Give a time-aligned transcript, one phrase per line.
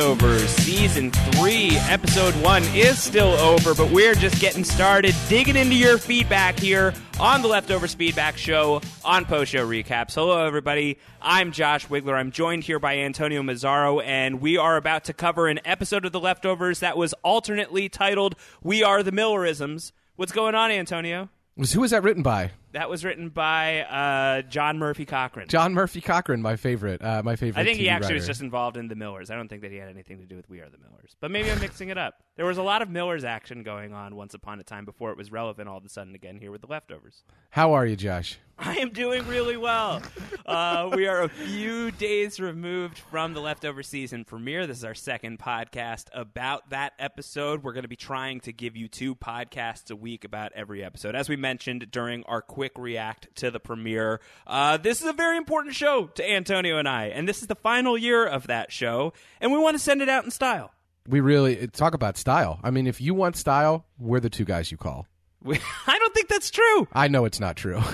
[0.00, 5.74] Leftovers, Season 3, Episode 1 is still over, but we're just getting started digging into
[5.74, 10.14] your feedback here on the Leftovers Feedback Show on Post Show Recaps.
[10.14, 10.96] Hello, everybody.
[11.20, 12.14] I'm Josh Wigler.
[12.14, 16.12] I'm joined here by Antonio Mazzaro, and we are about to cover an episode of
[16.12, 19.92] The Leftovers that was alternately titled We Are the Millerisms.
[20.16, 21.28] What's going on, Antonio?
[21.74, 22.52] Who was that written by?
[22.72, 25.48] That was written by uh, John Murphy Cochran.
[25.48, 27.02] John Murphy Cochran, my favorite.
[27.02, 27.60] Uh, my favorite.
[27.60, 28.14] I think TV he actually writer.
[28.16, 29.30] was just involved in the Millers.
[29.30, 31.16] I don't think that he had anything to do with We Are the Millers.
[31.20, 32.14] But maybe I'm mixing it up.
[32.40, 35.18] There was a lot of Millers action going on once upon a time before it
[35.18, 37.22] was relevant all of a sudden again here with the leftovers.
[37.50, 38.38] How are you, Josh?
[38.58, 40.00] I am doing really well.
[40.46, 44.66] Uh, we are a few days removed from the leftover season premiere.
[44.66, 47.62] This is our second podcast about that episode.
[47.62, 51.14] We're going to be trying to give you two podcasts a week about every episode.
[51.14, 55.36] As we mentioned during our quick react to the premiere, uh, this is a very
[55.36, 59.12] important show to Antonio and I, and this is the final year of that show,
[59.42, 60.72] and we want to send it out in style.
[61.08, 62.60] We really talk about style.
[62.62, 65.06] I mean, if you want style, we're the two guys you call.
[65.42, 66.88] We, I don't think that's true.
[66.92, 67.80] I know it's not true.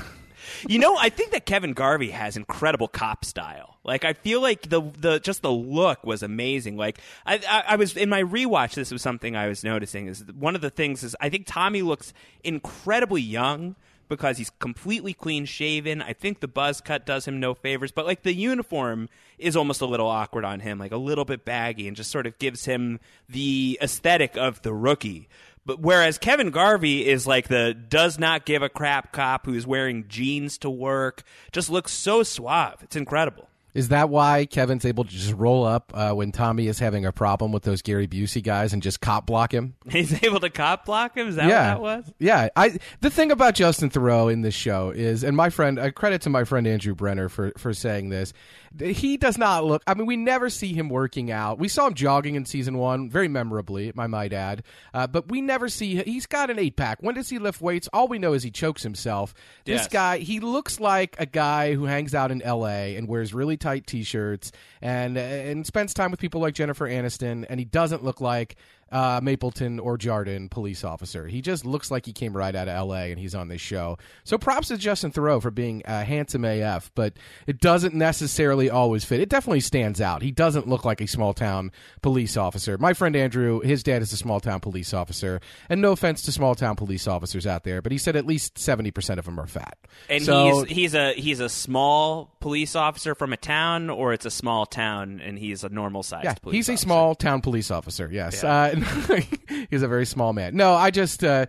[0.69, 3.79] You know, I think that Kevin Garvey has incredible cop style.
[3.85, 6.77] Like, I feel like the the just the look was amazing.
[6.77, 8.75] Like, I, I, I was in my rewatch.
[8.75, 10.07] This was something I was noticing.
[10.07, 12.13] Is one of the things is I think Tommy looks
[12.45, 13.77] incredibly young
[14.09, 16.03] because he's completely clean shaven.
[16.03, 19.81] I think the buzz cut does him no favors, but like the uniform is almost
[19.81, 22.65] a little awkward on him, like a little bit baggy, and just sort of gives
[22.65, 25.29] him the aesthetic of the rookie.
[25.65, 30.07] But whereas Kevin Garvey is like the does not give a crap cop who's wearing
[30.09, 32.83] jeans to work, just looks so suave.
[32.83, 33.49] It's incredible.
[33.77, 37.13] Is that why Kevin's able to just roll up uh, when Tommy is having a
[37.13, 39.75] problem with those Gary Busey guys and just cop block him?
[39.91, 41.29] He's able to cop block him.
[41.29, 42.15] Is that yeah, what that was?
[42.19, 42.49] Yeah.
[42.57, 46.23] I the thing about Justin Theroux in this show is, and my friend, uh, credit
[46.23, 48.33] to my friend Andrew Brenner for for saying this.
[48.79, 49.83] He does not look.
[49.87, 51.59] I mean, we never see him working out.
[51.59, 54.65] We saw him jogging in season one, very memorably, I might add.
[54.93, 55.97] Uh, but we never see.
[56.03, 57.03] He's got an eight pack.
[57.03, 57.89] When does he lift weights?
[57.95, 59.33] All we know is he chokes himself.
[59.65, 59.89] This Yes.
[59.89, 62.97] guy, he looks like a guy who hangs out in L.A.
[62.97, 67.45] and wears really tight T-shirts and and spends time with people like Jennifer Aniston.
[67.51, 68.55] And he doesn't look like
[68.91, 71.27] uh, Mapleton or Jarden police officer.
[71.27, 73.11] He just looks like he came right out of L.A.
[73.11, 73.99] and he's on this show.
[74.25, 77.15] So props to Justin Theroux for being uh, handsome AF, but
[77.47, 79.21] it doesn't necessarily always fit.
[79.21, 80.23] It definitely stands out.
[80.23, 82.79] He doesn't look like a small town police officer.
[82.79, 86.33] My friend Andrew, his dad is a small town police officer, and no offense to
[86.33, 89.41] small town police officers out there, but he said at least seventy percent of them
[89.41, 89.77] are fat.
[90.09, 94.27] And so, he's he's a he's a small police officer from a town, or it's
[94.27, 96.25] a small town, and he's a normal sized.
[96.25, 98.09] Yeah, he's a small town police officer.
[98.13, 98.75] Yes, uh,
[99.71, 100.57] he's a very small man.
[100.57, 101.47] No, I just, uh,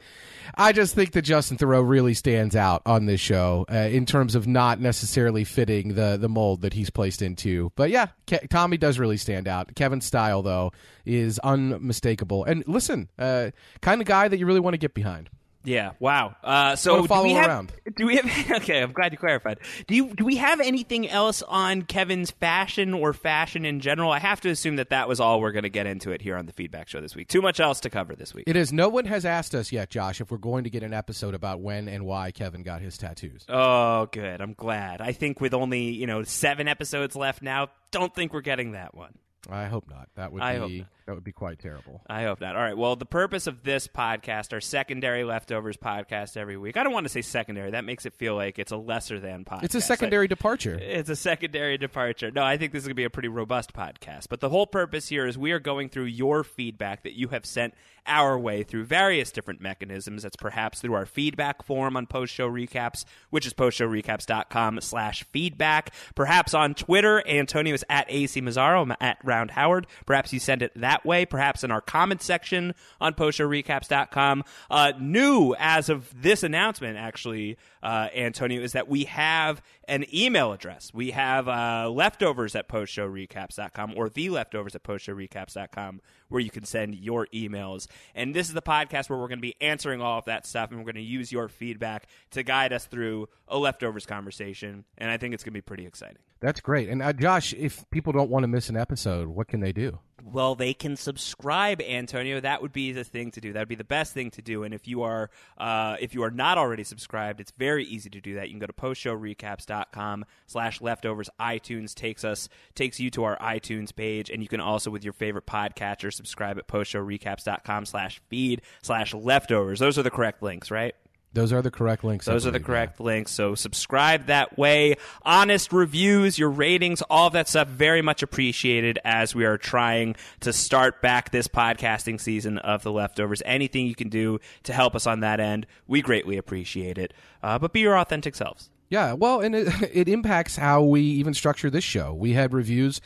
[0.56, 4.36] I just think that Justin Theroux really stands out on this show uh, in terms
[4.36, 7.72] of not necessarily fitting the the mold that he's placed into.
[7.76, 9.76] But yeah, Ke- Tommy does really stand out.
[9.76, 10.72] Kevin's style though
[11.06, 12.44] is unmistakable.
[12.46, 13.52] And listen, uh,
[13.82, 15.30] kind of guy that you really want to get behind.
[15.68, 15.92] Yeah.
[16.00, 16.36] Wow.
[16.42, 17.74] Uh, so do follow we have, around.
[17.96, 18.26] Do we have?
[18.58, 19.60] Okay, I'm glad you clarified.
[19.88, 24.12] Do you do we have anything else on Kevin's fashion or fashion in general?
[24.12, 26.38] I have to assume that that was all we're going to get into it here
[26.38, 27.28] on the feedback show this week.
[27.28, 28.46] Too much else to cover this week.
[28.48, 28.72] It is.
[28.72, 31.60] No one has asked us yet, Josh, if we're going to get an episode about
[31.60, 33.46] when and why Kevin got his tattoos.
[33.50, 34.40] Oh, good.
[34.42, 35.02] I'm glad.
[35.02, 38.96] I think with only you know seven episodes left now, don't think we're getting that
[38.96, 39.14] one.
[39.50, 40.10] I hope not.
[40.16, 42.02] That would I be that would be quite terrible.
[42.10, 42.58] I hope not.
[42.58, 42.78] All right.
[42.78, 46.76] Well, the purpose of this podcast, our secondary leftovers podcast every week.
[46.76, 47.72] I don't want to say secondary.
[47.72, 49.64] That makes it feel like it's a lesser than podcast.
[49.64, 50.76] It's a secondary departure.
[50.76, 52.30] It's a secondary departure.
[52.30, 54.28] No, I think this is going to be a pretty robust podcast.
[54.30, 57.46] But the whole purpose here is we are going through your feedback that you have
[57.46, 57.74] sent
[58.06, 60.24] our way through various different mechanisms.
[60.24, 65.94] That's perhaps through our feedback form on post show recaps, which is postshowrecaps.com slash feedback.
[66.16, 69.86] Perhaps on Twitter, Antonio is at AC Mazzaro, I'm at Round Howard.
[70.08, 71.26] Perhaps you send it that way.
[71.26, 74.44] Perhaps in our comment section on postshowrecaps.com.
[74.70, 80.52] Uh, new as of this announcement, actually, uh, Antonio, is that we have an email
[80.54, 80.92] address.
[80.92, 86.96] We have uh, leftovers at postshowrecaps.com or the leftovers at postshowrecaps.com where you can send
[86.96, 87.88] your emails.
[88.16, 90.72] And this is the podcast where we're going to be answering all of that stuff
[90.72, 94.84] and we're going to use your feedback to guide us through a leftovers conversation.
[94.98, 96.27] And I think it's going to be pretty exciting.
[96.40, 96.90] That's great.
[96.90, 100.00] And uh, Josh, if people don't want to miss an episode, what can they do?
[100.24, 102.42] Well, they can subscribe, Antonio.
[102.42, 103.54] That would be the thing to do.
[103.54, 104.64] That would be the best thing to do.
[104.64, 108.20] And if you are uh, if you are not already subscribed, it's very easy to
[108.20, 108.48] do that.
[108.48, 111.30] You can go to postshowrecaps.com slash leftovers.
[111.40, 115.14] iTunes takes us takes you to our iTunes page, and you can also with your
[115.14, 119.80] favorite podcatcher subscribe at postshowrecaps.com slash feed slash leftovers.
[119.80, 120.94] Those are the correct links, right?
[121.38, 122.26] Those are the correct links.
[122.26, 123.32] Those are the believe, correct links.
[123.32, 124.96] So subscribe that way.
[125.22, 130.16] Honest reviews, your ratings, all of that stuff, very much appreciated as we are trying
[130.40, 133.44] to start back this podcasting season of The Leftovers.
[133.46, 137.14] Anything you can do to help us on that end, we greatly appreciate it.
[137.44, 138.72] Uh, but be your authentic selves.
[138.90, 142.16] Yeah, well, and it, it impacts how we even structure this show.
[142.16, 143.00] We had reviews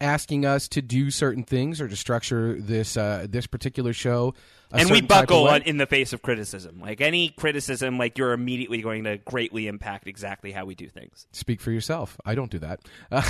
[0.00, 4.34] asking us to do certain things or to structure this uh, this particular show.
[4.72, 6.80] And we certain type of buckle on, in the face of criticism.
[6.80, 11.26] Like any criticism, like you're immediately going to greatly impact exactly how we do things.
[11.32, 12.18] Speak for yourself.
[12.24, 12.80] I don't do that.
[13.10, 13.22] Uh,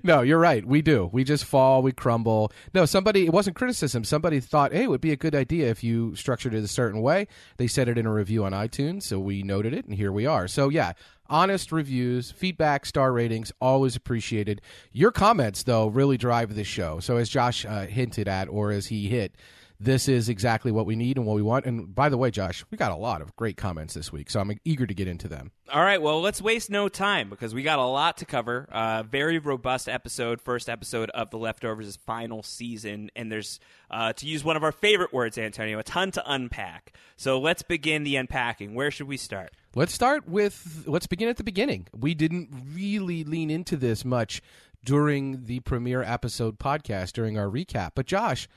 [0.02, 0.64] no, you're right.
[0.64, 1.08] We do.
[1.12, 1.82] We just fall.
[1.82, 2.52] We crumble.
[2.74, 3.26] No, somebody.
[3.26, 4.04] It wasn't criticism.
[4.04, 7.00] Somebody thought, hey, it would be a good idea if you structured it a certain
[7.00, 7.26] way.
[7.56, 10.26] They said it in a review on iTunes, so we noted it, and here we
[10.26, 10.48] are.
[10.48, 10.92] So yeah.
[11.30, 14.62] Honest reviews, feedback, star ratings, always appreciated.
[14.92, 17.00] Your comments, though, really drive this show.
[17.00, 19.34] So, as Josh uh, hinted at, or as he hit,
[19.80, 21.64] this is exactly what we need and what we want.
[21.64, 24.40] And by the way, Josh, we got a lot of great comments this week, so
[24.40, 25.52] I'm eager to get into them.
[25.72, 28.66] All right, well, let's waste no time because we got a lot to cover.
[28.72, 33.10] Uh, very robust episode, first episode of The Leftovers' final season.
[33.14, 33.60] And there's,
[33.90, 36.92] uh, to use one of our favorite words, Antonio, a ton to unpack.
[37.16, 38.74] So let's begin the unpacking.
[38.74, 39.52] Where should we start?
[39.74, 41.86] Let's start with let's begin at the beginning.
[41.94, 44.42] We didn't really lean into this much
[44.84, 47.92] during the premiere episode podcast during our recap.
[47.94, 48.48] But Josh,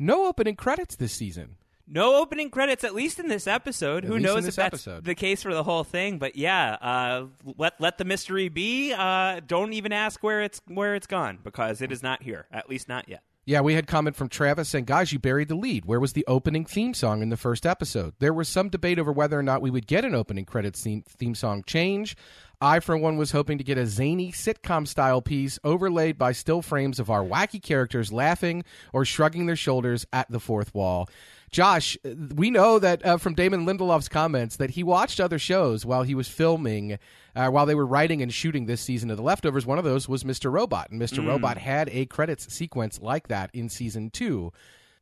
[0.00, 1.56] no opening credits this season.
[1.92, 4.04] No opening credits, at least in this episode.
[4.04, 5.04] Who knows if that's episode.
[5.04, 6.18] the case for the whole thing?
[6.18, 7.26] But yeah, uh,
[7.58, 8.92] let let the mystery be.
[8.92, 12.46] Uh, don't even ask where it's where it's gone because it is not here.
[12.52, 13.22] At least not yet.
[13.44, 15.84] Yeah, we had comment from Travis saying, "Guys, you buried the lead.
[15.84, 19.10] Where was the opening theme song in the first episode?" There was some debate over
[19.10, 22.16] whether or not we would get an opening credits theme, theme song change.
[22.60, 26.60] I, for one, was hoping to get a zany sitcom style piece overlaid by still
[26.60, 31.08] frames of our wacky characters laughing or shrugging their shoulders at the fourth wall.
[31.50, 31.96] Josh,
[32.34, 36.14] we know that uh, from Damon Lindelof's comments that he watched other shows while he
[36.14, 36.98] was filming,
[37.34, 39.66] uh, while they were writing and shooting this season of The Leftovers.
[39.66, 40.52] One of those was Mr.
[40.52, 41.26] Robot, and Mr.
[41.26, 44.52] Robot had a credits sequence like that in season two.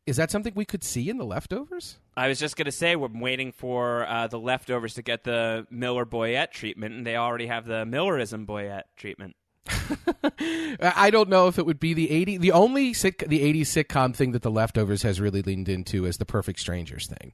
[0.06, 1.98] Is that something we could see in The Leftovers?
[2.18, 5.68] I was just going to say we're waiting for uh, the leftovers to get the
[5.70, 9.36] Miller Boyette treatment, and they already have the Millerism Boyette treatment.
[10.80, 14.14] I don't know if it would be the 80 the only sit, the 80s sitcom
[14.14, 17.32] thing that the leftovers has really leaned into is the Perfect Strangers thing.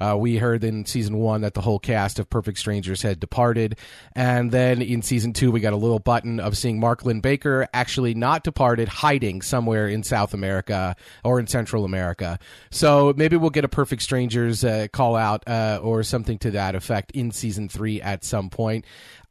[0.00, 3.78] Uh, we heard in season 1 that the whole cast of Perfect Strangers had departed
[4.14, 8.14] and then in season 2 we got a little button of seeing Mark Linn-Baker actually
[8.14, 12.38] not departed hiding somewhere in South America or in Central America.
[12.70, 16.74] So maybe we'll get a Perfect Strangers uh, call out uh, or something to that
[16.74, 18.84] effect in season 3 at some point.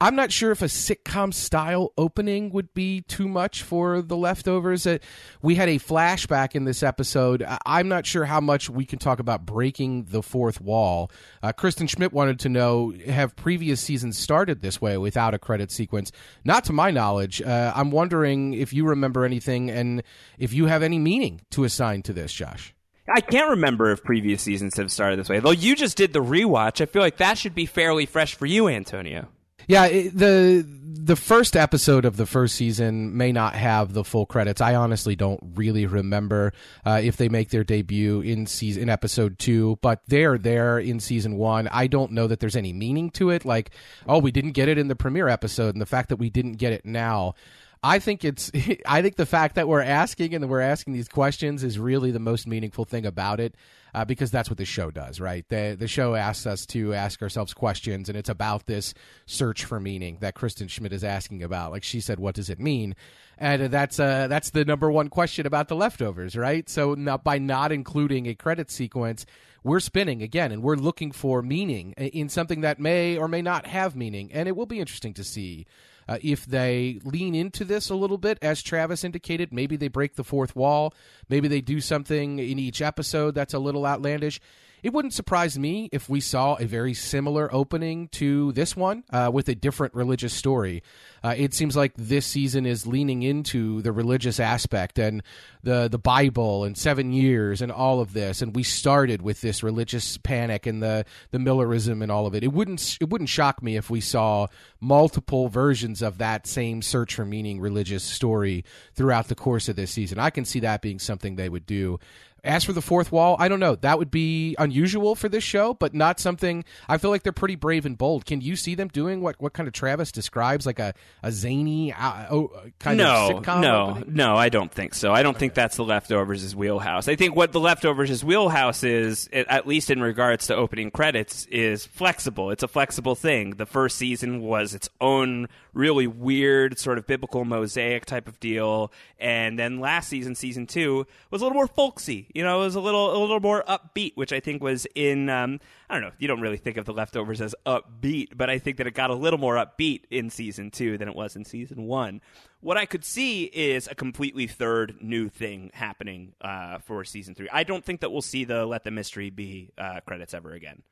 [0.05, 4.85] I'm not sure if a sitcom style opening would be too much for the leftovers.
[4.85, 4.99] Uh,
[5.41, 7.43] we had a flashback in this episode.
[7.65, 11.09] I'm not sure how much we can talk about breaking the fourth wall.
[11.41, 15.71] Uh, Kristen Schmidt wanted to know have previous seasons started this way without a credit
[15.71, 16.11] sequence?
[16.43, 17.41] Not to my knowledge.
[17.41, 20.03] Uh, I'm wondering if you remember anything and
[20.37, 22.75] if you have any meaning to assign to this, Josh.
[23.11, 25.39] I can't remember if previous seasons have started this way.
[25.39, 28.45] Though you just did the rewatch, I feel like that should be fairly fresh for
[28.45, 29.29] you, Antonio.
[29.67, 30.65] Yeah, it, the
[31.05, 34.59] the first episode of the first season may not have the full credits.
[34.59, 36.51] I honestly don't really remember
[36.83, 40.99] uh, if they make their debut in season in episode two, but they're there in
[40.99, 41.67] season one.
[41.67, 43.45] I don't know that there's any meaning to it.
[43.45, 43.69] Like,
[44.07, 46.53] oh, we didn't get it in the premiere episode, and the fact that we didn't
[46.53, 47.35] get it now.
[47.83, 48.51] I think it's.
[48.87, 52.19] I think the fact that we're asking and we're asking these questions is really the
[52.19, 53.53] most meaningful thing about it,
[53.95, 55.47] uh, because that's what the show does, right?
[55.47, 58.93] The the show asks us to ask ourselves questions, and it's about this
[59.25, 61.71] search for meaning that Kristen Schmidt is asking about.
[61.71, 62.97] Like she said, what does it mean?
[63.37, 66.69] And that's uh that's the number one question about the leftovers, right?
[66.69, 69.25] So by not including a credit sequence,
[69.63, 73.65] we're spinning again, and we're looking for meaning in something that may or may not
[73.65, 75.65] have meaning, and it will be interesting to see
[76.07, 80.15] uh, if they lean into this a little bit, as Travis indicated, maybe they break
[80.15, 80.93] the fourth wall.
[81.29, 84.39] Maybe they do something in each episode that's a little outlandish.
[84.85, 89.31] It wouldn't surprise me if we saw a very similar opening to this one uh,
[89.33, 90.83] with a different religious story.
[91.23, 95.23] Uh, it seems like this season is leaning into the religious aspect and
[95.63, 98.43] the the Bible and seven years and all of this.
[98.43, 102.43] And we started with this religious panic and the the Millerism and all of it.
[102.43, 104.45] It wouldn't it wouldn't shock me if we saw
[104.79, 108.63] multiple versions of that same search for meaning religious story
[108.93, 110.19] throughout the course of this season.
[110.19, 111.97] I can see that being something they would do
[112.45, 113.75] As for the fourth wall, I don't know.
[113.75, 116.63] That would be unusual for this show, but not something.
[116.87, 118.25] I feel like they're pretty brave and bold.
[118.25, 121.91] Can you see them doing what, what kind of Travis describes, like a, a zany
[121.91, 123.61] uh, oh, kind no, of sitcom?
[123.61, 124.13] No, opening?
[124.13, 125.11] no, I don't think so.
[125.11, 127.07] I don't think that's the leftovers' wheelhouse.
[127.07, 131.85] I think what the leftovers' wheelhouse is, at least in regards to opening credits, is
[131.87, 132.51] flexible.
[132.51, 133.51] It's a flexible thing.
[133.51, 138.91] The first season was its own really weird sort of biblical mosaic type of deal,
[139.19, 142.75] and then last season, season two, was a little more folksy you know, it was
[142.75, 146.11] a little a little more upbeat, which I think was in um, I don't know.
[146.19, 149.09] You don't really think of the leftovers as upbeat, but I think that it got
[149.09, 152.19] a little more upbeat in season two than it was in season one.
[152.59, 157.47] What I could see is a completely third new thing happening uh, for season three.
[157.53, 160.83] I don't think that we'll see the "Let the Mystery Be" uh, credits ever again.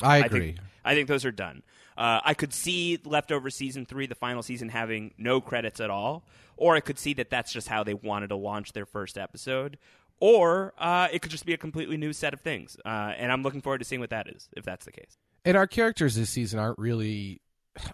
[0.00, 0.38] I agree.
[0.38, 1.62] I think, I think those are done.
[1.96, 6.24] Uh, I could see leftover season three, the final season, having no credits at all,
[6.56, 9.78] or I could see that that's just how they wanted to launch their first episode
[10.22, 12.76] or uh, it could just be a completely new set of things.
[12.86, 15.18] Uh, and I'm looking forward to seeing what that is, if that's the case.
[15.44, 17.42] And our characters this season aren't really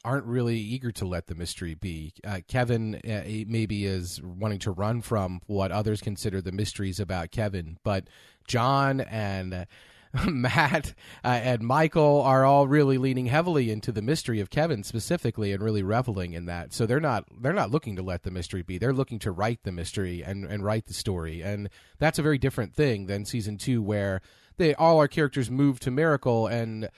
[0.04, 2.12] aren't really eager to let the mystery be.
[2.23, 7.30] Uh, Kevin uh, maybe is wanting to run from what others consider the mysteries about
[7.30, 8.08] Kevin, but
[8.47, 9.66] John and
[10.26, 15.52] Matt uh, and Michael are all really leaning heavily into the mystery of Kevin specifically
[15.52, 16.72] and really reveling in that.
[16.72, 18.78] So they're not they're not looking to let the mystery be.
[18.78, 21.42] They're looking to write the mystery and and write the story.
[21.42, 24.20] And that's a very different thing than season 2 where
[24.56, 26.88] they all our characters move to Miracle and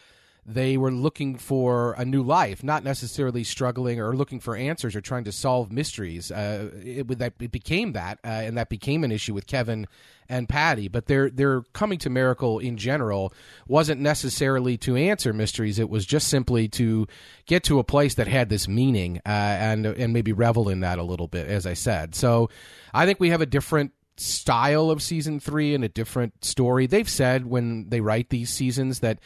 [0.47, 5.01] they were looking for a new life, not necessarily struggling or looking for answers or
[5.01, 6.31] trying to solve mysteries.
[6.31, 9.87] Uh, it, that it became that, uh, and that became an issue with Kevin
[10.29, 10.89] and Patti.
[10.89, 13.33] But their their coming to Miracle in general
[13.69, 15.79] wasn't necessarily to answer mysteries.
[15.79, 17.07] It was just simply to
[17.47, 20.99] get to a place that had this meaning uh, and and maybe revel in that
[20.99, 22.15] a little bit, as I said.
[22.15, 22.49] So
[22.95, 26.87] I think we have a different style of season three and a different story.
[26.87, 29.19] They've said when they write these seasons that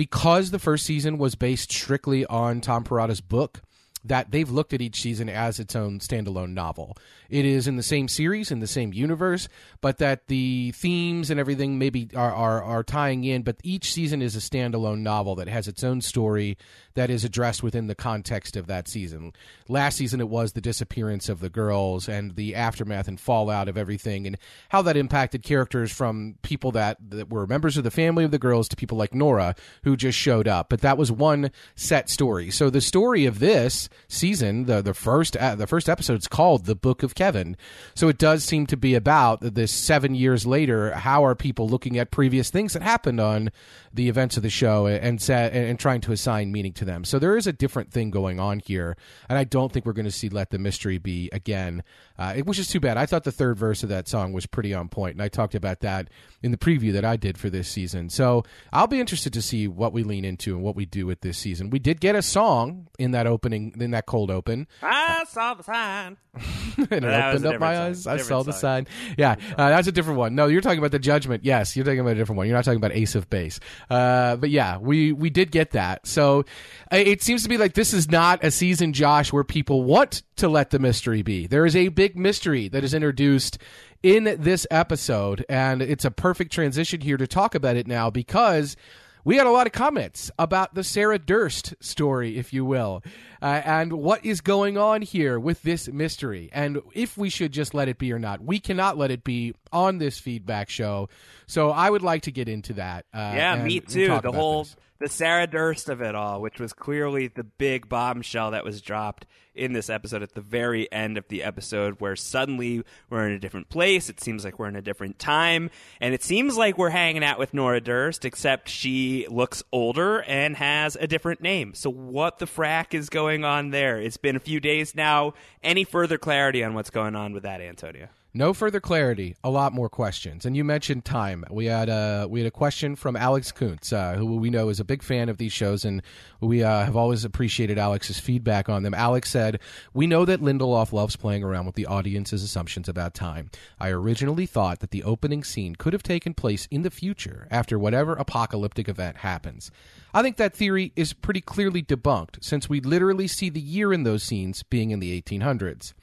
[0.00, 3.60] because the first season was based strictly on Tom Perrotta's book,
[4.02, 6.96] that they've looked at each season as its own standalone novel.
[7.28, 9.46] It is in the same series, in the same universe,
[9.82, 14.22] but that the themes and everything maybe are, are, are tying in, but each season
[14.22, 16.56] is a standalone novel that has its own story
[17.00, 19.32] that is addressed within the context of that season.
[19.68, 23.78] Last season, it was the disappearance of the girls and the aftermath and fallout of
[23.78, 24.36] everything, and
[24.68, 28.38] how that impacted characters from people that, that were members of the family of the
[28.38, 30.68] girls to people like Nora, who just showed up.
[30.68, 32.50] But that was one set story.
[32.50, 36.66] So the story of this season, the the first uh, the first episode is called
[36.66, 37.56] "The Book of Kevin,"
[37.94, 40.92] so it does seem to be about this seven years later.
[40.92, 43.52] How are people looking at previous things that happened on
[43.90, 46.89] the events of the show and and, and trying to assign meaning to them?
[47.04, 48.96] So there is a different thing going on here,
[49.28, 51.82] and I don't think we're going to see "Let the Mystery Be" again,
[52.18, 52.96] uh, which is too bad.
[52.96, 55.54] I thought the third verse of that song was pretty on point, and I talked
[55.54, 56.08] about that
[56.42, 58.10] in the preview that I did for this season.
[58.10, 61.20] So I'll be interested to see what we lean into and what we do with
[61.20, 61.70] this season.
[61.70, 64.66] We did get a song in that opening in that cold open.
[64.82, 66.16] I saw the sign.
[66.76, 68.06] and it opened up my eyes.
[68.06, 68.86] I saw the sign.
[69.18, 70.34] Yeah, uh, that's a different one.
[70.34, 71.44] No, you're talking about the Judgment.
[71.44, 72.46] Yes, you're talking about a different one.
[72.46, 73.58] You're not talking about Ace of Base.
[73.88, 76.06] Uh, but yeah, we we did get that.
[76.06, 76.44] So
[76.92, 80.22] Uh, it seems to be like this is not a season, Josh, where people want
[80.36, 81.46] to let the mystery be.
[81.46, 83.58] There is a big mystery that is introduced
[84.02, 88.76] in this episode, and it's a perfect transition here to talk about it now because
[89.24, 93.02] we had a lot of comments about the Sarah Durst story, if you will,
[93.42, 97.74] uh, and what is going on here with this mystery, and if we should just
[97.74, 98.42] let it be or not.
[98.42, 101.08] We cannot let it be on this feedback show,
[101.46, 103.06] so I would like to get into that.
[103.12, 104.20] Uh, yeah, me too.
[104.22, 104.76] The whole this.
[104.98, 109.26] the Sarah Durst of it all, which was clearly the big bombshell that was dropped
[109.60, 113.38] in this episode at the very end of the episode where suddenly we're in a
[113.38, 114.08] different place.
[114.08, 115.70] It seems like we're in a different time.
[116.00, 120.56] And it seems like we're hanging out with Nora Durst, except she looks older and
[120.56, 121.74] has a different name.
[121.74, 124.00] So what the frack is going on there?
[124.00, 125.34] It's been a few days now.
[125.62, 128.08] Any further clarity on what's going on with that, Antonio?
[128.32, 129.34] No further clarity.
[129.42, 130.46] A lot more questions.
[130.46, 131.44] And you mentioned time.
[131.50, 134.78] We had a we had a question from Alex Kuntz, uh, who we know is
[134.78, 136.00] a big fan of these shows, and
[136.40, 138.94] we uh, have always appreciated Alex's feedback on them.
[138.94, 139.58] Alex said,
[139.92, 143.50] "We know that Lindelof loves playing around with the audience's assumptions about time.
[143.80, 147.80] I originally thought that the opening scene could have taken place in the future after
[147.80, 149.72] whatever apocalyptic event happens.
[150.14, 154.04] I think that theory is pretty clearly debunked, since we literally see the year in
[154.04, 155.94] those scenes being in the 1800s.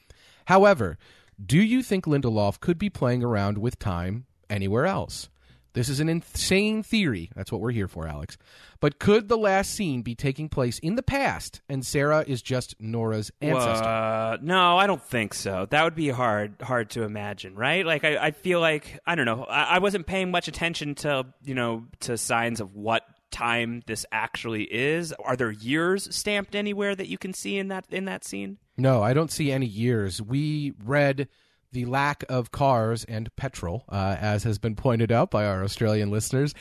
[0.44, 0.98] However."
[1.44, 5.28] Do you think Lindelof could be playing around with time anywhere else?
[5.74, 7.30] This is an insane theory.
[7.36, 8.36] That's what we're here for, Alex.
[8.80, 12.74] But could the last scene be taking place in the past and Sarah is just
[12.80, 13.86] Nora's ancestor?
[13.86, 15.66] Uh, no, I don't think so.
[15.70, 17.86] That would be hard hard to imagine, right?
[17.86, 19.44] Like I, I feel like I don't know.
[19.44, 24.04] I, I wasn't paying much attention to you know to signs of what time this
[24.10, 25.12] actually is.
[25.12, 28.58] Are there years stamped anywhere that you can see in that in that scene?
[28.78, 30.22] No, I don't see any years.
[30.22, 31.28] We read
[31.72, 36.10] the lack of cars and petrol, uh, as has been pointed out by our Australian
[36.10, 36.54] listeners,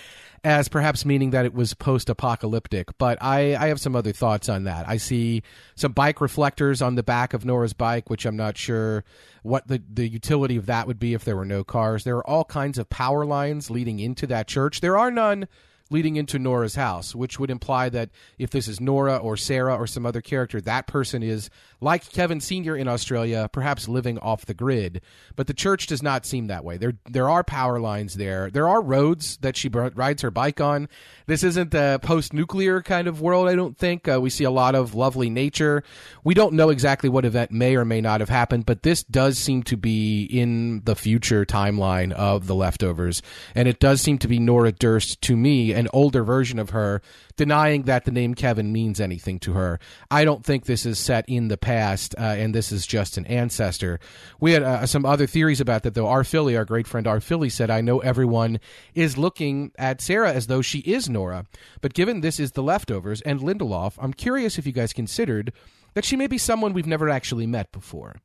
[0.43, 2.97] as perhaps meaning that it was post apocalyptic.
[2.97, 4.88] But I, I have some other thoughts on that.
[4.89, 5.43] I see
[5.75, 9.05] some bike reflectors on the back of Nora's bike, which I'm not sure
[9.43, 12.03] what the, the utility of that would be if there were no cars.
[12.03, 14.81] There are all kinds of power lines leading into that church.
[14.81, 15.47] There are none
[15.91, 19.88] leading into Nora's house, which would imply that if this is Nora or Sarah or
[19.88, 22.75] some other character, that person is like Kevin Sr.
[22.75, 25.01] in Australia, perhaps living off the grid.
[25.36, 26.77] But the church does not seem that way.
[26.77, 28.50] There, there are power lines there.
[28.50, 30.89] There are roads that she rides her bike on.
[31.27, 33.48] This isn't the post-nuclear kind of world.
[33.48, 35.84] I don't think uh, we see a lot of lovely nature.
[36.24, 39.38] We don't know exactly what event may or may not have happened, but this does
[39.38, 43.22] seem to be in the future timeline of the leftovers,
[43.56, 47.01] and it does seem to be Nora Durst to me, an older version of her
[47.36, 49.79] denying that the name Kevin means anything to her.
[50.10, 53.27] I don't think this is set in the past, uh, and this is just an
[53.27, 54.00] ancestor.
[54.39, 56.07] We had uh, some other theories about that, though.
[56.07, 58.60] Our Philly, our great friend our Philly, said, "I know everyone
[58.96, 61.46] is looking at Sarah as though she is Nora,
[61.81, 65.53] but given this is the leftovers and Lindelof, I'm curious if you guys considered
[65.93, 68.15] that she may be someone we've never actually met before."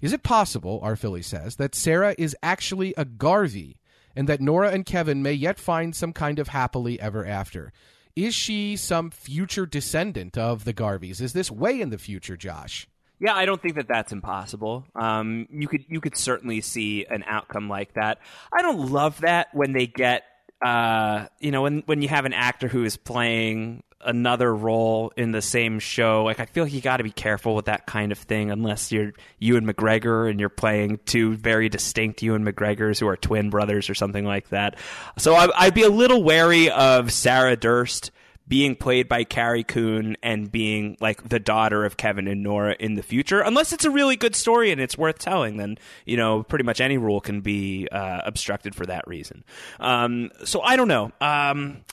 [0.00, 3.78] Is it possible, our Philly says, that Sarah is actually a Garvey
[4.16, 7.72] and that Nora and Kevin may yet find some kind of happily ever after?
[8.16, 11.20] is she some future descendant of the Garveys?
[11.20, 12.86] Is this way in the future, Josh?
[13.20, 14.84] Yeah, I don't think that that's impossible.
[14.94, 18.18] Um, you could you could certainly see an outcome like that.
[18.52, 20.24] I don't love that when they get
[20.64, 25.32] uh, you know when when you have an actor who is playing another role in
[25.32, 26.24] the same show.
[26.24, 29.12] Like I feel you got to be careful with that kind of thing, unless you're
[29.38, 33.94] Ewan McGregor and you're playing two very distinct Ewan McGregors who are twin brothers or
[33.94, 34.76] something like that.
[35.18, 38.10] So I, I'd be a little wary of Sarah Durst
[38.46, 42.94] being played by Carrie Coon and being like the daughter of Kevin and Nora in
[42.94, 46.42] the future, unless it's a really good story and it's worth telling, then you know
[46.42, 49.44] pretty much any rule can be uh, obstructed for that reason.
[49.80, 51.10] Um, so I don't know.
[51.20, 51.84] Um,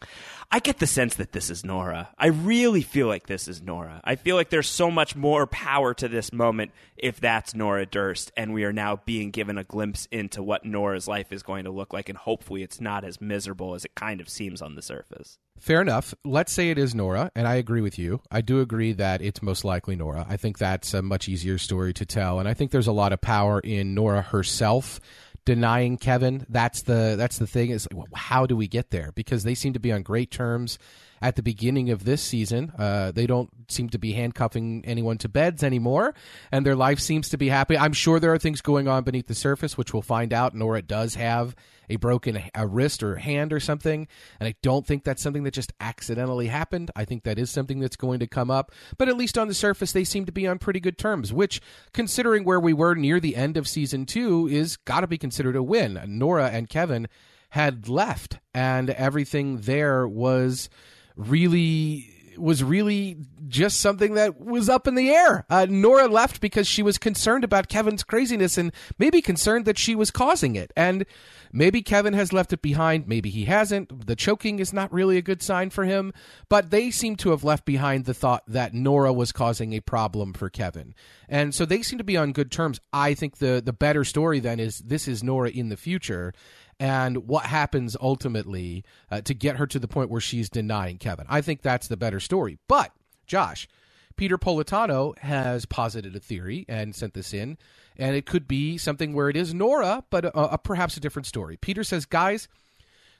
[0.53, 2.10] I get the sense that this is Nora.
[2.17, 4.02] I really feel like this is Nora.
[4.04, 8.34] I feel like there's so much more power to this moment if that's Nora Durst,
[8.36, 11.71] and we are now being given a glimpse into what Nora's life is going to
[11.71, 14.82] look like, and hopefully it's not as miserable as it kind of seems on the
[14.82, 15.39] surface.
[15.58, 16.13] Fair enough.
[16.26, 18.19] Let's say it is Nora, and I agree with you.
[18.30, 20.26] I do agree that it's most likely Nora.
[20.28, 23.13] I think that's a much easier story to tell, and I think there's a lot
[23.13, 24.99] of power in Nora herself
[25.45, 26.45] denying Kevin.
[26.49, 27.71] That's the that's the thing.
[27.71, 29.12] Is like, how do we get there?
[29.13, 30.77] Because they seem to be on great terms
[31.21, 32.71] at the beginning of this season.
[32.77, 36.13] Uh, they don't seem to be handcuffing anyone to beds anymore,
[36.51, 37.77] and their life seems to be happy.
[37.77, 40.55] I'm sure there are things going on beneath the surface, which we'll find out.
[40.55, 41.55] Nora does have
[41.89, 44.07] a broken a wrist or hand or something,
[44.39, 46.89] and I don't think that's something that just accidentally happened.
[46.95, 48.71] I think that is something that's going to come up.
[48.97, 51.62] But at least on the surface, they seem to be on pretty good terms, which,
[51.93, 55.55] considering where we were near the end of season two, is got to be considered
[55.55, 55.99] a win.
[56.07, 57.07] Nora and Kevin
[57.49, 60.69] had left, and everything there was
[61.15, 65.45] really was really just something that was up in the air.
[65.50, 69.95] Uh, Nora left because she was concerned about Kevin's craziness and maybe concerned that she
[69.95, 70.71] was causing it.
[70.76, 71.06] And
[71.52, 73.08] maybe Kevin has left it behind.
[73.08, 74.08] Maybe he hasn't.
[74.08, 76.13] The choking is not really a good sign for him.
[76.50, 80.34] But they seem to have left behind the thought that Nora was causing a problem
[80.34, 80.95] for Kevin.
[81.28, 82.80] And so they seem to be on good terms.
[82.91, 86.34] I think the, the better story then is this is Nora in the future
[86.82, 91.28] and what happens ultimately uh, to get her to the point where she's denying Kevin.
[91.30, 92.58] I think that's the better story.
[92.67, 92.91] But,
[93.28, 93.67] Josh,
[94.15, 97.60] Peter Politano has posited a theory and sent this in,
[97.98, 101.28] and it could be something where it is Nora, but a, a, perhaps a different
[101.28, 101.56] story.
[101.56, 102.48] Peter says, guys,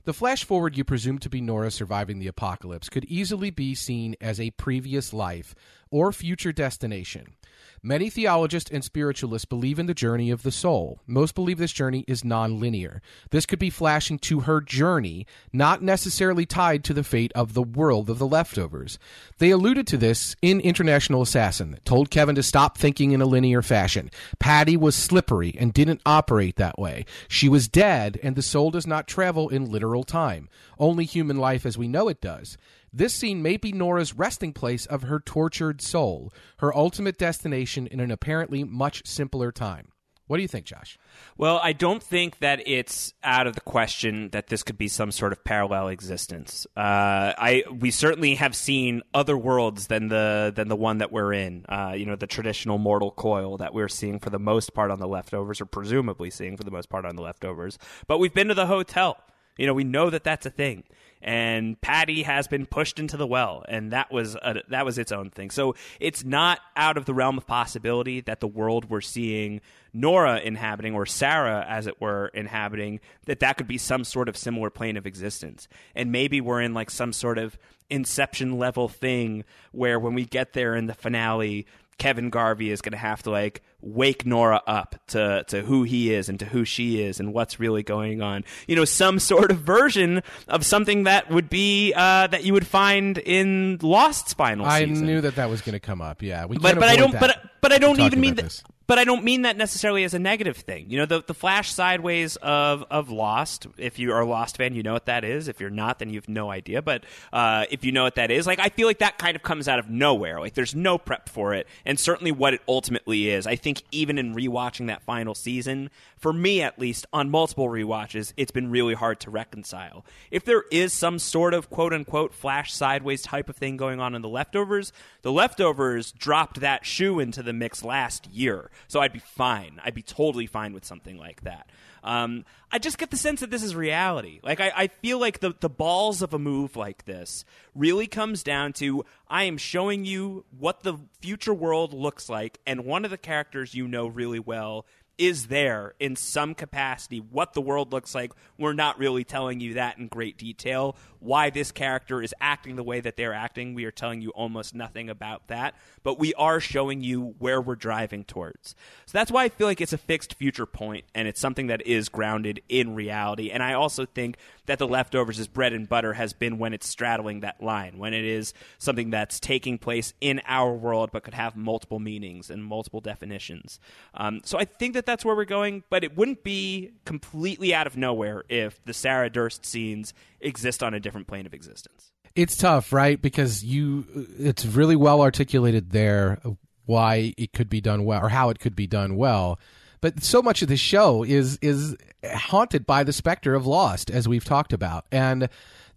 [0.06, 4.16] the flash forward you presume to be Nora surviving the apocalypse could easily be seen
[4.20, 5.54] as a previous life
[5.92, 7.36] or future destination.
[7.84, 11.00] Many theologists and spiritualists believe in the journey of the soul.
[11.08, 13.00] Most believe this journey is nonlinear.
[13.32, 17.64] This could be flashing to her journey, not necessarily tied to the fate of the
[17.64, 19.00] world of the leftovers.
[19.40, 23.64] They alluded to this in International Assassin, told Kevin to stop thinking in a linear
[23.64, 24.12] fashion.
[24.38, 27.08] Patti was slippery and didn't operate that way.
[27.28, 30.50] She was dead, and the soul does not travel in literal time.
[30.78, 32.60] Only human life as we know it does.
[32.94, 38.02] This scene may be Nora's resting place of her tortured soul, her ultimate destination in
[38.02, 39.88] an apparently much simpler time.
[40.28, 40.98] What do you think, Josh?
[41.38, 45.12] Well, I don't think that it's out of the question that this could be some
[45.12, 46.66] sort of parallel existence.
[46.76, 51.34] Uh, I we certainly have seen other worlds than the than the one that we're
[51.34, 51.66] in.
[51.68, 55.00] Uh, you know, the traditional mortal coil that we're seeing for the most part on
[55.00, 57.78] the leftovers, or presumably seeing for the most part on the leftovers.
[58.08, 59.18] But we've been to the hotel.
[59.62, 60.84] You know, we know that that's a thing
[61.22, 65.12] and Patti has been pushed into the well, and that was a, that was its
[65.12, 65.52] own thing.
[65.52, 69.62] So it's not out of the realm of possibility that the world we're seeing
[69.94, 74.38] Nora inhabiting, or Sarah, as it were, inhabiting, that that could be some sort of
[74.38, 77.58] similar plane of existence, and maybe we're in like some sort of
[77.90, 79.44] Inception level thing
[79.74, 83.32] where when we get there in the finale, Kevin Garvey is going to have to
[83.32, 87.34] like wake Nora up to to who he is and to who she is and
[87.34, 88.44] what's really going on.
[88.68, 92.68] You know, some sort of version of something that would be uh, that you would
[92.68, 95.06] find in Lost's final I season.
[95.06, 96.22] knew that that was going to come up.
[96.22, 98.44] Yeah, we but but I don't but but I don't even mean that.
[98.44, 98.64] this.
[98.88, 100.90] But I don't mean that necessarily as a negative thing.
[100.90, 103.68] You know, the the flash sideways of of Lost.
[103.78, 105.48] If you are a Lost fan, you know what that is.
[105.48, 106.82] If you're not, then you have no idea.
[106.82, 109.44] But uh, if you know what that is, like I feel like that kind of
[109.44, 110.42] comes out of nowhere.
[110.42, 113.48] Like there's no prep for it, and certainly what it ultimately is.
[113.48, 118.34] I think even in rewatching that final season, for me at least, on multiple rewatches,
[118.38, 120.06] it's been really hard to reconcile.
[120.30, 124.16] If there is some sort of quote unquote flash sideways type of thing going on
[124.16, 128.72] in the leftovers, the leftovers dropped that shoe into the mix last year.
[128.88, 129.80] So I'd be fine.
[129.84, 131.68] I'd be totally fine with something like that.
[132.04, 134.40] Um, I just get the sense that this is reality.
[134.44, 138.44] Like I, I feel like the the balls of a move like this really comes
[138.44, 143.12] down to I am showing you what the future world looks like, and one of
[143.12, 144.86] the characters you know really well
[145.18, 148.32] is there in some capacity what the world looks like.
[148.58, 150.96] We're not really telling you that in great detail.
[151.20, 154.74] Why this character is acting the way that they're acting, we are telling you almost
[154.74, 155.76] nothing about that.
[156.02, 158.76] But we are showing you where we're driving towards.
[159.06, 161.86] So that's why I feel like it's a fixed future point and it's something that
[161.86, 163.52] is grounded in reality.
[163.52, 166.88] And I also think that The Leftovers' is bread and butter has been when it's
[166.88, 171.34] straddling that line, when it is something that's taking place in our world but could
[171.34, 173.80] have multiple meanings and multiple definitions.
[174.16, 177.86] Um, so I think that that's where we're going, but it wouldn't be completely out
[177.86, 182.12] of nowhere if the Sarah Durst scenes exist on a different plane of existence.
[182.36, 183.22] It's tough, right?
[183.22, 184.06] Because you,
[184.40, 186.40] it's really well articulated there
[186.86, 189.60] why it could be done well or how it could be done well.
[190.00, 191.96] But so much of the show is is
[192.26, 195.48] haunted by the specter of Lost, as we've talked about, and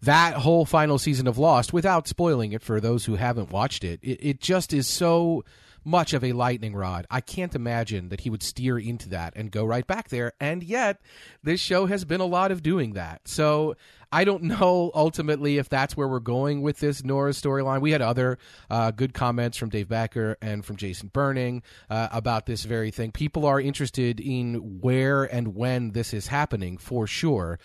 [0.02, 3.98] that whole final season of Lost, without spoiling it for those who haven't watched it,
[4.02, 5.44] it, it just is so
[5.84, 7.06] much of a lightning rod.
[7.10, 10.32] I can't imagine that he would steer into that and go right back there.
[10.40, 11.00] And yet,
[11.42, 13.28] this show has been a lot of doing that.
[13.28, 13.76] So
[14.10, 17.80] I don't know ultimately if that's where we're going with this Nora storyline.
[17.80, 18.38] We had other
[18.70, 23.12] uh, good comments from Dave Becker and from Jason Burning uh, about this very thing.
[23.12, 27.58] People are interested in where and when this is happening for sure.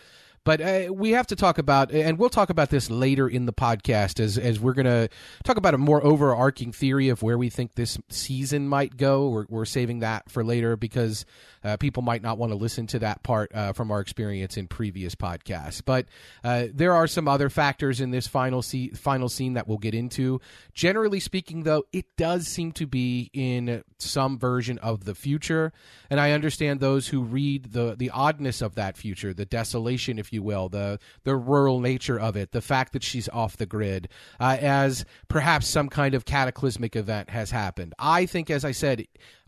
[0.49, 3.53] But uh, we have to talk about, and we'll talk about this later in the
[3.53, 5.07] podcast as as we're going to
[5.43, 9.29] talk about a more overarching theory of where we think this season might go.
[9.29, 11.23] We're, we're saving that for later because
[11.63, 14.67] uh, people might not want to listen to that part uh, from our experience in
[14.67, 15.81] previous podcasts.
[15.83, 16.05] But
[16.43, 18.61] uh, there are some other factors in this final
[18.95, 20.41] final scene that we'll get into.
[20.73, 25.73] Generally speaking, though, it does seem to be in some version of the future,
[26.09, 30.31] and I understand those who read the the oddness of that future, the desolation, if
[30.33, 34.09] you will, the the rural nature of it, the fact that she's off the grid,
[34.39, 37.93] uh, as perhaps some kind of cataclysmic event has happened.
[37.99, 39.05] I think, as I said,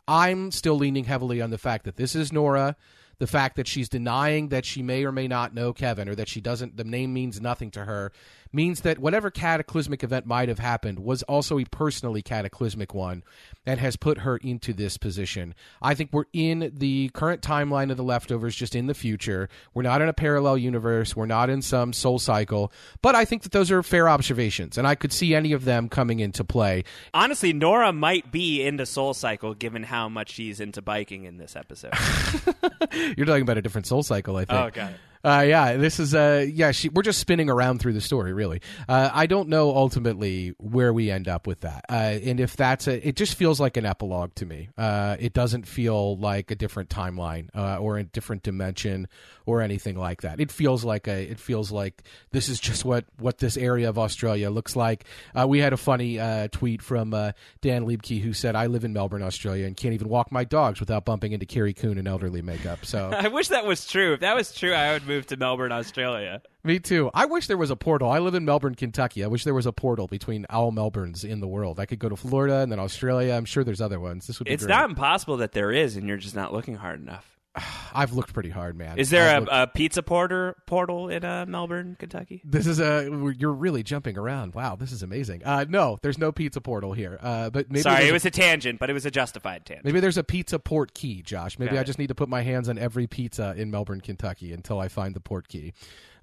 [0.08, 2.76] I'm still leaning heavily on the fact that this is Nora.
[3.20, 6.28] The fact that she's denying that she may or may not know Kevin or that
[6.28, 8.12] she doesn't, the name means nothing to her,
[8.52, 13.24] means that whatever cataclysmic event might have happened was also a personally cataclysmic one
[13.66, 15.54] and has put her into this position.
[15.82, 19.50] I think we're in the current timeline of the leftovers, just in the future.
[19.74, 21.16] We're not in a parallel universe.
[21.16, 22.72] We're not in some soul cycle.
[23.02, 25.90] But I think that those are fair observations, and I could see any of them
[25.90, 26.84] coming into play.
[27.14, 31.56] Honestly, Nora might be into Soul Cycle given how much she's into biking in this
[31.56, 31.94] episode.
[33.18, 34.60] You're talking about a different soul cycle, I think.
[34.60, 34.98] oh, got it.
[35.24, 36.72] Uh, yeah, this is uh, yeah.
[36.72, 38.62] She, we're just spinning around through the story, really.
[38.88, 42.88] Uh, I don't know ultimately where we end up with that, uh, and if that's
[42.88, 44.70] a, it just feels like an epilogue to me.
[44.78, 49.08] Uh, it doesn't feel like a different timeline uh, or a different dimension
[49.46, 50.40] or anything like that.
[50.40, 53.98] It feels like a, it feels like this is just what what this area of
[53.98, 55.06] Australia looks like.
[55.38, 57.32] Uh, we had a funny uh, tweet from uh,
[57.62, 60.80] Dan Liebke who said, "I live in Melbourne, Australia, and can't even walk my dogs
[60.80, 64.14] without bumping into Carrie Coon in elderly makeup." So I wish that was true.
[64.14, 66.42] If that was true, I would move to Melbourne, Australia.
[66.64, 67.12] Me too.
[67.14, 68.10] I wish there was a portal.
[68.10, 69.24] I live in Melbourne, Kentucky.
[69.24, 71.80] I wish there was a portal between all Melbournes in the world.
[71.80, 73.34] I could go to Florida and then Australia.
[73.34, 74.28] I'm sure there's other ones.
[74.28, 74.74] This would be It's great.
[74.74, 77.28] not impossible that there is, and you're just not looking hard enough.
[77.94, 78.98] I've looked pretty hard, man.
[78.98, 82.42] Is there a, looked- a pizza porter portal in uh, Melbourne, Kentucky?
[82.46, 83.04] This is a.
[83.38, 84.54] You're really jumping around.
[84.54, 85.44] Wow, this is amazing.
[85.44, 87.20] Uh, no, there's no pizza portal here.
[87.22, 89.86] Uh, but maybe Sorry, it a- was a tangent, but it was a justified tangent.
[89.86, 91.60] Maybe there's a pizza port key, Josh.
[91.60, 91.86] Maybe Got I it.
[91.86, 95.14] just need to put my hands on every pizza in Melbourne, Kentucky until I find
[95.14, 95.74] the port key.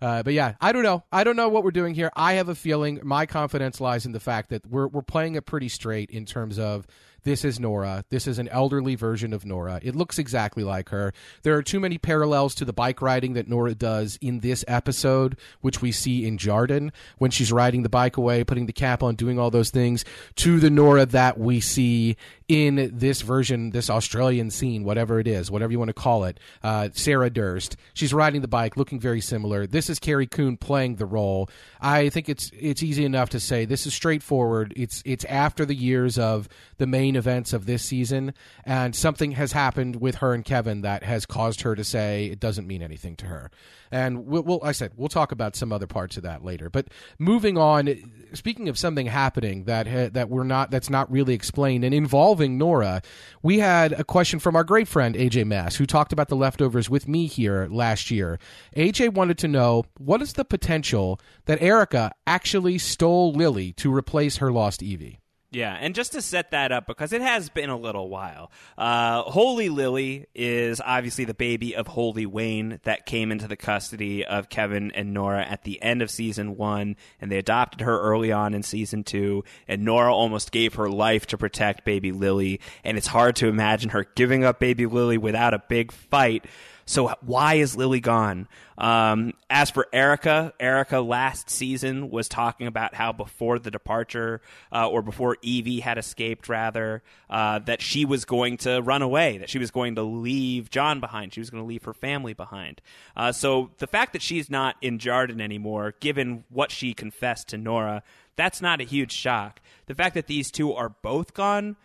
[0.01, 1.03] Uh, but yeah, I don't know.
[1.12, 2.11] I don't know what we're doing here.
[2.14, 5.45] I have a feeling my confidence lies in the fact that we're we're playing it
[5.45, 6.87] pretty straight in terms of
[7.29, 8.07] this is Nora.
[8.09, 9.81] This is an elderly version of Nora.
[9.83, 11.12] It looks exactly like her.
[11.43, 15.37] There are too many parallels to the bike riding that Nora does in this episode,
[15.61, 19.14] which we see in Jarden when she's riding the bike away, putting the cap on,
[19.14, 22.17] doing all those things, to the Nora that we see
[22.49, 26.41] in this version, this Australian scene, whatever it is, whatever you want to call it.
[26.63, 27.77] Uh, Sarah Durst.
[27.93, 29.67] She's riding the bike, looking very similar.
[29.67, 31.51] This is Carrie Coon playing the role.
[31.81, 34.73] I think it's it's easy enough to say this is straightforward.
[34.77, 38.33] It's it's after the years of the main events of this season,
[38.65, 42.41] and something has happened with her and Kevin that has caused her to say it
[42.41, 43.51] doesn't mean anything to her.
[43.90, 46.70] And we'll, we'll I said we'll talk about some other parts of that later.
[46.70, 47.88] But moving on,
[48.33, 52.59] speaking of something happening that ha- that we're not that's not really explained and involving
[52.59, 53.03] Nora,
[53.42, 56.90] we had a question from our great friend AJ Mass who talked about the leftovers
[56.90, 58.38] with me here last year.
[58.77, 64.38] AJ wanted to know what is the potential that Erika actually stole Lily to replace
[64.38, 65.20] her lost Evie.
[65.51, 69.23] Yeah, and just to set that up, because it has been a little while, uh,
[69.23, 74.51] Holy Lily is obviously the baby of Holy Wayne that came into the custody of
[74.51, 78.53] Kevin and Nora at the end of season one, and they adopted her early on
[78.53, 83.07] in season two, and Nora almost gave her life to protect baby Lily, and it's
[83.07, 86.45] hard to imagine her giving up baby Lily without a big fight.
[86.88, 88.48] So why is Lily gone?
[88.79, 94.40] Um, as for Erika, Erika last season was talking about how before the departure,
[94.72, 99.37] uh, or before Evie had escaped, rather, uh, that she was going to run away,
[99.37, 102.33] that she was going to leave John behind, she was going to leave her family
[102.33, 102.81] behind.
[103.14, 107.59] Uh, so the fact that she's not in Jarden anymore, given what she confessed to
[107.59, 108.03] Nora,
[108.35, 109.61] that's not a huge shock.
[109.88, 111.77] The fact that these two are both gone,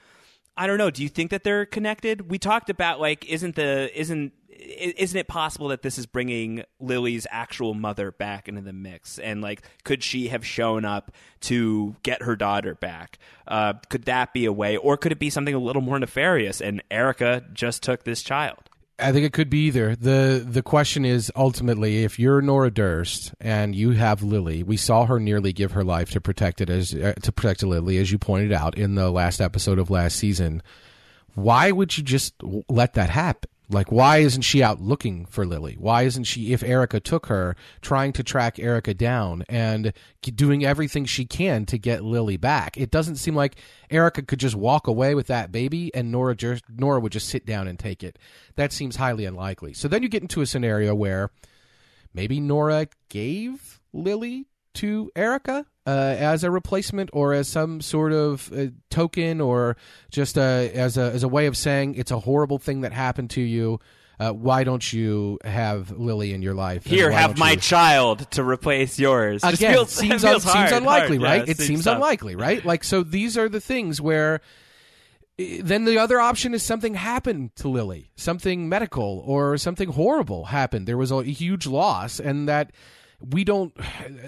[0.55, 0.91] I don't know.
[0.91, 2.29] Do you think that they're connected?
[2.29, 7.27] We talked about like, isn't the isn't isn't it possible that this is bringing Lily's
[7.29, 9.19] actual mother back into the mix?
[9.19, 11.11] And like, could she have shown up
[11.41, 13.19] to get her daughter back?
[13.47, 16.61] Uh, could that be a way, or could it be something a little more nefarious?
[16.61, 18.69] And Erika just took this child.
[18.99, 19.95] I think it could be either.
[19.95, 25.05] the The question is ultimately, if you're Nora Durst and you have Lily, we saw
[25.05, 28.19] her nearly give her life to protect it as uh, to protect Lily, as you
[28.19, 30.61] pointed out in the last episode of last season.
[31.33, 32.35] Why would you just
[32.69, 33.49] let that happen?
[33.73, 35.75] Like, why isn't she out looking for Lily?
[35.79, 41.05] Why isn't she, if Erika took her, trying to track Erika down and doing everything
[41.05, 42.77] she can to get Lily back?
[42.77, 43.55] It doesn't seem like
[43.89, 47.45] Erika could just walk away with that baby and Nora just, Nora would just sit
[47.45, 48.19] down and take it.
[48.55, 49.73] That seems highly unlikely.
[49.73, 51.31] So then you get into a scenario where
[52.13, 58.51] maybe Nora gave Lily to Erika uh, as a replacement or as some sort of
[58.53, 59.77] uh, token or
[60.12, 63.29] just uh, as a as a way of saying it's a horrible thing that happened
[63.31, 63.79] to you.
[64.19, 66.86] Uh, why don't you have Lily in your life?
[66.86, 69.43] Here, have my you- child to replace yours.
[69.43, 71.29] Again feels- seems, it feels un- hard, seems unlikely, hard.
[71.29, 71.47] right?
[71.47, 71.95] Yeah, it seems tough.
[71.95, 72.63] unlikely, right?
[72.63, 74.39] Like so, these are the things where.
[75.39, 80.45] eh, Then the other option is something happened to Lily, something medical or something horrible
[80.45, 80.88] happened.
[80.88, 82.71] There was a huge loss, and that
[83.31, 83.73] we don't.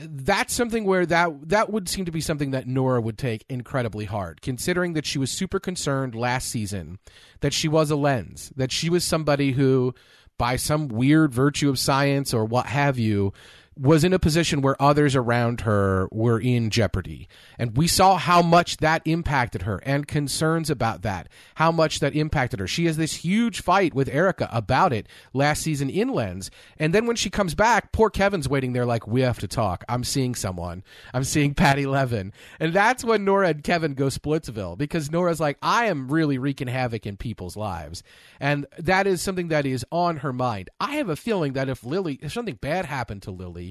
[0.01, 4.05] That's something where that that would seem to be something that Nora would take incredibly
[4.05, 6.99] hard, considering that she was super concerned last season
[7.41, 9.93] that she was a lens, that she was somebody who,
[10.37, 13.33] by some weird virtue of science or what have you,
[13.77, 17.27] was in a position where others around her were in jeopardy.
[17.59, 22.15] And we saw how much that impacted her and concerns about that, how much that
[22.15, 22.67] impacted her.
[22.67, 26.49] She has this huge fight with Erika about it last season in Lens.
[26.77, 29.83] And then when she comes back, poor Kevin's waiting there like, we have to talk.
[29.89, 30.83] I'm seeing someone.
[31.13, 32.31] I'm seeing Patti Levin.
[32.59, 36.67] And that's when Nora and Kevin go Splitsville because Nora's like, I am really wreaking
[36.67, 38.03] havoc in people's lives.
[38.39, 40.69] And that is something that is on her mind.
[40.79, 43.64] I have a feeling that if Lily, if something bad happened to Lily,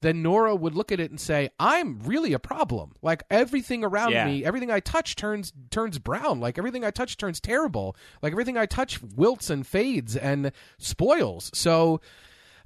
[0.00, 2.92] then Nora would look at it and say, "I'm really a problem.
[3.02, 4.26] Like everything around Yeah.
[4.26, 6.40] me, everything I touch turns turns brown.
[6.40, 7.96] Like everything I touch turns terrible.
[8.22, 12.00] Like everything I touch wilts and fades and spoils." So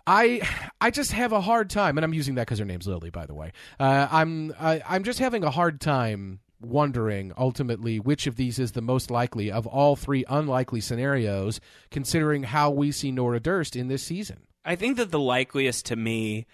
[0.06, 0.42] I
[0.80, 3.26] I just have a hard time, and I'm using that because her name's Lily, by
[3.26, 3.52] the way.
[3.78, 8.70] Uh, I'm I, I'm just having a hard time wondering ultimately which of these is
[8.72, 13.88] the most likely of all three unlikely scenarios, considering how we see Nora Durst in
[13.88, 14.40] this season.
[14.64, 16.46] I think that the likeliest to me,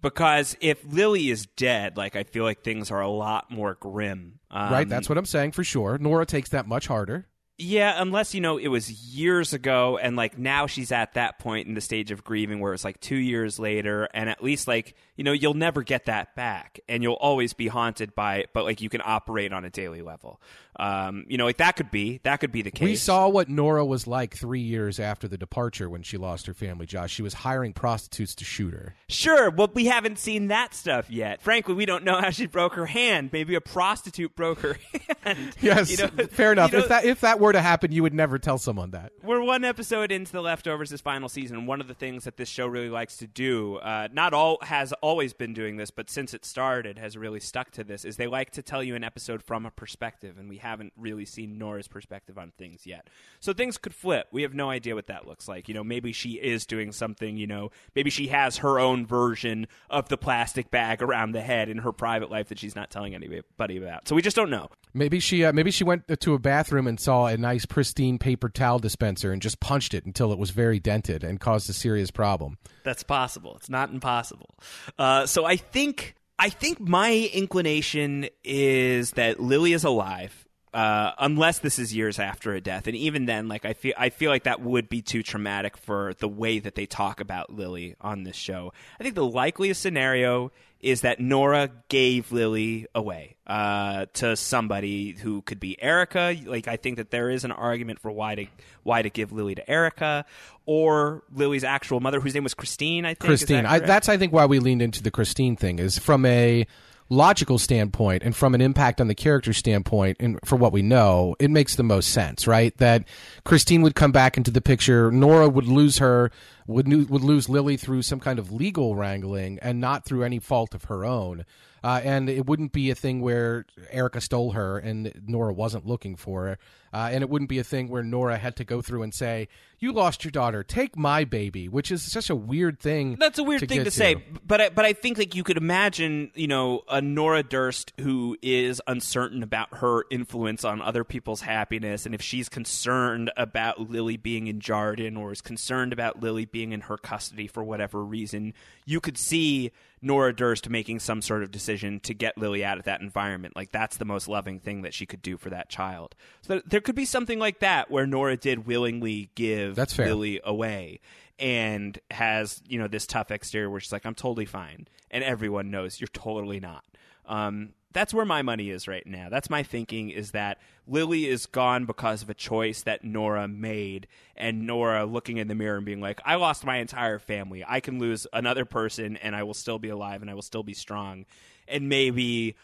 [0.00, 4.40] because if Lily is dead, like I feel like things are a lot more grim.
[4.50, 4.88] Um, right?
[4.88, 5.98] That's what I'm saying for sure.
[5.98, 7.26] Nora takes that much harder.
[7.58, 11.66] Yeah, unless you know it was years ago, and like now she's at that point
[11.66, 14.94] in the stage of grieving where it's like two years later, and at least like
[15.16, 18.50] you know you'll never get that back, and you'll always be haunted by it.
[18.52, 20.38] But like you can operate on a daily level.
[20.78, 22.84] Um, you know, like that could be that could be the case.
[22.86, 26.54] We saw what Nora was like three years after the departure when she lost her
[26.54, 26.86] family.
[26.86, 28.94] Josh, she was hiring prostitutes to shoot her.
[29.08, 31.40] Sure, well, we haven't seen that stuff yet.
[31.40, 33.30] Frankly, we don't know how she broke her hand.
[33.32, 34.76] Maybe a prostitute broke her
[35.24, 35.54] hand.
[35.60, 36.72] Yes, You know, fair enough.
[36.72, 39.12] you know, if that if that were to happen, you would never tell someone that.
[39.22, 42.48] we're one episode into the leftovers this final season one of the things that this
[42.48, 46.34] show really likes to do uh, not all has always been doing this but since
[46.34, 49.42] it started has really stuck to this is they like to tell you an episode
[49.42, 53.08] from a perspective and we haven't really seen nora's perspective on things yet
[53.40, 56.12] so things could flip we have no idea what that looks like you know maybe
[56.12, 60.70] she is doing something you know maybe she has her own version of the plastic
[60.70, 64.14] bag around the head in her private life that she's not telling anybody about so
[64.14, 67.26] we just don't know Maybe she uh, maybe she went to a bathroom and saw
[67.26, 71.22] a nice pristine paper towel dispenser and just punched it until it was very dented
[71.22, 72.56] and caused a serious problem.
[72.82, 73.56] That's possible.
[73.56, 74.54] It's not impossible.
[74.98, 80.45] Uh, so I think I think my inclination is that Lily is alive.
[80.76, 84.10] Uh, unless this is years after a death, and even then, like I feel, I
[84.10, 87.96] feel like that would be too traumatic for the way that they talk about Lily
[87.98, 88.74] on this show.
[89.00, 95.40] I think the likeliest scenario is that Nora gave Lily away uh, to somebody who
[95.40, 96.36] could be Erika.
[96.44, 98.46] Like I think that there is an argument for why to
[98.82, 100.26] why to give Lily to Erika
[100.66, 103.06] or Lily's actual mother, whose name was Christine.
[103.06, 105.78] I think Christine, that I, that's I think why we leaned into the Christine thing
[105.78, 106.66] is from a
[107.08, 111.36] logical standpoint and from an impact on the character standpoint and for what we know
[111.38, 112.76] it makes the most sense right?
[112.78, 113.04] That
[113.44, 116.30] christine would come back into the picture nora would lose her
[116.66, 120.74] would would lose lily through some kind of legal wrangling and not through any fault
[120.74, 121.44] of her own
[121.86, 126.16] uh, and it wouldn't be a thing where Erika stole her and Nora wasn't looking
[126.16, 126.58] for her.
[126.92, 129.48] Uh, and it wouldn't be a thing where Nora had to go through and say,
[129.78, 130.64] "You lost your daughter.
[130.64, 133.16] Take my baby," which is such a weird thing.
[133.20, 135.44] That's a weird to thing get to say, but I, but I think like you
[135.44, 141.04] could imagine, you know, a Nora Durst who is uncertain about her influence on other
[141.04, 146.20] people's happiness, and if she's concerned about Lily being in Jarden or is concerned about
[146.20, 148.54] Lily being in her custody for whatever reason,
[148.86, 149.70] you could see
[150.06, 153.56] Nora Durst making some sort of decision to get Lily out of that environment.
[153.56, 156.14] Like that's the most loving thing that she could do for that child.
[156.42, 160.06] So there- could be something like that where Nora did willingly give That's fair.
[160.06, 161.00] Lily away
[161.38, 165.70] and has you know this tough exterior where she's like i'm totally fine and everyone
[165.70, 166.82] knows you're totally not
[167.26, 171.46] um, that's where my money is right now that's my thinking is that lily is
[171.46, 174.06] gone because of a choice that nora made
[174.36, 177.80] and nora looking in the mirror and being like i lost my entire family i
[177.80, 180.74] can lose another person and i will still be alive and i will still be
[180.74, 181.24] strong
[181.66, 182.54] and maybe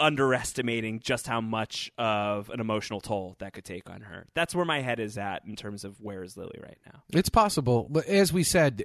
[0.00, 4.26] underestimating just how much of an emotional toll that could take on her.
[4.32, 7.02] That's where my head is at in terms of where is Lily right now.
[7.12, 8.82] It's possible, but as we said,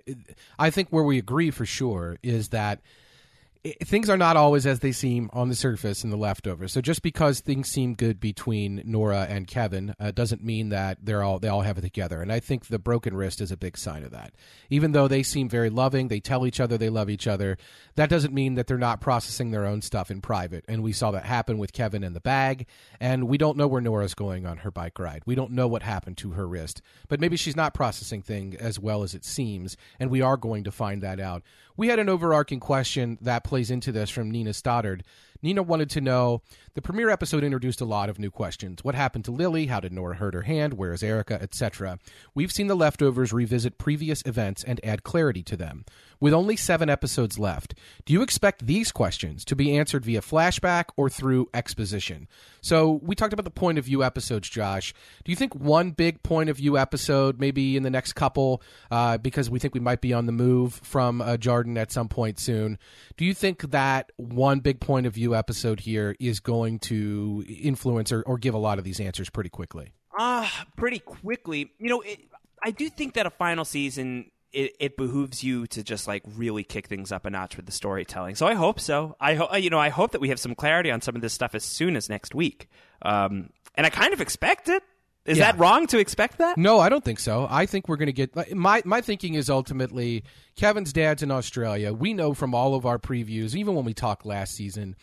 [0.59, 2.81] I think where we agree for sure is that
[3.65, 6.71] i things are not always as they seem on the surface in the leftovers.
[6.71, 11.23] So just because things seem good between Nora and Kevin uh, doesn't mean that they're
[11.23, 12.21] all they all have it together.
[12.21, 14.33] And I think the broken wrist is a big sign of that.
[14.69, 17.57] Even though they seem very loving, they tell each other they love each other.
[17.95, 20.65] That doesn't mean that they're not processing their own stuff in private.
[20.67, 22.67] And we saw that happen with Kevin and the bag.
[22.99, 25.23] And we don't know where Nora's going on her bike ride.
[25.25, 26.81] We don't know what happened to her wrist.
[27.07, 29.77] But maybe she's not processing things as well as it seems.
[29.99, 31.43] And we are going to find that out.
[31.77, 35.03] We had an overarching question that plays into this from Nina Stoddard.
[35.45, 36.41] Nina wanted to know
[36.73, 38.83] the premiere episode introduced a lot of new questions.
[38.83, 39.67] What happened to Lily?
[39.67, 40.73] How did Nora hurt her hand?
[40.73, 41.39] Where is Erika?
[41.39, 41.99] Etc.
[42.33, 45.85] We've seen the leftovers revisit previous events and add clarity to them.
[46.19, 50.85] With only seven episodes left, do you expect these questions to be answered via flashback
[50.97, 52.27] or through exposition?
[52.61, 54.93] So, we talked about the point of view episodes, Josh.
[55.23, 59.19] Do you think one big point of view episode, maybe in the next couple, uh,
[59.19, 62.39] because we think we might be on the move from uh, Jarden at some point
[62.39, 62.79] soon,
[63.17, 68.11] do you think that one big point of view episode here is going to influence
[68.11, 69.93] or, or give a lot of these answers pretty quickly?
[70.17, 71.71] Ah, pretty quickly.
[71.79, 72.19] You know, it,
[72.63, 76.63] I do think that a final season it, it behooves you to just like really
[76.63, 78.35] kick things up a notch with the storytelling.
[78.35, 79.17] So I hope so.
[79.19, 81.33] I hope you know I hope that we have some clarity on some of this
[81.33, 82.69] stuff as soon as next week.
[83.01, 84.81] Um, and I kind of expect it.
[85.25, 85.51] Is Yeah.
[85.51, 86.57] that wrong to expect that?
[86.57, 87.47] No, I don't think so.
[87.49, 90.23] I think we're going to get my my thinking is ultimately
[90.55, 91.91] Kevin's dad's in Australia.
[91.91, 94.95] We know from all of our previews, even when we talked last season,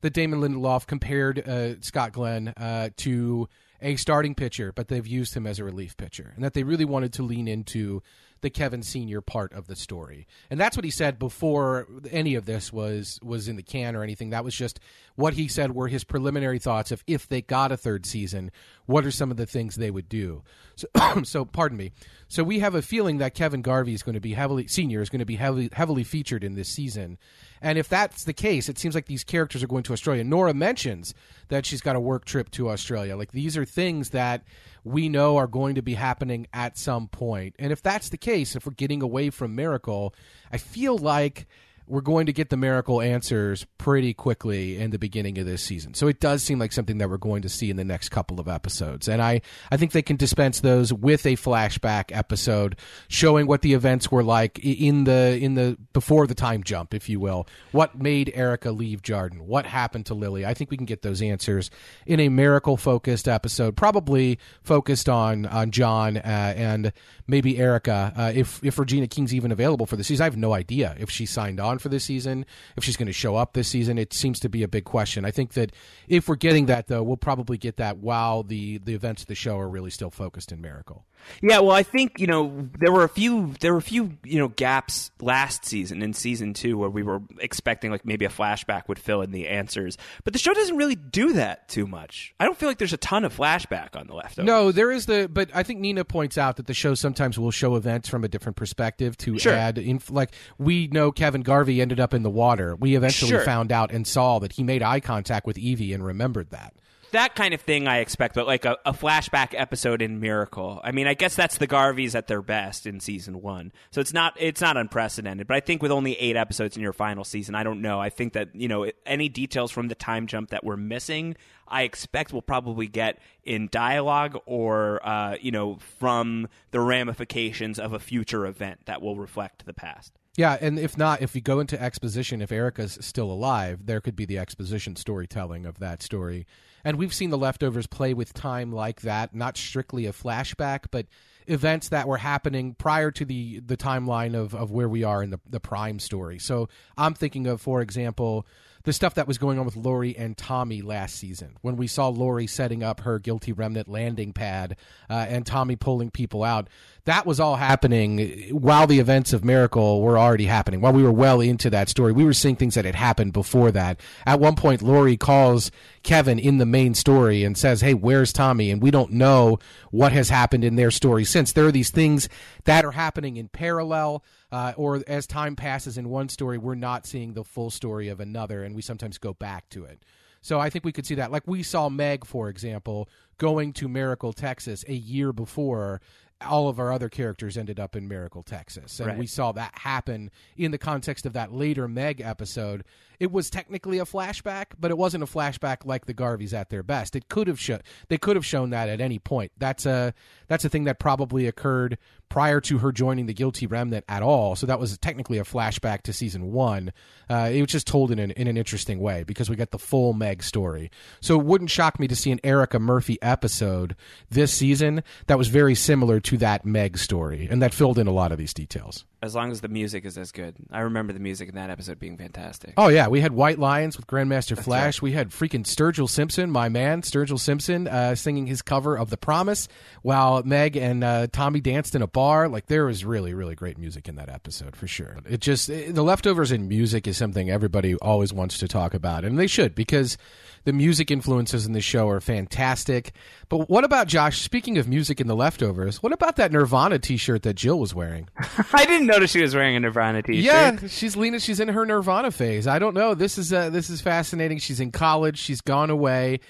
[0.00, 3.48] that Damon Lindelof compared uh, Scott Glenn uh, to
[3.82, 6.84] a starting pitcher, but they've used him as a relief pitcher, and that they really
[6.84, 8.02] wanted to lean into
[8.40, 12.46] the Kevin Senior part of the story, and that's what he said before any of
[12.46, 14.30] this was was in the can or anything.
[14.30, 14.80] That was just
[15.16, 18.50] what he said were his preliminary thoughts of if they got a third season,
[18.86, 20.42] what are some of the things they would do.
[20.76, 20.88] So,
[21.24, 21.92] so pardon me.
[22.28, 25.10] So we have a feeling that Kevin Garvey is going to be heavily senior is
[25.10, 27.18] going to be heavily heavily featured in this season.
[27.62, 30.24] And if that's the case, it seems like these characters are going to Australia.
[30.24, 31.12] Nora mentions
[31.48, 33.16] that she's got a work trip to Australia.
[33.16, 34.44] Like these are things that
[34.82, 37.10] we know are going to be happening at some.
[37.20, 40.14] And if that's the case, if we're getting away from Miracle,
[40.52, 41.46] I feel like
[41.90, 45.94] we're going to get the miracle answers pretty quickly in the beginning of this season.
[45.94, 48.38] So it does seem like something that we're going to see in the next couple
[48.38, 49.08] of episodes.
[49.08, 52.76] And I, I think they can dispense those with a flashback episode
[53.08, 57.08] showing what the events were like in the in the before the time jump, if
[57.08, 57.46] you will.
[57.72, 59.40] What made Erika leave Jarden?
[59.40, 60.46] What happened to Lily?
[60.46, 61.70] I think we can get those answers
[62.06, 66.92] in a miracle focused episode, probably focused on on John uh, and
[67.26, 68.12] maybe Erika.
[68.16, 71.10] Uh, if if Regina King's even available for the season, I have no idea if
[71.10, 73.98] she signed on for this season, if she's going to show up this season.
[73.98, 75.24] It seems to be a big question.
[75.24, 75.72] I think that
[76.08, 79.34] if we're getting that, though, we'll probably get that while the, the events of the
[79.34, 81.06] show are really still focused in Miracle.
[81.42, 84.38] Yeah, well, I think you know there were a few there were a few you
[84.38, 88.88] know gaps last season in season two where we were expecting like maybe a flashback
[88.88, 92.34] would fill in the answers, but the show doesn't really do that too much.
[92.40, 94.46] I don't feel like there's a ton of flashback on the leftovers.
[94.46, 97.50] No, there is the, but I think Nina points out that the show sometimes will
[97.50, 99.52] show events from a different perspective to Sure.
[99.52, 100.00] add in.
[100.10, 102.74] Like we know Kevin Garvey ended up in the water.
[102.76, 103.44] We eventually Sure.
[103.44, 106.74] found out and saw that he made eye contact with Evie and remembered that.
[107.12, 110.80] That kind of thing I expect, but like a, a flashback episode in Miracle.
[110.84, 114.12] I mean, I guess that's the Garveys at their best in season one, so it's
[114.12, 115.46] not it's not unprecedented.
[115.46, 118.00] But I think with only eight episodes in your final season, I don't know.
[118.00, 121.36] I think that you know any details from the time jump that we're missing,
[121.66, 127.92] I expect we'll probably get in dialogue or uh, you know from the ramifications of
[127.92, 130.12] a future event that will reflect the past.
[130.36, 134.16] Yeah, and if not, if we go into exposition, if Erika's still alive, there could
[134.16, 136.46] be the exposition storytelling of that story.
[136.84, 141.06] And we've seen the leftovers play with time like that, not strictly a flashback, but
[141.46, 145.30] events that were happening prior to the the timeline of, of where we are in
[145.30, 146.38] the, the prime story.
[146.38, 148.46] So I'm thinking of, for example,
[148.84, 152.08] the stuff that was going on with Laurie and Tommy last season when we saw
[152.08, 154.76] Laurie setting up her guilty remnant landing pad
[155.08, 156.68] uh, and Tommy pulling people out.
[157.10, 160.80] That was all happening while the events of Miracle were already happening.
[160.80, 163.72] While we were well into that story, we were seeing things that had happened before
[163.72, 164.00] that.
[164.26, 165.72] At one point, Laurie calls
[166.04, 168.70] Kevin in the main story and says, Hey, where's Tommy?
[168.70, 169.58] And we don't know
[169.90, 171.50] what has happened in their story since.
[171.50, 172.28] There are these things
[172.62, 177.06] that are happening in parallel uh, or as time passes in one story, we're not
[177.06, 180.04] seeing the full story of another, and we sometimes go back to it.
[180.42, 181.32] So I think we could see that.
[181.32, 186.00] Like we saw Meg, for example, going to Miracle, Texas a year before
[186.46, 188.98] all of our other characters ended up in Miracle, Texas.
[189.00, 189.18] And Right.
[189.18, 192.84] we saw that happen in the context of that later Meg episode.
[193.20, 196.82] It was technically a flashback, but it wasn't a flashback like the Garveys at their
[196.82, 197.14] best.
[197.14, 199.52] It could have shown they could have shown that at any point.
[199.58, 200.14] That's a
[200.48, 201.98] that's a thing that probably occurred
[202.30, 204.56] prior to her joining the Guilty Remnant at all.
[204.56, 206.92] So that was technically a flashback to season one.
[207.28, 209.78] Uh, it was just told in an in an interesting way because we got the
[209.78, 210.90] full Meg story.
[211.20, 213.96] So it wouldn't shock me to see an Erika Murphy episode
[214.30, 218.12] this season that was very similar to that Meg story and that filled in a
[218.12, 219.04] lot of these details.
[219.22, 221.98] As long as the music is as good, I remember the music in that episode
[221.98, 222.72] being fantastic.
[222.78, 225.02] Oh yeah, we had White Lines with Grandmaster Flash.
[225.02, 229.16] We had freaking Sturgill Simpson, my man Sturgill Simpson, uh, singing his cover of "The
[229.16, 229.68] Promise,"
[230.02, 232.48] while Meg and uh, Tommy danced in a bar.
[232.48, 235.18] Like there was really, really great music in that episode for sure.
[235.28, 239.24] It just it- the leftovers in music is something everybody always wants to talk about,
[239.24, 240.16] and they should because
[240.64, 243.12] the music influences in the show are fantastic.
[243.48, 244.40] But what about Josh?
[244.40, 248.28] Speaking of music in the leftovers, what about that Nirvana T-shirt that Jill was wearing?
[248.72, 250.44] I didn't notice she was wearing a Nirvana t-shirt.
[250.44, 251.40] Yeah, she's Lena.
[251.40, 252.66] She's in her Nirvana phase.
[252.66, 253.14] I don't know.
[253.14, 254.58] This is uh, this is fascinating.
[254.58, 255.38] She's in college.
[255.38, 256.40] She's gone away.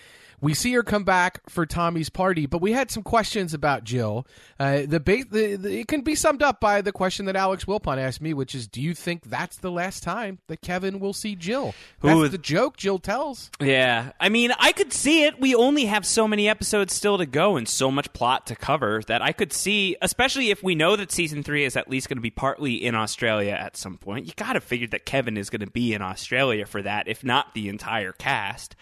[0.40, 4.26] We see her come back for Tommy's party, but we had some questions about Jill.
[4.58, 7.66] Uh, the, ba- the, the it can be summed up by the question that Alex
[7.66, 11.12] Wilpon asked me, which is, do you think that's the last time that Kevin will
[11.12, 11.74] see Jill?
[12.00, 13.50] That's Who is- the joke Jill tells.
[13.60, 15.38] Yeah, I mean, I could see it.
[15.40, 19.02] We only have so many episodes still to go and so much plot to cover
[19.08, 22.16] that I could see, especially if we know that season three is at least going
[22.18, 24.26] to be partly in Australia at some point.
[24.26, 27.22] You got to figure that Kevin is going to be in Australia for that, if
[27.22, 28.74] not the entire cast.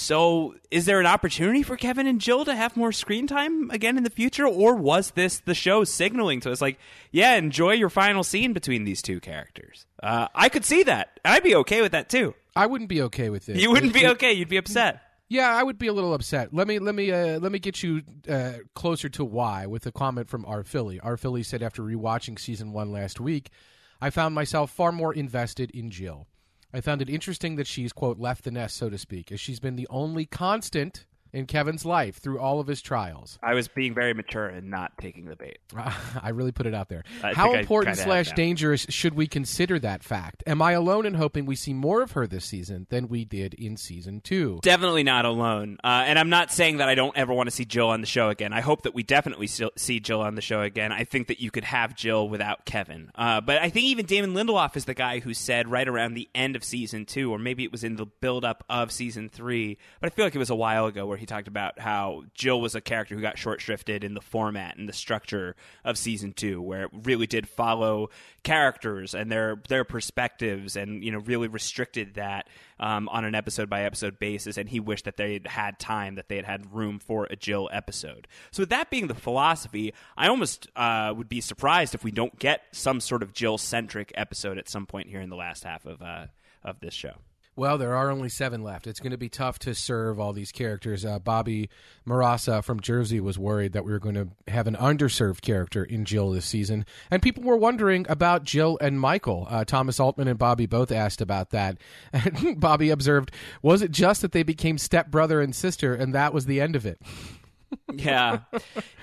[0.00, 3.96] So, is there an opportunity for Kevin and Jill to have more screen time again
[3.96, 6.78] in the future, or was this the show signaling to us, like,
[7.10, 9.86] yeah, enjoy your final scene between these two characters?
[10.00, 11.18] Uh, I could see that.
[11.24, 12.34] I'd be okay with that too.
[12.54, 13.56] I wouldn't be okay with it.
[13.56, 14.32] You wouldn't It- be okay.
[14.34, 15.02] You'd be upset.
[15.28, 16.54] Yeah, I would be a little upset.
[16.54, 19.92] Let me let me uh, let me get you uh, closer to why with a
[19.92, 21.00] comment from our Philly.
[21.00, 23.50] Our Philly said after rewatching season one last week,
[24.00, 26.28] I found myself far more invested in Jill.
[26.72, 29.60] I found it interesting that she's quote left the nest, so to speak, as she's
[29.60, 31.06] been the only constant
[31.38, 33.38] in Kevin's life through all of his trials.
[33.42, 35.58] I was being very mature and not taking the bait.
[36.22, 37.04] I really put it out there.
[37.22, 40.42] I How important slash dangerous should we consider that fact?
[40.46, 43.54] Am I alone in hoping we see more of her this season than we did
[43.54, 44.58] in season two?
[44.62, 45.78] Definitely not alone.
[45.82, 48.06] Uh, and I'm not saying that I don't ever want to see Jill on the
[48.06, 48.52] show again.
[48.52, 50.92] I hope that we definitely still see Jill on the show again.
[50.92, 53.10] I think that you could have Jill without Kevin.
[53.14, 56.28] Uh, but I think even Damon Lindelof is the guy who said right around the
[56.34, 59.78] end of season two, or maybe it was in the build up of season three,
[60.00, 62.60] but I feel like it was a while ago where he talked about how Jill
[62.60, 65.54] was a character who got short shrifted in the format and the structure
[65.84, 68.10] of season two, where it really did follow
[68.42, 72.48] characters and their their perspectives and you know really restricted that
[72.80, 76.14] um, on an episode by episode basis and he wished that they had had time
[76.14, 78.26] that they had had room for a jill episode.
[78.50, 82.38] So with that being the philosophy i almost uh, would be surprised if we don't
[82.38, 85.84] get some sort of jill centric episode at some point here in the last half
[85.84, 86.26] of uh,
[86.64, 87.14] of this show
[87.58, 88.86] Well, there are only seven left.
[88.86, 91.04] It's going to be tough to serve all these characters.
[91.04, 91.68] Uh, Bobby
[92.06, 96.04] Marasa from Jersey was worried that we were going to have an underserved character in
[96.04, 96.86] Jill this season.
[97.10, 99.48] And people were wondering about Jill and Michael.
[99.50, 101.78] Uh, Thomas Altman and Bobby both asked about that.
[102.12, 106.46] And Bobby observed, was it just that they became stepbrother and sister and that was
[106.46, 107.02] the end of it?
[107.92, 108.40] Yeah.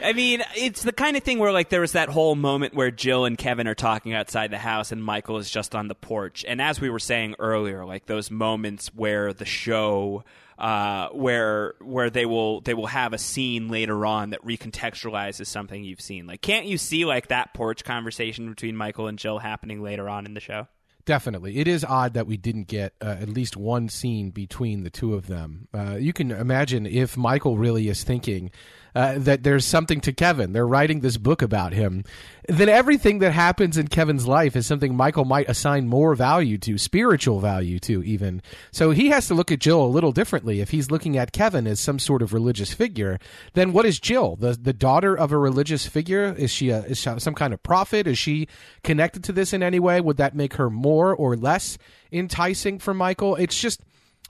[0.03, 2.91] I mean, it's the kind of thing where, like, there was that whole moment where
[2.91, 6.45] Jill and Kevin are talking outside the house and Michael is just on the porch.
[6.47, 10.23] And as we were saying earlier, like, those moments where the show.
[10.57, 15.83] Uh, where where they will they will have a scene later on that recontextualizes something
[15.83, 16.27] you've seen.
[16.27, 20.25] Like, can't you see like that porch conversation between Michael and Jill happening later on
[20.25, 20.69] in the show?
[21.05, 21.57] Definitely.
[21.57, 25.13] It is odd that we didn't get uh, at least one scene between the two
[25.13, 25.67] of them.
[25.71, 28.49] Uh, you can imagine if Michael really is thinking
[28.95, 32.03] uh, that there's something to Kevin, they're writing this book about him,
[32.47, 36.77] then everything that happens in Kevin's life is something Michael might assign more value to,
[36.77, 38.41] spiritual value to, even.
[38.71, 40.61] So he has to look at Jill a little differently.
[40.61, 43.19] If he's looking at Kevin as some sort of religious figure,
[43.53, 44.37] then what is Jill?
[44.37, 46.33] The, the daughter of a religious figure?
[46.37, 48.07] Is she, a, is she some kind of prophet?
[48.07, 48.47] Is she
[48.83, 49.99] connected to this in any way?
[49.99, 51.77] Would that make her more or less
[52.11, 53.35] enticing for Michael?
[53.35, 53.81] It's just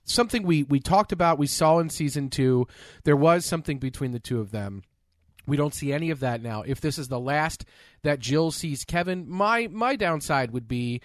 [0.06, 1.38] something we we talked about.
[1.38, 2.68] We saw in season two.
[3.04, 4.84] There was something between the two of them.
[5.48, 6.64] We don't see any of that now.
[6.64, 7.66] If this is the last
[8.04, 11.02] that Jill sees Kevin, my my downside would be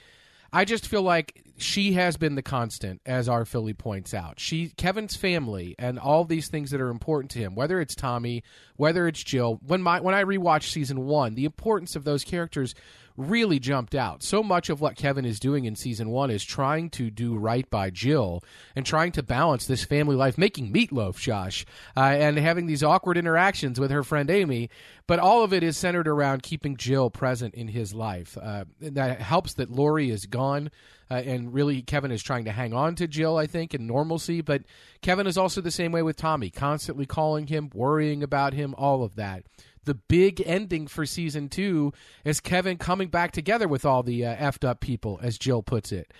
[0.52, 4.40] I just feel like she has been the constant, as our Philly points out.
[4.40, 8.42] She Kevin's family and all these things that are important to him, whether it's Tommy,
[8.76, 9.60] whether it's Jill.
[9.64, 12.74] When my when I rewatch season one, the importance of those characters
[13.16, 14.22] really jumped out.
[14.22, 17.68] So much of what Kevin is doing in season one is trying to do right
[17.68, 18.42] by Jill
[18.74, 23.16] and trying to balance this family life, making meatloaf, Josh, uh, and having these awkward
[23.16, 24.70] interactions with her friend Amy.
[25.06, 28.38] But all of it is centered around keeping Jill present in his life.
[28.40, 30.70] Uh, that helps that Laurie is gone.
[31.10, 34.42] Uh, and really, Kevin is trying to hang on to Jill, I think, in normalcy.
[34.42, 34.62] But
[35.02, 39.02] Kevin is also the same way with Tommy, constantly calling him, worrying about him, all
[39.02, 39.44] of that
[39.84, 41.92] the big ending for season two
[42.24, 45.92] is Kevin coming back together with all the uh, effed up people, as Jill puts
[45.92, 46.12] it.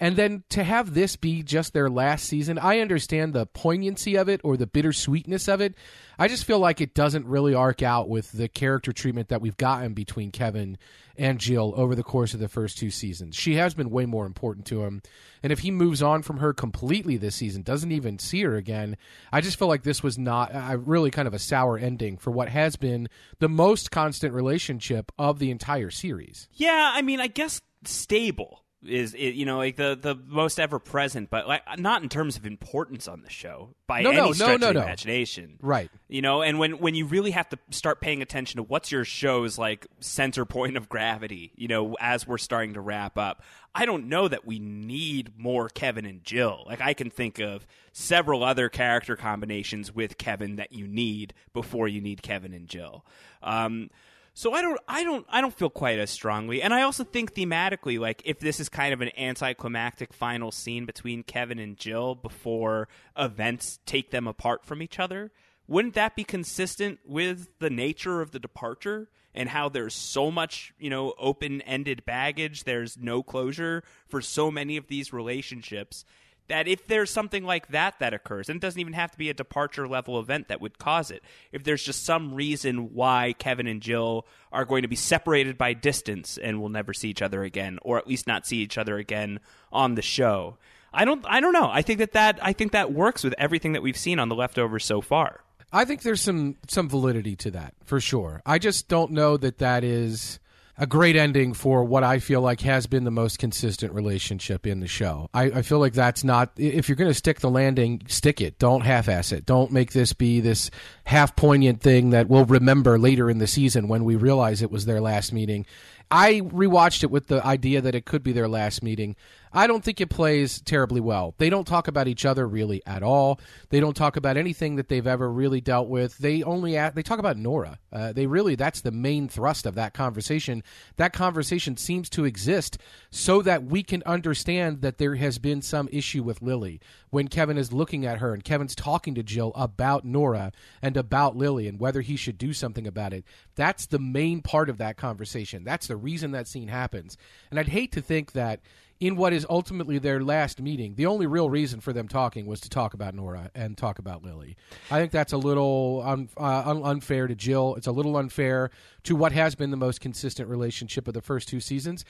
[0.00, 4.28] And then to have this be just their last season, I understand the poignancy of
[4.28, 5.74] it or the bittersweetness of it.
[6.18, 9.56] I just feel like it doesn't really arc out with the character treatment that we've
[9.56, 10.78] gotten between Kevin
[11.18, 13.36] and Jill over the course of the first two seasons.
[13.36, 15.02] She has been way more important to him.
[15.42, 18.96] And if he moves on from her completely this season, doesn't even see her again,
[19.32, 22.30] I just feel like this was not uh, really kind of a sour ending for
[22.30, 23.08] what has been
[23.38, 26.48] the most constant relationship of the entire series.
[26.54, 30.78] Yeah, I mean, I guess stable is it, you know like the the most ever
[30.78, 34.32] present, but like not in terms of importance on the show by No, any no,
[34.32, 35.58] stretch no, of imagination.
[35.60, 35.90] Right.
[36.08, 39.04] You know, and when when you really have to start paying attention to what's your
[39.04, 43.42] show's like center point of gravity, you know, as we're starting to wrap up,
[43.74, 46.64] I don't know that we need more Kevin and Jill.
[46.66, 51.88] Like I can think of several other character combinations with Kevin that you need before
[51.88, 53.04] you need Kevin and Jill.
[53.42, 53.90] Um,
[54.38, 57.34] so I don't, I don't, I don't feel quite as strongly, and I also think
[57.34, 62.14] thematically, like if this is kind of an anticlimactic final scene between Kevin and Jill
[62.14, 62.86] before
[63.16, 65.32] events take them apart from each other,
[65.66, 70.72] wouldn't that be consistent with the nature of the departure and how there's so much,
[70.78, 76.04] you know, open-ended baggage, there's no closure for so many of these relationships
[76.48, 79.30] that if there's something like that that occurs, and it doesn't even have to be
[79.30, 81.22] a departure level event that would cause it,
[81.52, 85.74] if there's just some reason why Kevin and Jill are going to be separated by
[85.74, 88.96] distance and will never see each other again, or at least not see each other
[88.98, 89.40] again
[89.72, 90.56] on the show,
[90.92, 91.68] I don't I don't know.
[91.70, 94.34] I think that that I think that works with everything that we've seen on the
[94.34, 95.42] leftovers so far.
[95.72, 98.40] I think there's some some validity to that for sure.
[98.46, 100.38] I just don't know that that is
[100.80, 104.78] a great ending for what I feel like has been the most consistent relationship in
[104.78, 105.28] the show.
[105.34, 108.58] I, I feel like that's not if you're going to stick the landing, stick it.
[108.60, 109.44] Don't half-ass it.
[109.44, 110.70] Don't make this be this
[111.04, 114.86] half poignant thing that we'll remember later in the season when we realize it was
[114.86, 115.66] their last meeting.
[116.10, 119.16] I rewatched it with the idea that it could be their last meeting.
[119.52, 121.34] I don't think it plays terribly well.
[121.38, 123.40] They don't talk about each other really at all.
[123.70, 126.18] They don't talk about anything that they've ever really dealt with.
[126.18, 127.78] They only they talk about Nora.
[127.92, 130.62] Uh, they really that's the main thrust of that conversation.
[130.96, 132.78] That conversation seems to exist
[133.10, 136.80] so that we can understand that there has been some issue with Lily
[137.10, 141.36] when Kevin is looking at her and Kevin's talking to Jill about Nora and about
[141.36, 143.24] Lily and whether he should do something about it.
[143.54, 145.64] That's the main part of that conversation.
[145.64, 147.16] That's the reason that scene happens.
[147.50, 148.60] And I'd hate to think that
[149.00, 152.60] in what is ultimately their last meeting, the only real reason for them talking was
[152.60, 154.56] to talk about Nora and talk about Lily.
[154.90, 157.74] I think that's a little un, uh, un, unfair to Jill.
[157.76, 158.70] It's a little unfair
[159.04, 162.04] to what has been the most consistent relationship of the first two seasons.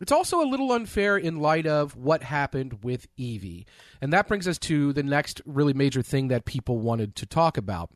[0.00, 3.64] It's also a little unfair in light of what happened with Evie.
[4.02, 7.56] And that brings us to the next really major thing that people wanted to talk
[7.56, 7.90] about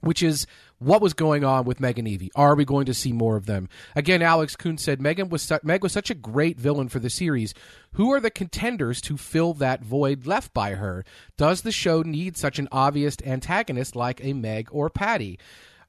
[0.00, 0.46] which is
[0.78, 2.30] what was going on with Megan Evie.
[2.34, 3.68] Are we going to see more of them?
[3.94, 7.10] Again, Alex Kuhn said Megan was su- Meg was such a great villain for the
[7.10, 7.54] series.
[7.92, 11.04] Who are the contenders to fill that void left by her?
[11.36, 15.38] Does the show need such an obvious antagonist like a Meg or Patti?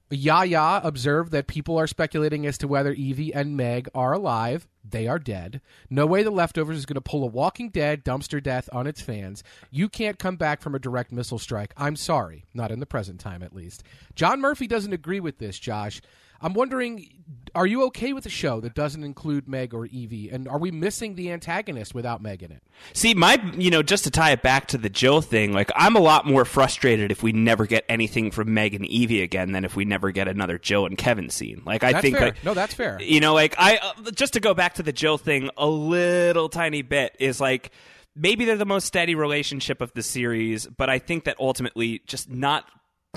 [0.09, 4.67] Yaya observed that people are speculating as to whether Evie and Meg are alive.
[4.89, 5.59] They are dead.
[5.89, 9.01] No way the leftovers is going to pull a Walking Dead dumpster death on its
[9.01, 9.43] fans.
[9.69, 11.73] You can't come back from a direct missile strike.
[11.75, 12.45] I'm sorry.
[12.53, 13.83] Not in the present time, at least.
[14.15, 16.01] John Murphy doesn't agree with this, Josh.
[16.39, 17.09] I'm wondering,
[17.57, 20.29] are you okay with a show that doesn't include Meg or Evie?
[20.29, 22.61] And are we missing the antagonist without Meg in it?
[22.93, 25.95] See, my, you know, just to tie it back to the Jill thing, like, I'm
[25.95, 29.65] a lot more frustrated if we never get anything from Meg and Evie again than
[29.65, 31.63] if we never get another Jill and Kevin scene.
[31.65, 33.01] Like, I that's think, like, no, that's fair.
[33.01, 36.49] You know, like, I, uh, just to go back to the Jill thing a little
[36.49, 37.71] tiny bit is like,
[38.15, 42.29] maybe they're the most steady relationship of the series, but I think that ultimately just
[42.29, 42.65] not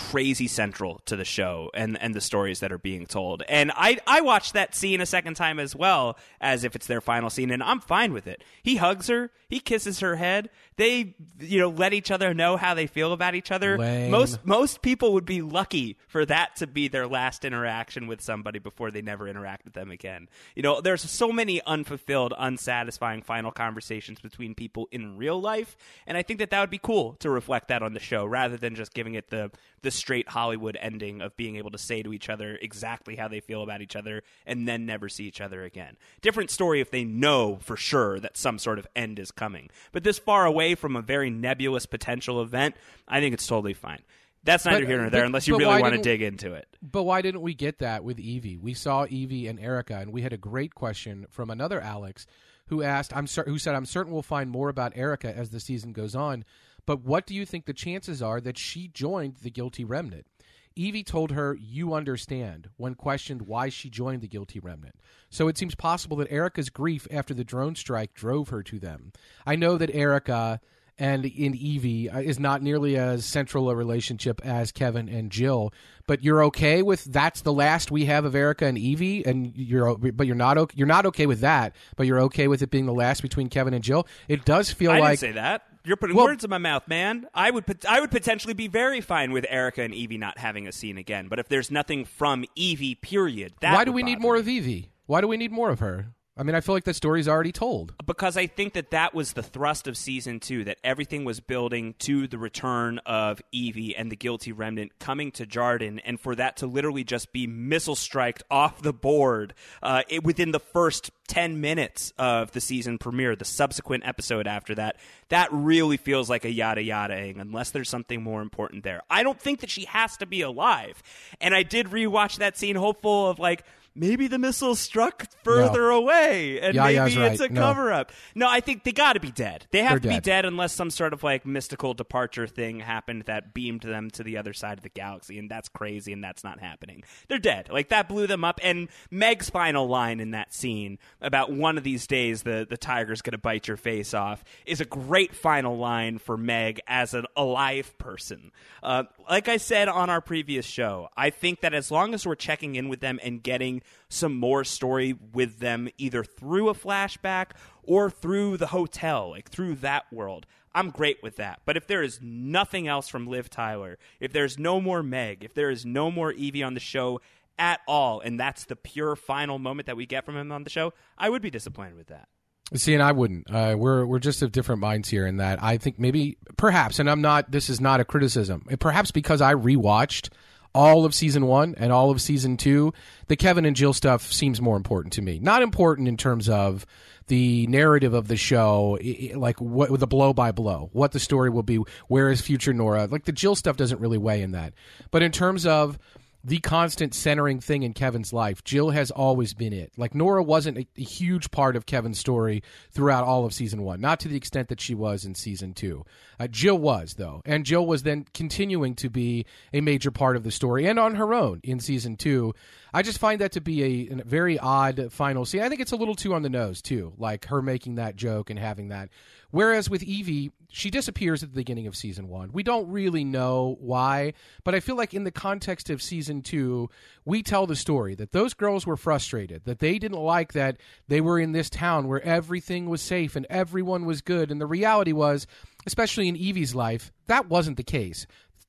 [0.08, 3.42] crazy central to the show and and the stories that are being told.
[3.48, 7.00] And I I watched that scene a second time as well as if it's their
[7.00, 8.42] final scene and I'm fine with it.
[8.62, 10.50] He hugs her, he kisses her head.
[10.76, 13.76] They you know let each other know how they feel about each other.
[13.78, 14.10] Lame.
[14.10, 18.58] Most most people would be lucky for that to be their last interaction with somebody
[18.58, 20.28] before they never interact with them again.
[20.54, 25.76] You know, there's so many unfulfilled, unsatisfying final conversations between people in real life,
[26.06, 28.56] and I think that that would be cool to reflect that on the show rather
[28.56, 29.50] than just giving it the
[29.82, 33.40] the straight Hollywood ending of being able to say to each other exactly how they
[33.40, 35.96] feel about each other and then never see each other again.
[36.20, 39.70] Different story if they know for sure that some sort of end is coming.
[39.92, 42.74] But this far away from a very nebulous potential event,
[43.08, 44.00] I think it's totally fine.
[44.42, 46.54] That's neither But- here nor uh, there but- unless you really want to dig into
[46.54, 46.66] it.
[46.82, 48.56] But why didn't we get that with Evie?
[48.56, 52.26] We saw Evie and Erika, and we had a great question from another Alex
[52.66, 55.92] who asked, "I'm who said I'm certain we'll find more about Erika as the season
[55.92, 56.44] goes on,
[56.90, 60.26] but what do you think the chances are that she joined the Guilty Remnant?"
[60.74, 64.96] Evie told her, "You understand," when questioned why she joined the Guilty Remnant.
[65.28, 69.12] So it seems possible that Erika's grief after the drone strike drove her to them.
[69.46, 70.60] I know that Erika
[70.98, 75.72] and in Evie uh, is not nearly as central a relationship as Kevin and Jill.
[76.08, 79.96] But you're okay with that's the last we have of Erika and Evie, and you're
[79.96, 81.76] but you're not okay, you're not okay with that.
[81.94, 84.08] But you're okay with it being the last between Kevin and Jill.
[84.26, 85.69] It does feel I like didn't say that.
[85.84, 87.26] You're putting Well- words in my mouth, man.
[87.34, 90.68] I would pot- I would potentially be very fine with Erika and Evie not having
[90.68, 91.28] a scene again.
[91.28, 94.40] But if there's nothing from Evie, period, that why do we need more me.
[94.40, 94.90] of Evie?
[95.06, 96.12] Why do we need more of her?
[96.40, 97.92] I mean, I feel like the story's already told.
[98.06, 100.64] because I think that that was the thrust of season two.
[100.64, 105.44] That everything was building to the return of Evie and the guilty remnant coming to
[105.44, 110.24] Jarden, and for that to literally just be missile striked off the board uh, it,
[110.24, 114.96] within the first ten minutes of the season premiere, the subsequent episode after that,
[115.28, 117.38] that really feels like a yada yadaing.
[117.38, 121.02] Unless there's something more important there, I don't think that she has to be alive.
[121.38, 123.62] And I did rewatch that scene, hopeful of like.
[123.94, 127.52] Maybe the missile struck further away, and Yaya's maybe it's a right.
[127.52, 127.60] No.
[127.60, 128.12] cover up.
[128.34, 129.66] No, I think they got to be dead.
[129.72, 130.22] They have They're to be dead.
[130.22, 134.36] dead unless some sort of like mystical departure thing happened that beamed them to the
[134.36, 137.02] other side of the galaxy, and that's crazy, and that's not happening.
[137.28, 137.68] They're dead.
[137.70, 138.60] Like that blew them up.
[138.62, 143.22] And Meg's final line in that scene about one of these days the the tiger's
[143.22, 147.26] going to bite your face off is a great final line for Meg as an
[147.36, 148.52] alive person.
[148.82, 152.34] Uh, like I said on our previous show, I think that as long as we're
[152.36, 157.52] checking in with them and getting some more story with them either through a flashback
[157.82, 160.46] or through the hotel, like through that world.
[160.74, 161.60] I'm great with that.
[161.64, 165.54] But if there is nothing else from Liv Tyler, if there's no more Meg, if
[165.54, 167.20] there is no more Evie on the show
[167.58, 170.70] at all, and that's the pure final moment that we get from him on the
[170.70, 172.28] show, I would be disappointed with that.
[172.74, 173.52] See, and I wouldn't.
[173.52, 177.10] Uh, we're we're just of different minds here in that I think maybe perhaps, and
[177.10, 177.50] I'm not.
[177.50, 178.64] This is not a criticism.
[178.78, 180.28] Perhaps because I rewatched
[180.74, 182.92] all of season one and all of season two,
[183.28, 185.38] the Kevin and Jill stuff seems more important to me.
[185.38, 186.86] Not important in terms of
[187.26, 188.98] the narrative of the show,
[189.34, 191.76] like what the blow by blow, what the story will be,
[192.08, 193.06] where is future Nora.
[193.06, 194.74] Like the Jill stuff doesn't really weigh in that.
[195.10, 195.98] But in terms of
[196.42, 198.64] the constant centering thing in Kevin's life.
[198.64, 199.92] Jill has always been it.
[199.96, 204.00] Like Nora wasn't a, a, huge part of Kevin's story throughout all of season one,
[204.00, 206.04] not to the extent that she was in season two.
[206.38, 210.44] Uh, Jill was though, and Jill was then continuing to be a major part of
[210.44, 212.54] the story and on her own in season two.
[212.92, 215.62] I just find that to be a, a very odd final scene.
[215.62, 218.50] I think it's a little too on the nose too, like her making that joke
[218.50, 219.10] and having that
[219.50, 222.52] Whereas with Evie, she disappears at the beginning of season one.
[222.52, 226.88] We don't really know why, but I feel like in the context of season two,
[227.24, 230.76] we tell the story that those girls were frustrated, that they didn't like that
[231.08, 234.52] they were in this town where everything was safe and everyone was good.
[234.52, 235.48] And the reality was,
[235.84, 238.26] especially in Evie's life, that wasn't the case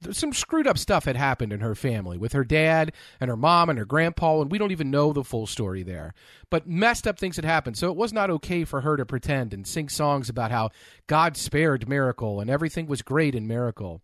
[0.10, 3.70] some screwed up stuff had happened in her family with her dad and her mom
[3.70, 6.14] and her grandpa, and we don't even know the full story there.
[6.50, 9.54] But messed up things had happened, so it was not okay for her to pretend
[9.54, 10.70] and sing songs about how
[11.08, 14.02] God spared Miracle and everything was great in Miracle.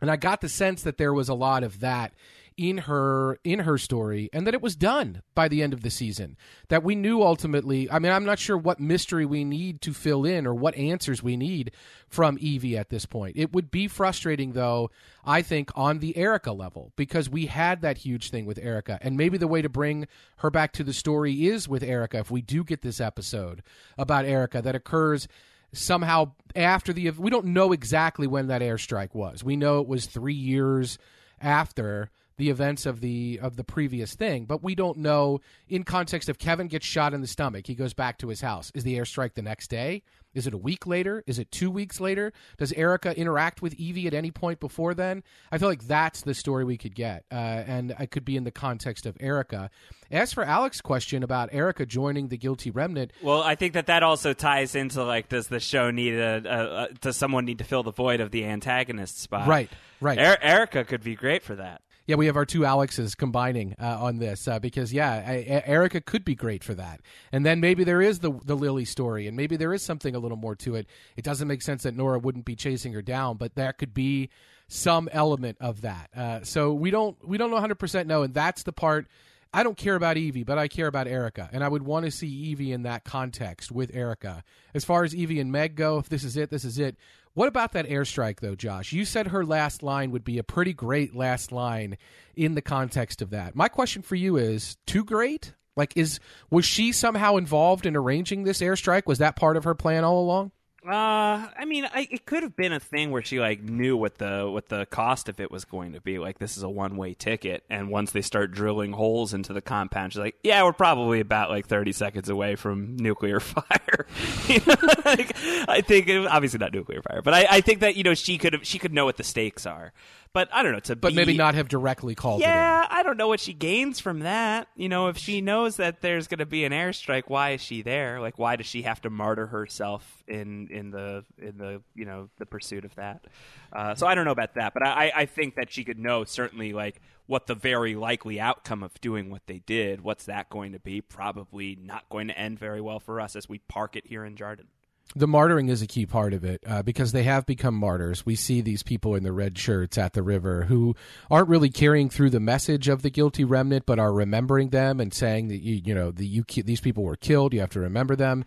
[0.00, 2.12] And I got the sense that there was a lot of that
[2.56, 5.90] in her in her story and that it was done by the end of the
[5.90, 6.36] season.
[6.68, 10.24] That we knew ultimately i mean i'm not sure what mystery we need to fill
[10.24, 11.72] in or what answers we need
[12.08, 13.36] from evie at this point.
[13.36, 14.90] It would be frustrating though
[15.24, 19.16] i think on the erika level because we had that huge thing with erika and
[19.16, 20.06] maybe the way to bring
[20.38, 23.62] her back to the story is with erika if we do get this episode
[23.98, 25.28] about erika that occurs
[25.72, 29.44] somehow after the we don't know exactly when that airstrike was.
[29.44, 30.98] We know it was three years
[31.40, 36.28] after the events of the of the previous thing but we don't know in context
[36.28, 38.70] if kevin gets shot in the stomach he goes back to his house.
[38.74, 40.02] Is the airstrike the next day?
[40.34, 41.24] Is it a week later?
[41.26, 42.32] Is it two weeks later?
[42.58, 45.22] Does erika interact with evie at any point before then?
[45.50, 48.44] I feel like that's the story we could get uh, and it could be in
[48.44, 49.70] the context of erika.
[50.10, 54.04] As for alex's question about erika joining the guilty remnant well i think that that
[54.04, 57.64] also ties into like does the show need a, a, a does someone need to
[57.64, 59.48] fill the void of the antagonist spot?
[59.48, 59.68] Right
[60.00, 60.18] right.
[60.18, 63.98] Er- erika could be great for that yeah, we have our two Alexes combining uh,
[64.00, 67.00] on this uh, because yeah, I, I, Erika could be great for that.
[67.32, 70.18] And then maybe there is the the Lily story, and maybe there is something a
[70.18, 70.86] little more to it.
[71.16, 74.30] It doesn't make sense that Nora wouldn't be chasing her down, but there could be
[74.68, 76.10] some element of that.
[76.16, 79.06] Uh, so we don't we don't know 100 percent know, and that's the part.
[79.52, 82.10] I don't care about Evie, but I care about Erika, and I would want to
[82.10, 84.44] see Evie in that context with Erika.
[84.74, 86.96] As far as Evie and Meg go, if this is it, this is it.
[87.36, 88.94] What about that airstrike, though, Josh?
[88.94, 91.98] You said her last line would be a pretty great last line
[92.34, 93.54] in the context of that.
[93.54, 95.52] My question for you is too great?
[95.76, 96.18] Like, is
[96.48, 99.04] was she somehow involved in arranging this airstrike?
[99.04, 100.50] Was that part of her plan all along?
[100.86, 104.18] Uh, I mean, I, it could have been a thing where she like knew what
[104.18, 106.18] the what the cost of it was going to be.
[106.18, 109.60] Like, this is a one way ticket, and once they start drilling holes into the
[109.60, 114.06] compound, she's like, "Yeah, we're probably about like thirty seconds away from nuclear fire."
[115.04, 115.36] like,
[115.68, 118.52] I think obviously not nuclear fire, but I, I think that you know she could
[118.52, 119.92] have she could know what the stakes are.
[120.36, 120.80] But I don't know.
[120.80, 122.42] To but be, maybe not have directly called.
[122.42, 124.68] Yeah, I don't know what she gains from that.
[124.76, 127.80] You know, if she knows that there's going to be an airstrike, why is she
[127.80, 128.20] there?
[128.20, 132.28] Like, why does she have to martyr herself in in the in the you know
[132.36, 133.24] the pursuit of that?
[133.72, 136.24] Uh, so I don't know about that, but I I think that she could know
[136.24, 140.02] certainly like what the very likely outcome of doing what they did.
[140.02, 141.00] What's that going to be?
[141.00, 144.36] Probably not going to end very well for us as we park it here in
[144.36, 144.66] Jarden
[145.14, 148.26] the martyring is a key part of it uh, because they have become martyrs.
[148.26, 150.94] We see these people in the red shirts at the river who
[151.30, 155.14] aren't really carrying through the message of the guilty remnant, but are remembering them and
[155.14, 157.54] saying that you, you know the, you, these people were killed.
[157.54, 158.44] You have to remember them.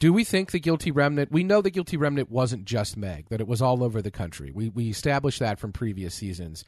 [0.00, 1.32] Do we think the guilty remnant?
[1.32, 4.50] We know the guilty remnant wasn't just Meg; that it was all over the country.
[4.50, 6.64] We we established that from previous seasons.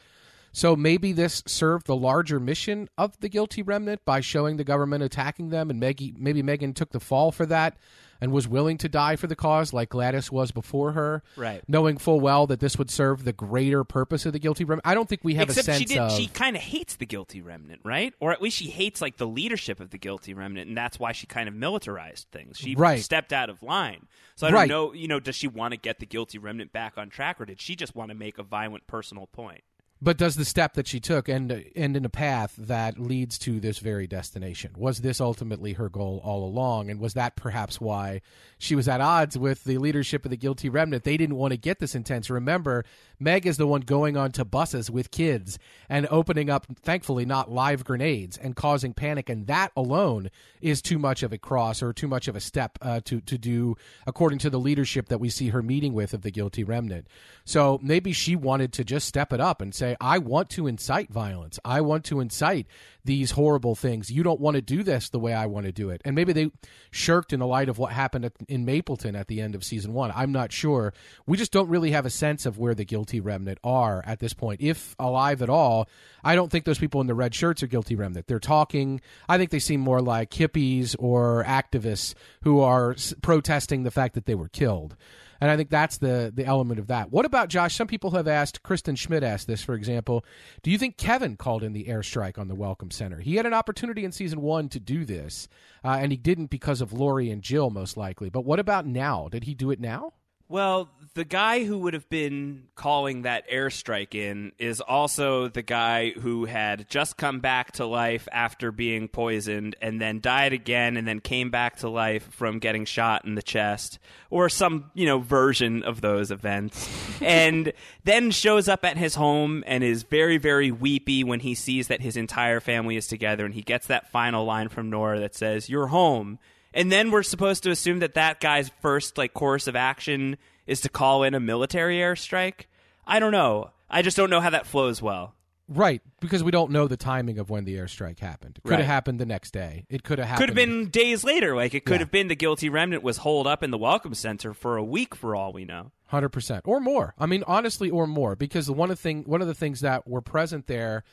[0.52, 5.04] So maybe this served the larger mission of the guilty remnant by showing the government
[5.04, 7.76] attacking them, and Maggie, maybe Megan took the fall for that
[8.20, 11.62] and was willing to die for the cause, like Gladys was before her, right?
[11.68, 14.86] Knowing full well that this would serve the greater purpose of the guilty remnant.
[14.86, 16.12] I don't think we have Except a sense she did, of.
[16.12, 18.12] She kind of hates the guilty remnant, right?
[18.20, 21.12] Or at least she hates like the leadership of the guilty remnant, and that's why
[21.12, 22.58] she kind of militarized things.
[22.58, 23.02] She right.
[23.02, 24.06] stepped out of line.
[24.36, 24.68] So I don't right.
[24.68, 24.92] know.
[24.92, 27.60] You know, does she want to get the guilty remnant back on track, or did
[27.60, 29.62] she just want to make a violent personal point?
[30.02, 33.60] But does the step that she took end end in a path that leads to
[33.60, 34.72] this very destination?
[34.76, 36.88] Was this ultimately her goal all along?
[36.88, 38.22] And was that perhaps why
[38.56, 41.04] she was at odds with the leadership of the guilty remnant?
[41.04, 42.30] They didn't want to get this intense.
[42.30, 42.86] Remember,
[43.20, 45.58] Meg is the one going onto buses with kids
[45.90, 49.28] and opening up, thankfully, not live grenades and causing panic.
[49.28, 50.30] And that alone
[50.62, 53.36] is too much of a cross or too much of a step uh, to, to
[53.36, 57.06] do, according to the leadership that we see her meeting with of the guilty remnant.
[57.44, 61.10] So maybe she wanted to just step it up and say, I want to incite
[61.10, 61.58] violence.
[61.64, 62.66] I want to incite
[63.04, 64.10] these horrible things.
[64.10, 66.00] You don't want to do this the way I want to do it.
[66.04, 66.50] And maybe they
[66.90, 69.92] shirked in the light of what happened at, in Mapleton at the end of season
[69.92, 70.12] one.
[70.14, 70.92] I'm not sure.
[71.26, 74.32] We just don't really have a sense of where the guilty remnant are at this
[74.32, 75.88] point, if alive at all.
[76.22, 78.28] I don't think those people in the red shirts are guilty remnant.
[78.28, 79.00] They're talking.
[79.28, 84.26] I think they seem more like hippies or activists who are protesting the fact that
[84.26, 84.96] they were killed.
[85.40, 87.10] And I think that's the the element of that.
[87.10, 87.74] What about Josh?
[87.74, 88.62] Some people have asked.
[88.62, 90.24] Kristen Schmidt asked this, for example.
[90.62, 93.20] Do you think Kevin called in the airstrike on the Welcome Center?
[93.20, 95.48] He had an opportunity in season one to do this,
[95.82, 98.28] uh, and he didn't because of Laurie and Jill, most likely.
[98.28, 99.28] But what about now?
[99.28, 100.12] Did he do it now?
[100.50, 106.10] Well, the guy who would have been calling that airstrike in is also the guy
[106.10, 111.06] who had just come back to life after being poisoned and then died again and
[111.06, 115.20] then came back to life from getting shot in the chest or some, you know,
[115.20, 116.90] version of those events.
[117.20, 117.72] and
[118.02, 122.00] then shows up at his home and is very, very weepy when he sees that
[122.00, 125.68] his entire family is together and he gets that final line from Nora that says,
[125.68, 126.40] You're home.
[126.72, 130.80] And then we're supposed to assume that that guy's first like course of action is
[130.82, 132.66] to call in a military airstrike.
[133.06, 133.70] I don't know.
[133.88, 135.34] I just don't know how that flows well.
[135.72, 138.58] Right, because we don't know the timing of when the airstrike happened.
[138.58, 138.78] It could Right.
[138.80, 139.86] have happened the next day.
[139.88, 140.48] It could have happened.
[140.48, 141.54] Could have been days later.
[141.54, 141.98] Like it could Yeah.
[142.00, 145.14] have been the guilty remnant was holed up in the welcome center for a week
[145.14, 145.92] for all we know.
[146.06, 147.14] Hundred percent, or more.
[147.18, 150.08] I mean, honestly, or more, because the one of thing, one of the things that
[150.08, 151.04] were present there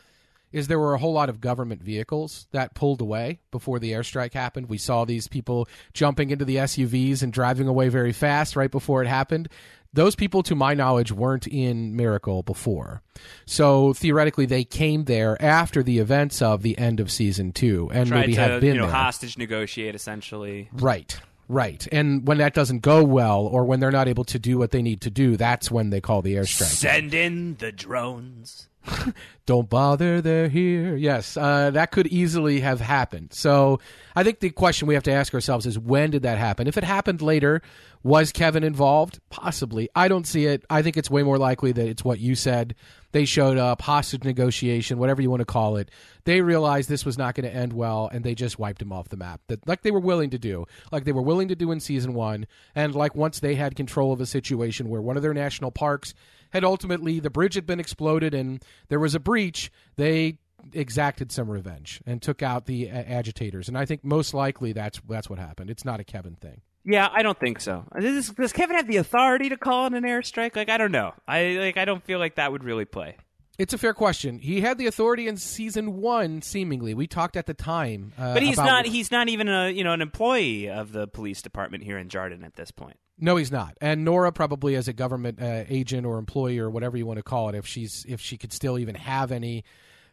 [0.51, 4.33] is there were a whole lot of government vehicles that pulled away before the airstrike
[4.33, 4.69] happened.
[4.69, 9.01] We saw these people jumping into the SUVs and driving away very fast right before
[9.01, 9.49] it happened.
[9.93, 13.01] Those people, to my knowledge, weren't in Miracle before.
[13.45, 18.07] So theoretically, they came there after the events of the end of season two and
[18.07, 18.95] Tried maybe to have been you know there.
[18.95, 20.69] hostage negotiate essentially.
[20.73, 21.17] Right.
[21.49, 21.87] Right.
[21.93, 24.81] And when that doesn't go well or when they're not able to do what they
[24.81, 26.65] need to do, that's when they call the airstrike.
[26.65, 28.67] Send in the drones.
[29.45, 30.95] Don't bother, they're here.
[30.95, 33.33] Yes, uh, that could easily have happened.
[33.33, 33.79] So
[34.15, 36.67] I think the question we have to ask ourselves is when did that happen?
[36.67, 37.61] If it happened later,
[38.03, 39.19] was Kevin involved?
[39.29, 39.89] Possibly.
[39.95, 40.65] I don't see it.
[40.69, 42.75] I think it's way more likely that it's what you said.
[43.13, 45.89] They showed up, hostage negotiation, whatever you want to call it.
[46.25, 49.09] They realized this was not going to end well, and they just wiped him off
[49.09, 49.41] the map.
[49.47, 52.13] That, like they were willing to do, like they were willing to do in season
[52.13, 55.71] one, and like once they had control of a situation where one of their national
[55.71, 56.13] parks
[56.51, 60.39] had ultimately the bridge had been exploded and there was a breach, they
[60.73, 63.67] exacted some revenge and took out the uh, agitators.
[63.67, 65.69] And I think most likely that's that's what happened.
[65.69, 66.61] It's not a Kevin thing.
[66.89, 67.83] Yeah, I don't think so.
[67.99, 70.55] Does, does Kevin have the authority to call in an airstrike?
[70.55, 71.13] Like, I don't know.
[71.27, 71.77] I like.
[71.77, 73.17] I don't feel like that would really play.
[73.57, 74.37] It's a fair question.
[74.39, 76.93] He had the authority in season one, seemingly.
[76.93, 78.85] We talked at the time, uh, But he's not.
[78.85, 82.45] He's not even a you know an employee of the police department here in Jarden
[82.45, 82.97] at this point.
[83.19, 83.75] No, he's not.
[83.81, 87.23] And Nora probably as a government uh, agent or employee or whatever you want to
[87.23, 89.63] call it, if she's if she could still even have any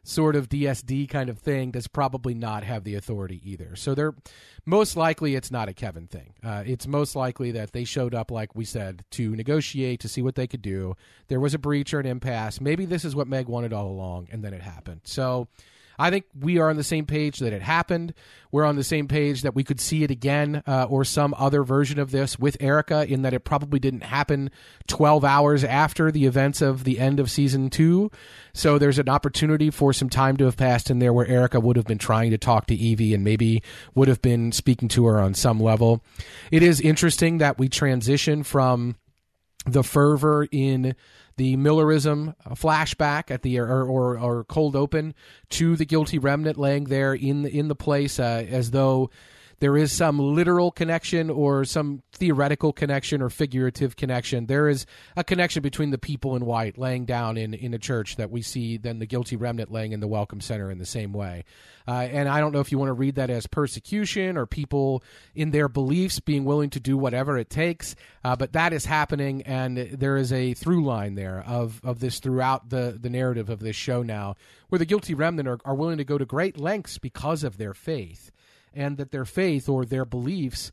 [0.04, 3.74] sort of DSD kind of thing, does probably not have the authority either.
[3.74, 4.14] So they're
[4.64, 6.34] most likely it's not a Kevin thing.
[6.44, 10.22] Uh, it's most likely that they showed up, like we said, to negotiate to see
[10.22, 10.94] what they could do.
[11.28, 12.60] There was a breach or an impasse.
[12.60, 15.00] Maybe this is what Meg wanted all along, and then it happened.
[15.04, 15.48] So.
[15.98, 18.14] I think we are on the same page that it happened.
[18.50, 21.64] We're on the same page that we could see it again uh, or some other
[21.64, 24.50] version of this with Erika, in that it probably didn't happen
[24.86, 28.10] 12 hours after the events of the end of season two.
[28.52, 31.76] So there's an opportunity for some time to have passed in there where Erika would
[31.76, 33.62] have been trying to talk to Evie and maybe
[33.94, 36.02] would have been speaking to her on some level.
[36.50, 38.96] It is interesting that we transition from
[39.66, 40.94] the fervor in
[41.36, 45.14] the Millerism flashback at the or, or or cold open
[45.50, 49.10] to the guilty remnant laying there in the, in the place uh, as though
[49.60, 54.46] there is some literal connection or some theoretical connection or figurative connection.
[54.46, 54.86] There is
[55.16, 58.42] a connection between the people in white laying down in, in a church that we
[58.42, 61.44] see then the guilty remnant laying in the welcome center in the same way.
[61.86, 65.02] Uh, and I don't know if you want to read that as persecution or people
[65.34, 67.94] in their beliefs being willing to do whatever it takes,
[68.24, 72.20] uh, but that is happening, and there is a through line there of, of this
[72.20, 74.34] throughout the, the narrative of this show now,
[74.70, 77.74] where the guilty remnant are, are willing to go to great lengths because of their
[77.74, 78.30] faith,
[78.74, 80.72] and that their faith or their beliefs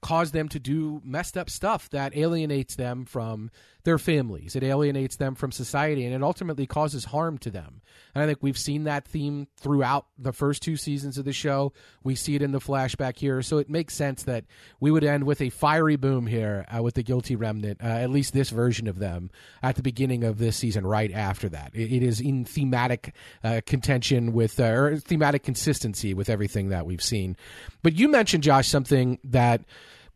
[0.00, 3.50] cause them to do messed up stuff that alienates them from
[3.88, 4.54] their families.
[4.54, 7.80] It alienates them from society, and it ultimately causes harm to them.
[8.14, 11.72] And I think we've seen that theme throughout the first two seasons of the show.
[12.04, 14.44] We see it in the flashback here, so it makes sense that
[14.78, 18.10] we would end with a fiery boom here uh, with the guilty remnant, uh, at
[18.10, 19.30] least this version of them,
[19.62, 20.86] at the beginning of this season.
[20.86, 26.12] Right after that, it, it is in thematic uh, contention with uh, or thematic consistency
[26.12, 27.38] with everything that we've seen.
[27.82, 29.62] But you mentioned Josh something that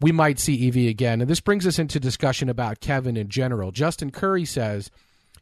[0.03, 1.21] we might see Evie again.
[1.21, 3.71] And this brings us into discussion about Kevin in general.
[3.71, 4.91] Justin Curry says,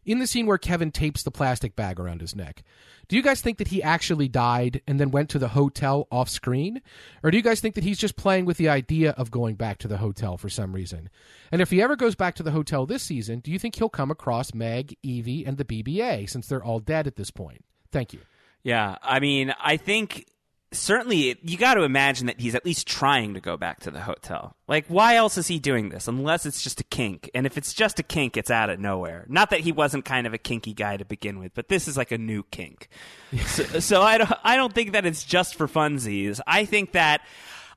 [0.05, 2.63] in the scene where Kevin tapes the plastic bag around his neck,
[3.09, 6.29] do you guys think that he actually died and then went to the hotel off
[6.29, 6.81] screen?
[7.23, 9.79] Or do you guys think that he's just playing with the idea of going back
[9.79, 11.11] to the hotel for some reason?
[11.51, 13.89] And if he ever goes back to the hotel this season, do you think he'll
[13.89, 17.65] come across Meg, Evie, and the BBA since they're all dead at this point?
[17.91, 18.21] Thank you.
[18.63, 20.27] Yeah, I mean, I think
[20.73, 24.01] certainly you got to imagine that he's at least trying to go back to the
[24.01, 24.55] hotel.
[24.69, 27.29] Like, why else is he doing this unless it's just a kink?
[27.35, 29.27] And if it's just a kink, it's out of nowhere.
[29.29, 31.97] Not that he wasn't kind of a kinky guy to begin with, but this is
[31.97, 32.89] like a new kink.
[33.47, 36.41] so, so I don't, I don't think that it's just for funsies.
[36.47, 37.23] I think that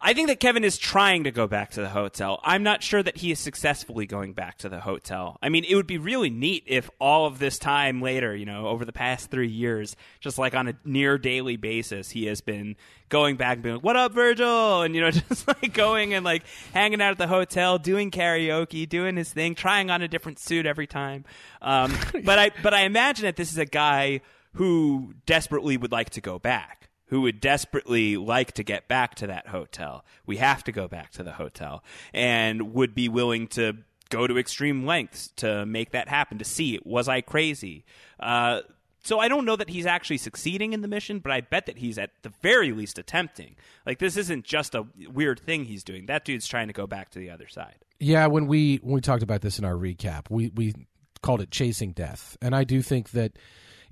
[0.06, 2.42] I think that Kevin is trying to go back to the hotel.
[2.44, 5.38] I'm not sure that he is successfully going back to the hotel.
[5.42, 8.68] I mean, it would be really neat if all of this time later, you know,
[8.68, 12.76] over the past three years, just like on a near daily basis, he has been
[13.08, 16.26] going back and being like, "What up, Virgil?" and you know, just like going and
[16.26, 16.44] like
[16.74, 20.66] hanging out at the hotel, doing karaoke, doing his thing, trying on a different suit
[20.66, 21.24] every time.
[21.62, 21.96] Um,
[22.26, 24.20] but I, but I imagine that this is a guy
[24.56, 26.83] who desperately would like to go back
[27.14, 30.04] who would desperately like to get back to that hotel.
[30.26, 33.78] We have to go back to the hotel and would be willing to
[34.10, 37.86] go to extreme lengths to make that happen, to see was I crazy?
[38.20, 38.62] Uh,
[39.04, 41.78] so I don't know that he's actually succeeding in the mission, but I bet that
[41.78, 43.58] he's at the very least attempting.
[43.86, 46.08] Like this isn't just a weird thing he's doing.
[46.08, 47.76] That dude's trying to go back to the other side.
[48.00, 50.74] Yeah, when we when we talked about this in our recap, we we
[51.22, 53.34] called it chasing death, and I do think that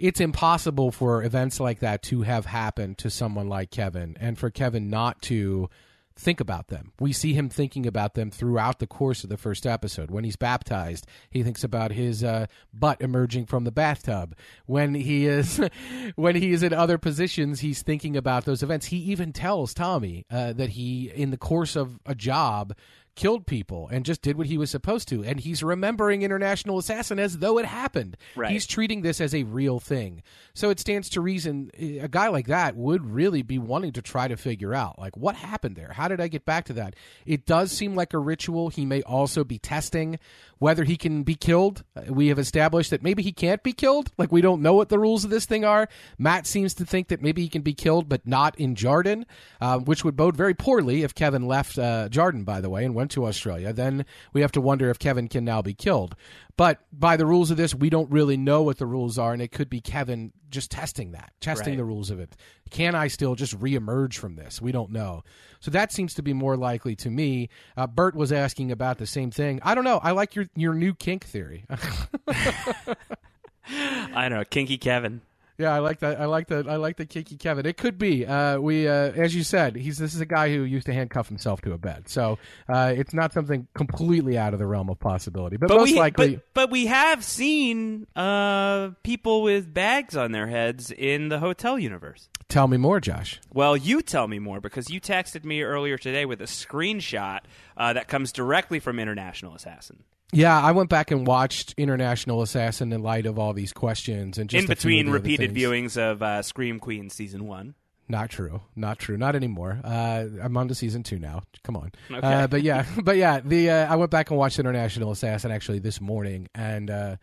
[0.02, 4.49] it's impossible for events like that to have happened to someone like Kevin and for
[4.49, 5.70] Kevin not to
[6.16, 6.91] think about them.
[6.99, 10.12] We see him thinking about them throughout the course of the first episode.
[10.12, 14.36] When he's baptized, he thinks about his uh, butt emerging from the bathtub.
[14.66, 15.62] When he is
[16.16, 18.88] when he is in other positions, he's thinking about those events.
[18.88, 22.74] He even tells Tommy uh, that he, in the course of a job,
[23.22, 25.24] killed people and just did what he was supposed to.
[25.24, 28.17] And he's remembering International Assassin as though it happened.
[28.36, 28.51] Right.
[28.51, 30.24] He's treating this as a real thing.
[30.55, 34.28] So it stands to reason a guy like that would really be wanting to try
[34.28, 35.93] to figure out, like, what happened there?
[35.93, 36.95] How did I get back to that?
[37.28, 38.69] It does seem like a ritual.
[38.69, 40.17] He may also be testing
[40.57, 41.84] whether he can be killed.
[42.07, 44.11] We have established that maybe he can't be killed.
[44.17, 45.88] Like, we don't know what the rules of this thing are.
[46.17, 49.26] Matt seems to think that maybe he can be killed, but not in Jarden,
[49.59, 52.95] uh, which would bode very poorly if Kevin left uh, Jarden, by the way, and
[52.95, 53.72] went to Australia.
[53.74, 56.16] Then we have to wonder if Kevin can now be killed.
[56.57, 59.41] But by the rules of this, we don't really know what the rules are, and
[59.41, 61.78] it could be Kevin just testing that, testing Right.
[61.78, 62.36] the rules of it.
[62.70, 64.62] Can I still just reemerge from this?
[64.62, 65.24] We don't know.
[65.59, 67.49] So that seems to be more likely to me.
[67.78, 69.59] Uh, Bert was asking about the same thing.
[69.64, 69.99] I don't know.
[70.03, 71.66] I like your your new kink theory.
[73.70, 75.22] I know, kinky Kevin.
[75.62, 76.20] Yeah, I like that.
[76.20, 77.68] I like the I like the kinky Kevin.
[77.68, 78.26] It could be.
[78.26, 81.28] Uh, we, uh, as you said, he's this is a guy who used to handcuff
[81.28, 84.99] himself to a bed, so uh, it's not something completely out of the realm of
[84.99, 85.57] possibility.
[85.57, 90.32] But, But most we, likely, but, but we have seen uh, people with bags on
[90.32, 92.28] their heads in the hotel universe.
[92.49, 93.39] tell me more, Josh.
[93.53, 97.41] Well, you tell me more because you texted me earlier today with a screenshot
[97.78, 100.03] uh, that comes directly from International Assassin.
[100.32, 104.49] Yeah, I went back and watched International Assassin in light of all these questions and
[104.49, 107.75] just in between of the other repeated viewings of uh, Scream Queen season one.
[108.07, 108.61] Not true.
[108.75, 109.17] Not true.
[109.17, 109.79] Not anymore.
[109.84, 111.43] Uh, I'm on to season two now.
[111.63, 111.91] Come on.
[112.11, 112.27] Okay.
[112.27, 113.39] Uh, but yeah, but yeah.
[113.39, 117.15] The uh, I went back and watched International Assassin actually this morning, and uh,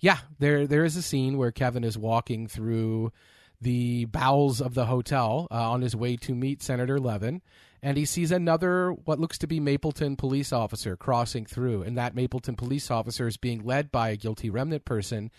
[0.00, 3.12] yeah, there there is a scene where Kevin is walking through
[3.60, 7.40] the bowels of the hotel uh, on his way to meet Senator Levin,
[7.84, 12.14] and he sees another what looks to be Mapleton police officer crossing through, and that
[12.14, 15.30] Mapleton police officer is being led by a guilty remnant person,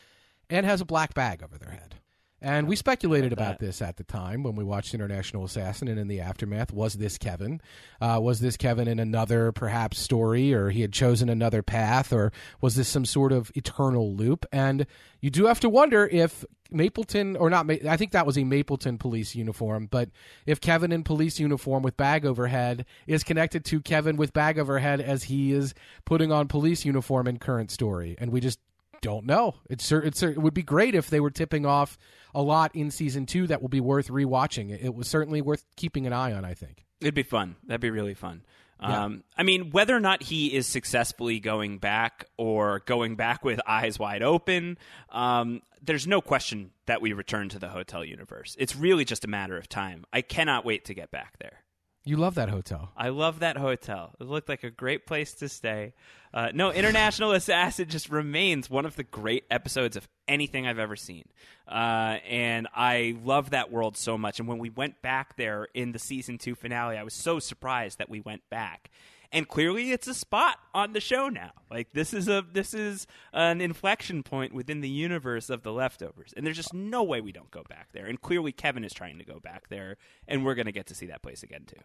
[0.48, 1.96] and has a black bag over their head.
[2.42, 6.08] And we speculated about this at the time when we watched International Assassin, and in
[6.08, 7.62] the aftermath, was this Kevin?
[8.02, 12.32] Uh, was this Kevin in another perhaps story, or he had chosen another path, or
[12.62, 14.46] was this some sort of eternal loop?
[14.52, 14.86] And
[15.22, 18.98] you do have to wonder if Mapleton, or not, I think that was a Mapleton
[18.98, 20.10] police uniform, but
[20.46, 25.00] if Kevin in police uniform with bag overhead is connected to Kevin with bag overhead
[25.00, 25.74] as he is
[26.06, 28.60] putting on police uniform in current story, and we just
[29.06, 29.54] don't know.
[29.70, 31.96] It's it's it would be great if they were tipping off
[32.34, 34.72] a lot in season two that will be worth rewatching.
[34.72, 36.44] It, it was certainly worth keeping an eye on.
[36.44, 36.86] I think.
[37.00, 37.56] It'd be fun.
[37.68, 38.42] That'd be really fun.
[38.80, 43.60] Um, I mean, whether or not he is successfully going back or going back with
[43.66, 44.78] eyes wide open,
[45.12, 48.56] um, there's no question that we return to the hotel universe.
[48.60, 50.06] It's really just a matter of time.
[50.12, 51.64] I cannot wait to get back there.
[52.08, 52.92] You love that hotel.
[52.96, 54.14] I love that hotel.
[54.20, 55.96] It looked like a great place to stay.
[56.32, 60.96] Uh, no, International Assassin just remains one of the great episodes of anything I've ever
[60.96, 61.26] seen.
[61.68, 64.40] Uh, and I love that world so much.
[64.40, 67.98] And when we went back there in the season two finale, I was so surprised
[67.98, 68.92] that we went back.
[69.32, 71.52] And clearly, it's a spot on the show now.
[71.70, 76.34] Like this is a this is an inflection point within the universe of the leftovers,
[76.36, 78.06] and there's just no way we don't go back there.
[78.06, 79.98] And clearly, Kevin is trying to go back there,
[80.28, 81.82] and we're going to get to see that place again too.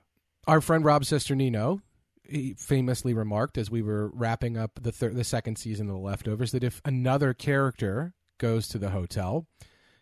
[0.46, 1.80] Our friend Rob Cesternino
[2.30, 6.00] he famously remarked as we were wrapping up the thir- the second season of the
[6.00, 9.46] leftovers that if another character goes to the hotel,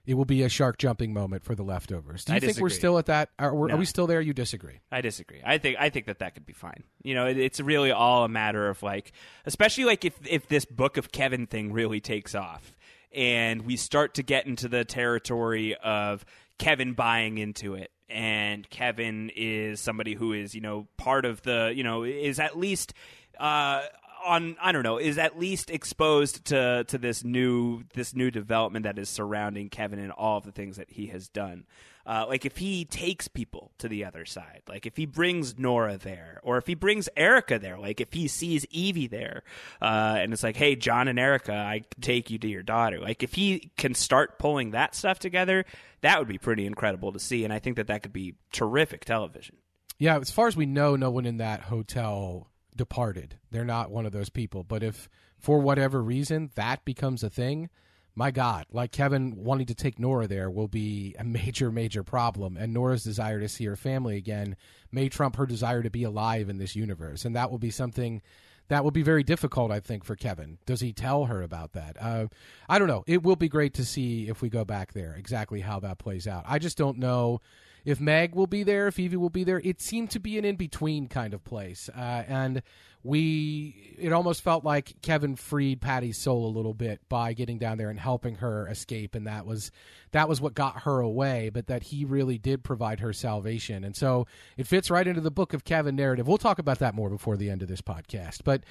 [0.09, 2.25] it will be a shark jumping moment for the leftovers.
[2.25, 3.29] Do you I think we're still at that?
[3.39, 3.75] Are, we- No.
[3.75, 4.21] are we still there?
[4.23, 4.81] You disagree?
[4.91, 5.43] I disagree.
[5.45, 6.85] I think I think that that could be fine.
[7.03, 9.13] You know, it, it's really all a matter of like,
[9.45, 12.75] especially like if if this book of Kevin thing really takes off,
[13.13, 16.25] and we start to get into the territory of
[16.59, 21.71] Kevin buying into it, and Kevin is somebody who is you know part of the
[21.77, 22.95] you know is at least.
[23.39, 23.83] Uh,
[24.25, 28.85] on I don't know is at least exposed to to this new this new development
[28.85, 31.65] that is surrounding Kevin and all of the things that he has done.
[32.07, 35.99] Uh, like if he takes people to the other side, like if he brings Nora
[35.99, 39.43] there, or if he brings Erika there, like if he sees Evie there,
[39.83, 42.99] uh, and it's like, hey, John and Erika, I take you to your daughter.
[42.99, 45.67] Like if he can start pulling that stuff together,
[46.01, 49.05] that would be pretty incredible to see, and I think that that could be terrific
[49.05, 49.57] television.
[49.99, 52.48] Yeah, as far as we know, no one in that hotel
[52.79, 53.39] departed.
[53.51, 54.65] They're not one of those people.
[54.65, 57.69] But if for whatever reason that becomes a thing,
[58.15, 62.57] my God, like Kevin wanting to take Nora there will be a major, major problem.
[62.57, 64.57] And Nora's desire to see her family again
[64.91, 67.25] may trump her desire to be alive in this universe.
[67.25, 68.23] And that will be something
[68.69, 70.59] that will be very difficult, I think, for Kevin.
[70.67, 71.97] Does he tell her about that?
[71.99, 72.27] Uh,
[72.69, 73.05] I don't know.
[73.07, 76.27] It will be great to see if we go back there exactly how that plays
[76.27, 76.45] out.
[76.47, 77.41] I just don't know
[77.89, 79.63] if Meg will be there, if Evie will be there.
[79.65, 82.61] It seemed to be an in between kind of place, uh, and
[83.03, 87.79] we it almost felt like Kevin freed Patti's soul a little bit by getting down
[87.79, 89.71] there and helping her escape, and that was
[90.11, 91.49] that was what got her away.
[91.49, 94.27] But that he really did provide her salvation, and so
[94.59, 96.29] it fits right into the Book of Kevin narrative.
[96.29, 98.65] We'll talk about that more before the end of this podcast, but.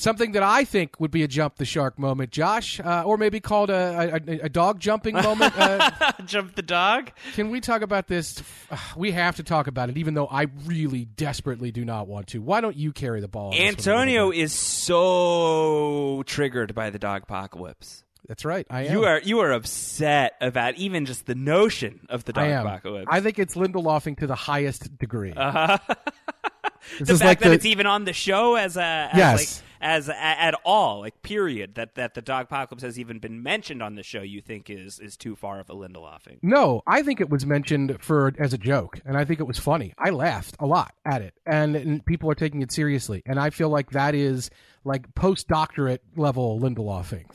[0.00, 3.40] Something that I think would be a jump the shark moment, Josh, uh, or maybe
[3.40, 5.52] called a, a, a dog jumping moment.
[5.58, 5.90] Uh,
[6.24, 7.10] Jump the dog.
[7.34, 8.40] can we talk about this?
[8.96, 12.40] We have to talk about it, even though I really desperately do not want to.
[12.40, 13.46] Why don't you carry the ball?
[13.46, 18.04] on this one a little Antonio is so triggered by the dog apocalypse.
[18.28, 18.66] That's right.
[18.70, 18.92] I am.
[18.92, 23.08] You are you are upset about even just the notion of the dog I apocalypse.
[23.10, 25.32] I think it's Lindelofing to the highest degree.
[25.32, 25.78] Uh-huh.
[27.00, 29.38] The fact like that the- it's even on the show as a as Yes.
[29.60, 33.82] like as at all like period that that the dog apocalypse has even been mentioned
[33.82, 36.38] on the show you think is is too far of a Lindelofing.
[36.42, 39.58] No, I think it was mentioned for as a joke, and I think it was
[39.58, 39.94] funny.
[39.98, 43.50] I laughed a lot at it, and, and people are taking it seriously, and I
[43.50, 44.50] feel like that is
[44.84, 47.26] like postdoctorate level Lindelofing.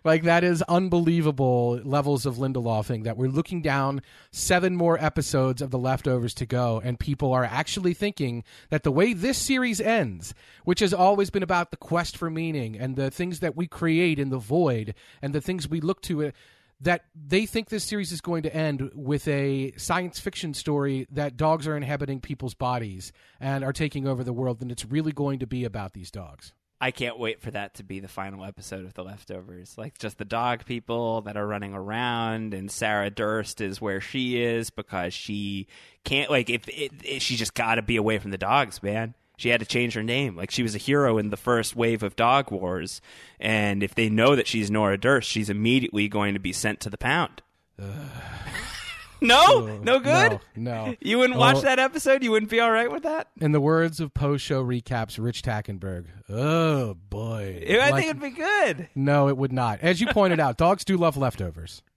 [0.04, 5.70] like that is unbelievable levels of Lindelofing that we're looking down seven more episodes of
[5.70, 10.34] the leftovers to go, and people are actually thinking that the way this series ends,
[10.64, 14.18] which has always been about the quest for meaning and the things that we create
[14.18, 16.34] in the void and the things we look to it
[16.82, 21.36] that they think this series is going to end with a science fiction story that
[21.36, 25.38] dogs are inhabiting people's bodies and are taking over the world, and it's really going
[25.38, 26.52] to be about these dogs.
[26.82, 29.78] I can't wait for that to be the final episode of The Leftovers.
[29.78, 34.42] Like just the dog people that are running around, and Sarah Durst is where she
[34.42, 35.68] is because she
[36.02, 36.28] can't.
[36.28, 39.14] Like if it, it, she just got to be away from the dogs, man.
[39.36, 40.34] She had to change her name.
[40.34, 43.00] Like she was a hero in the first wave of Dog Wars,
[43.38, 46.90] and if they know that she's Nora Durst, she's immediately going to be sent to
[46.90, 47.42] the pound.
[49.22, 50.40] no, no good.
[50.56, 50.94] No, no.
[51.00, 51.60] You wouldn't watch Oh.
[51.62, 52.22] that episode.
[52.22, 53.28] You wouldn't be all right with that.
[53.40, 57.64] In the words of post show recaps, Rich Tackenberg, oh boy.
[57.70, 58.88] I Like- think it'd be good.
[58.94, 59.80] no, it would not.
[59.80, 61.82] As you pointed out, dogs do love leftovers.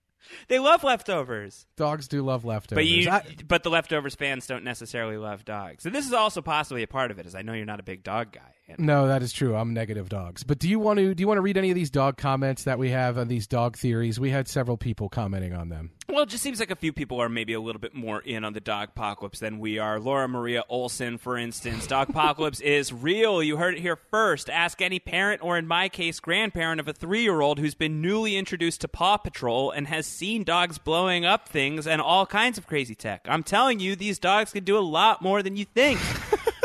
[0.47, 1.67] They love leftovers.
[1.77, 2.77] Dogs do love leftovers.
[2.83, 5.83] But you, I- but the leftovers fans don't necessarily love dogs.
[5.83, 7.27] So this is also possibly a part of it.
[7.27, 8.55] Is I know you're not a big dog guy.
[8.77, 9.55] No, that is true.
[9.55, 10.43] I'm negative dogs.
[10.43, 12.63] But do you want to do you want to read any of these dog comments
[12.63, 14.19] that we have on these dog theories?
[14.19, 15.91] We had several people commenting on them.
[16.09, 18.43] well, it just seems like a few people are maybe a little bit more in
[18.43, 19.99] on the dog apocalypse than we are.
[19.99, 23.43] Laura Maria Olson, for instance, dog apocalypse is real.
[23.43, 24.49] You heard it here first.
[24.49, 28.81] Ask any parent, or in my case, grandparent of a three-year-old who's been newly introduced
[28.81, 32.95] to Paw Patrol and has seen dogs blowing up things and all kinds of crazy
[32.95, 33.27] tech.
[33.29, 35.99] I'm telling you, these dogs can do a lot more than you think.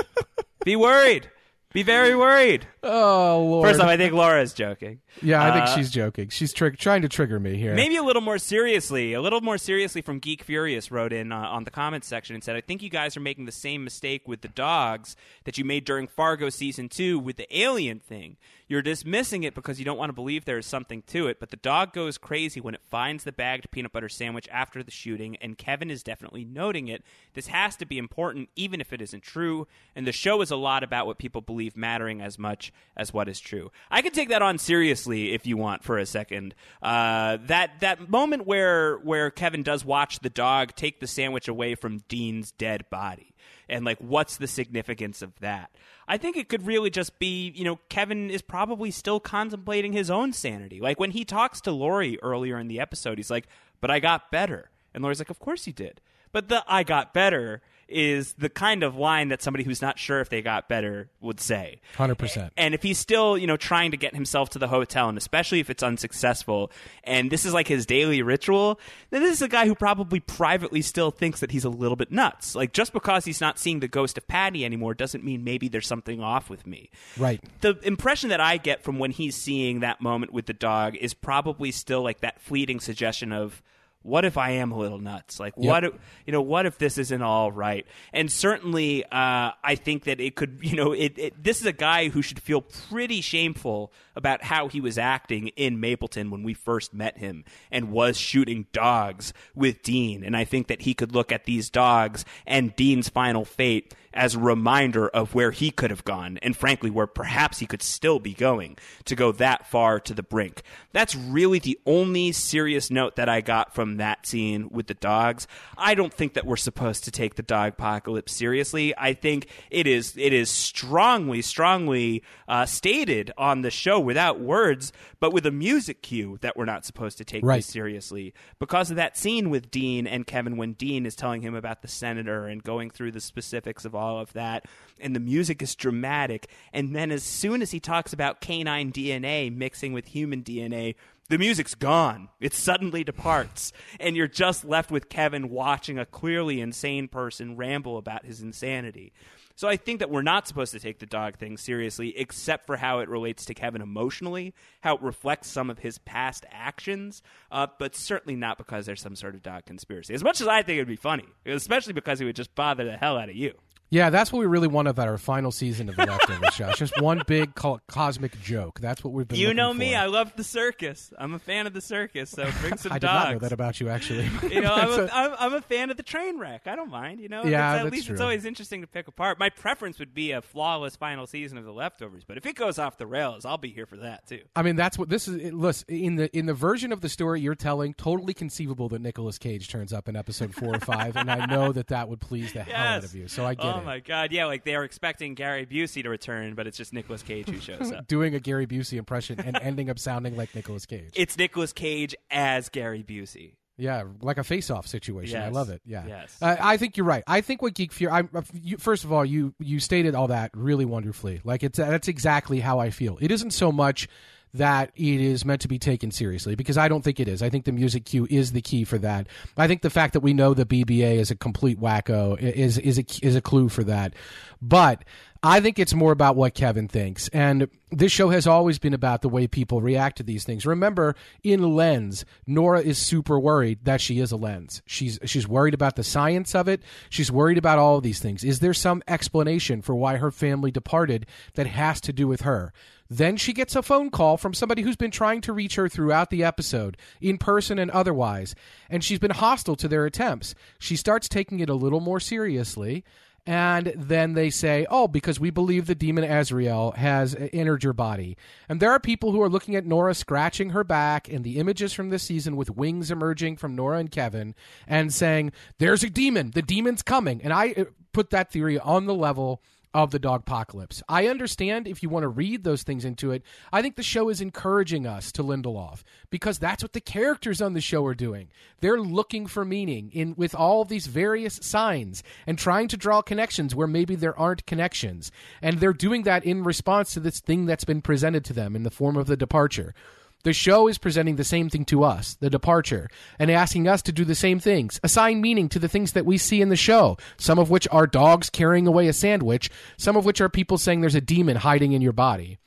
[0.64, 1.30] Be worried.
[1.72, 2.66] Be very worried.
[2.82, 3.68] Oh lord.
[3.68, 5.00] First off, I think Laura's joking.
[5.22, 6.28] yeah, I think uh, she's joking.
[6.28, 7.74] She's tr- trying to trigger me here.
[7.74, 11.36] Maybe a little more seriously, a little more seriously from Geek Furious wrote in uh,
[11.38, 14.26] on the comments section and said, I think you guys are making the same mistake
[14.26, 15.14] with the dogs
[15.44, 18.36] that you made during Fargo season two with the alien thing.
[18.66, 21.50] You're dismissing it because you don't want to believe there is something to it, but
[21.50, 25.34] the dog goes crazy when it finds the bagged peanut butter sandwich after the shooting,
[25.36, 27.02] and Kevin is definitely noting it.
[27.34, 29.66] This has to be important, even if it isn't true,
[29.96, 33.28] and the show is a lot about what people believe mattering as much as what
[33.28, 33.70] is true.
[33.90, 36.54] I can take that on seriously if you want for a second.
[36.82, 41.74] Uh, that that moment where where Kevin does watch the dog take the sandwich away
[41.74, 43.34] from Dean's dead body,
[43.68, 45.70] and like what's the significance of that?
[46.08, 50.10] I think it could really just be, you know, Kevin is probably still contemplating his
[50.10, 50.80] own sanity.
[50.80, 53.46] Like when he talks to Laurie earlier in the episode, he's like,
[53.80, 56.00] "But I got better," and Laurie's like, "Of course you did."
[56.32, 57.62] But the "I got better."
[57.92, 61.40] Is the kind of line that somebody who's not sure if they got better would
[61.40, 61.80] say.
[61.96, 62.50] 100%.
[62.56, 65.58] And if he's still, you know, trying to get himself to the hotel, and especially
[65.58, 66.70] if it's unsuccessful,
[67.02, 68.78] and this is like his daily ritual,
[69.10, 72.12] then this is a guy who probably privately still thinks that he's a little bit
[72.12, 72.54] nuts.
[72.54, 75.88] Like, just because he's not seeing the ghost of Patti anymore doesn't mean maybe there's
[75.88, 76.90] something off with me.
[77.18, 77.42] Right.
[77.60, 81.12] The impression that I get from when he's seeing that moment with the dog is
[81.12, 83.62] probably still like that fleeting suggestion of,
[84.02, 85.38] what if I am a little nuts?
[85.38, 85.92] Like, what if,
[86.26, 87.86] you know, what if this isn't all right?
[88.14, 91.72] And certainly, uh, I think that it could, you know, it, it, this is a
[91.72, 96.54] guy who should feel pretty shameful about how he was acting in Mapleton when we
[96.54, 100.24] first met him and was shooting dogs with Dean.
[100.24, 104.34] And I think that he could look at these dogs and Dean's final fate as
[104.34, 108.18] a reminder of where he could have gone, and frankly, where perhaps he could still
[108.18, 110.62] be going to go that far to the brink.
[110.92, 115.46] That's really the only serious note that I got from that scene with the dogs.
[115.78, 118.92] I don't think that we're supposed to take the dog apocalypse seriously.
[118.98, 124.92] I think it is it is strongly, strongly uh, stated on the show without words,
[125.20, 127.58] but with a music cue that we're not supposed to take Right.
[127.58, 131.54] this seriously because of that scene with Dean and Kevin when Dean is telling him
[131.54, 134.66] about the senator and going through the specifics of all of that.
[134.98, 136.48] And the music is dramatic.
[136.72, 140.94] And then as soon as he talks about canine DNA mixing with human DNA,
[141.28, 142.28] the music's gone.
[142.40, 143.72] It suddenly departs.
[144.00, 149.12] And you're just left with Kevin watching a clearly insane person ramble about his insanity.
[149.60, 152.78] So I think that we're not supposed to take the dog thing seriously, except for
[152.78, 157.22] how it relates to Kevin emotionally, how it reflects some of his past actions,
[157.52, 160.14] uh, but certainly not because there's some sort of dog conspiracy.
[160.14, 162.84] As much as I think it would be funny, especially because it would just bother
[162.84, 163.52] the hell out of you.
[163.90, 166.78] Yeah, that's what we really want of our final season of the leftovers, Josh.
[166.78, 168.78] Just one big co- cosmic joke.
[168.78, 169.36] That's what we've been.
[169.36, 169.98] You know me, for.
[169.98, 171.12] I love the circus.
[171.18, 173.80] I'm a fan of the circus, so bring some I did not know that about
[173.80, 174.28] you, actually.
[174.48, 176.62] you know, I'm a, I'm, I'm a fan of the train wreck.
[176.66, 177.20] I don't mind.
[177.20, 179.40] You know, Yeah, at least it's always interesting to pick apart.
[179.40, 182.78] My preference would be a flawless final season of the leftovers, but if it goes
[182.78, 184.42] off the rails, I'll be here for that too.
[184.54, 185.52] I mean, that's what this is.
[185.52, 189.36] Listen, in the in the version of the story you're telling, totally conceivable that Nicolas
[189.36, 192.52] Cage turns up in episode four or five, and I know that that would please
[192.52, 193.26] the hell out of you.
[193.26, 193.79] So I get oh it.
[193.82, 197.22] My god, yeah, like they are expecting Gary Busey to return, but it's just Nicolas
[197.22, 198.06] Cage who shows up.
[198.06, 201.12] Doing a Gary Busey impression and ending up sounding like Nicolas Cage.
[201.14, 203.54] it's Nicolas Cage as Gary Busey.
[203.76, 205.40] Yeah, like a face-off situation.
[205.40, 205.80] I love it.
[205.86, 206.36] Yeah, Yes.
[206.42, 207.24] Uh, I think you're right.
[207.26, 208.10] I think what Geek Fear.
[208.10, 211.40] I, uh, you, first of all, you you stated all that really wonderfully.
[211.44, 213.16] Like it's that's exactly how I feel.
[213.22, 214.06] It isn't so much
[214.54, 217.42] that it is meant to be taken seriously because I don't think it is.
[217.42, 219.26] I think the music cue is the key for that.
[219.56, 222.98] I think the fact that we know the BBA is a complete wacko is is
[222.98, 224.14] a is a clue for that.
[224.62, 225.04] But
[225.42, 227.28] I think it's more about what Kevin thinks.
[227.28, 230.66] And this show has always been about the way people react to these things.
[230.66, 234.82] Remember, in Lens, Nora is super worried that she is a lens.
[234.84, 236.82] She's she's worried about the science of it.
[237.08, 238.44] She's worried about all of these things.
[238.44, 242.74] Is there some explanation for why her family departed that has to do with her?
[243.08, 246.30] Then she gets a phone call from somebody who's been trying to reach her throughout
[246.30, 248.54] the episode, in person and otherwise,
[248.88, 250.54] and she's been hostile to their attempts.
[250.78, 253.04] She starts taking it a little more seriously.
[253.46, 258.36] And then they say, oh, because we believe the demon Azrael has entered your body.
[258.68, 261.92] And there are people who are looking at Nora scratching her back and the images
[261.92, 264.54] from this season with wings emerging from Nora and Kevin
[264.86, 266.50] and saying, there's a demon.
[266.52, 267.40] The demon's coming.
[267.42, 269.62] And I uh, put that theory on the level
[269.92, 271.02] of the dog apocalypse.
[271.08, 273.42] I understand if you want to read those things into it.
[273.72, 277.74] I think the show is encouraging us to Lindelof because that's what the characters on
[277.74, 278.48] the show are doing.
[278.80, 283.74] They're looking for meaning in with all these various signs and trying to draw connections
[283.74, 285.32] where maybe there aren't connections.
[285.60, 288.84] And they're doing that in response to this thing that's been presented to them in
[288.84, 289.94] the form of the departure.
[290.42, 294.12] The show is presenting the same thing to us, the departure, and asking us to
[294.12, 297.18] do the same things, assign meaning to the things that we see in the show,
[297.36, 301.00] some of which are dogs carrying away a sandwich, some of which are people saying
[301.00, 302.58] there's a demon hiding in your body.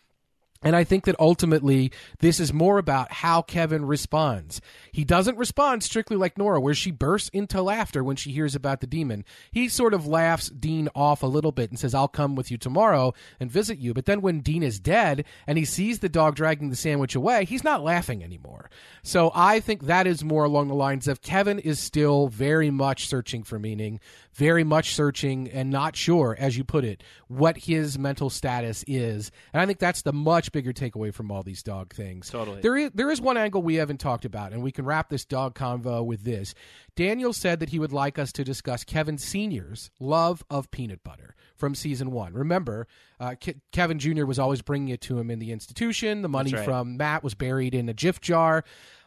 [0.64, 4.62] And I think that ultimately this is more about how Kevin responds.
[4.94, 8.80] He doesn't respond strictly like Nora, where she bursts into laughter when she hears about
[8.80, 9.26] the demon.
[9.52, 12.58] He sort of laughs Dean off a little bit and says, I'll come with you
[12.58, 13.96] tomorrow and visit you.
[13.96, 17.46] But then when Dean is dead and he sees the dog dragging the sandwich away,
[17.46, 18.70] he's not laughing anymore.
[19.02, 23.08] So I think that is more along the lines of Kevin is still very much
[23.08, 24.00] searching for meaning,
[24.34, 29.32] very much searching and not sure, as you put it, what his mental status is.
[29.54, 32.30] And I think that's the much bigger takeaway from all these dog things.
[32.30, 32.62] Totally.
[32.62, 35.26] There is there is one angle we haven't talked about, and we can wrap this
[35.26, 36.54] dog convo with this.
[36.96, 41.36] Daniel said that he would like us to discuss Kevin Senior's love of peanut butter
[41.56, 42.34] from season one.
[42.34, 42.88] Remember,
[43.20, 44.26] uh, Ke- Kevin Jr.
[44.26, 46.22] was always bringing it to him in the institution.
[46.22, 46.66] The money right.
[46.66, 48.64] from Matt was buried in a Jif jar.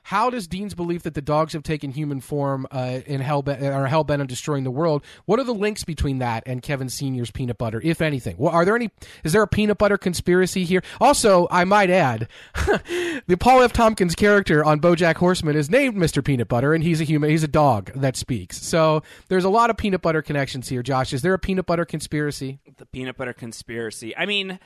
[0.07, 3.89] How does Dean's belief that the dogs have taken human form uh, in hell are
[3.89, 5.03] hell bent on destroying the world?
[5.25, 8.37] What are the links between that and Kevin Senior's peanut butter, if anything?
[8.39, 8.93] Well, are there any?
[9.25, 10.85] Is there a peanut butter conspiracy here?
[11.01, 13.73] Also, I might add, the Paul F.
[13.73, 16.25] Tompkins character on BoJack Horseman is named Mr.
[16.25, 17.29] Peanut Butter, and he's a human.
[17.29, 18.65] He's a dog that speaks.
[18.65, 20.85] So there's a lot of peanut butter connections here.
[20.85, 22.61] Josh, is there a peanut butter conspiracy?
[22.77, 24.17] The peanut butter conspiracy.
[24.17, 24.61] I mean,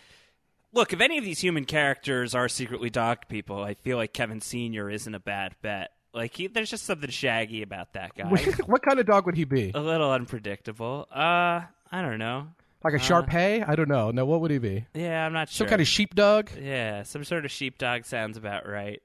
[0.73, 4.41] look, if any of these human characters are secretly dog people, I feel like Kevin
[4.41, 5.91] Senior isn't a bad bet.
[6.13, 8.29] Like he, there's just something shaggy about that guy.
[8.67, 9.71] what kind of dog would he be?
[9.75, 11.07] a little unpredictable.
[11.11, 12.49] Uh, I don't know.
[12.83, 13.63] Like a Shar Pei?
[13.63, 14.11] I don't know.
[14.11, 14.87] No, what would he be?
[14.95, 15.67] Yeah, I'm not sure.
[15.67, 16.49] Some kind of sheepdog?
[16.59, 19.03] Yeah, some sort of sheepdog sounds about right.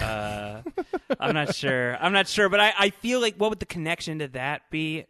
[0.00, 0.62] Uh,
[1.20, 1.96] I'm not sure.
[1.96, 5.04] I'm not sure, but I, I feel like what would the connection to that be?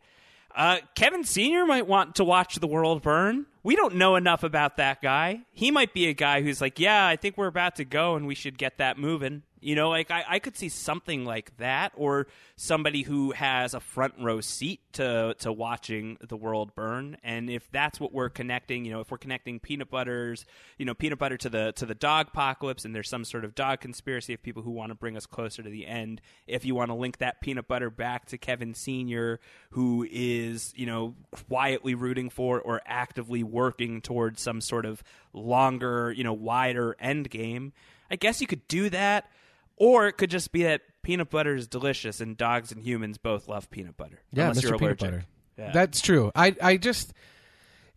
[0.54, 3.46] Uh, Kevin Senior might want to watch the world burn.
[3.68, 5.42] We don't know enough about that guy.
[5.52, 8.26] He might be a guy who's like, yeah, I think we're about to go, and
[8.26, 9.42] we should get that moving.
[9.60, 12.26] You know, like I, I could see something like that, or
[12.56, 17.16] somebody who has a front row seat to to watching the world burn.
[17.22, 20.44] And if that's what we're connecting, you know, if we're connecting peanut butters,
[20.78, 23.54] you know, peanut butter to the to the dog apocalypse, and there's some sort of
[23.54, 26.20] dog conspiracy of people who want to bring us closer to the end.
[26.46, 29.40] If you want to link that peanut butter back to Kevin Senior,
[29.70, 31.14] who is you know
[31.48, 35.02] quietly rooting for or actively working towards some sort of
[35.32, 37.72] longer, you know, wider end game.
[38.10, 39.30] I guess you could do that.
[39.78, 43.48] Or it could just be that peanut butter is delicious and dogs and humans both
[43.48, 44.20] love peanut butter.
[44.32, 44.62] Yeah, Mr.
[44.62, 44.98] Peanut allergic.
[44.98, 45.24] Butter.
[45.56, 45.72] Yeah.
[45.72, 46.30] That's true.
[46.34, 47.12] I I just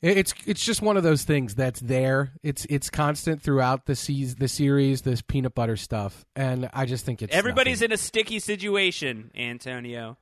[0.02, 2.32] it's it's just one of those things that's there.
[2.42, 5.04] It's it's constant throughout the seas the series.
[5.04, 7.92] This peanut butter stuff, and I just think it's Everybody's nothing.
[7.92, 10.18] in a sticky situation, Antonio.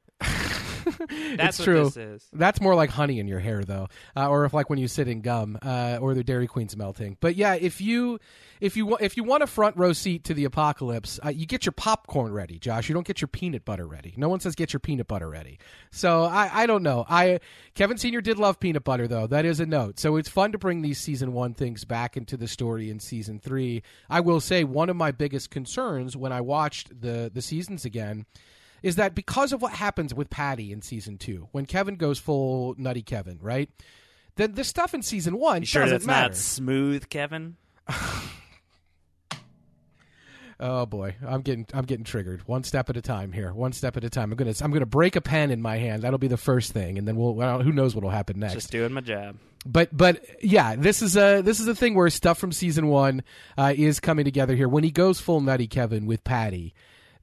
[1.38, 1.86] That's true.
[1.86, 2.28] this is.
[2.34, 5.08] That's more like honey in your hair, though, uh, or if like when you sit
[5.08, 7.18] in gum, uh, or the Dairy Queen's melting.
[7.20, 8.20] But yeah, if you
[8.60, 11.66] if you if you want a front row seat to the apocalypse, uh, you get
[11.66, 12.90] your popcorn ready, Josh.
[12.90, 14.14] You don't get your peanut butter ready.
[14.18, 15.60] No one says get your peanut butter ready.
[15.92, 17.06] So I I don't know.
[17.08, 17.40] I
[17.74, 19.28] Kevin Senior did love peanut butter though.
[19.28, 20.00] That is a note.
[20.00, 23.40] So it's fun to bring these season one things back into the story in season
[23.40, 23.84] three.
[24.10, 28.26] I will say one of my biggest concerns when I watched the the seasons again
[28.84, 32.76] is that because of what happens with Patti in season two, when Kevin goes full
[32.78, 33.70] nutty Kevin, right?
[34.36, 36.30] Then the stuff in season one You sure doesn't that's matter.
[36.30, 37.58] not smooth, Kevin?
[40.62, 42.46] Oh boy, I'm getting I'm getting triggered.
[42.46, 43.54] One step at a time here.
[43.54, 44.30] One step at a time.
[44.30, 46.04] I'm gonna I'm gonna break a pen in my hand.
[46.04, 48.56] That'll be the first thing, and then we'll well, who knows what'll happen next.
[48.56, 49.38] Just doing my job.
[49.66, 53.24] but but yeah, this is a this is a thing where stuff from season one
[53.58, 54.68] uh, is coming together here.
[54.68, 56.74] When he goes full nutty Kevin with Patti,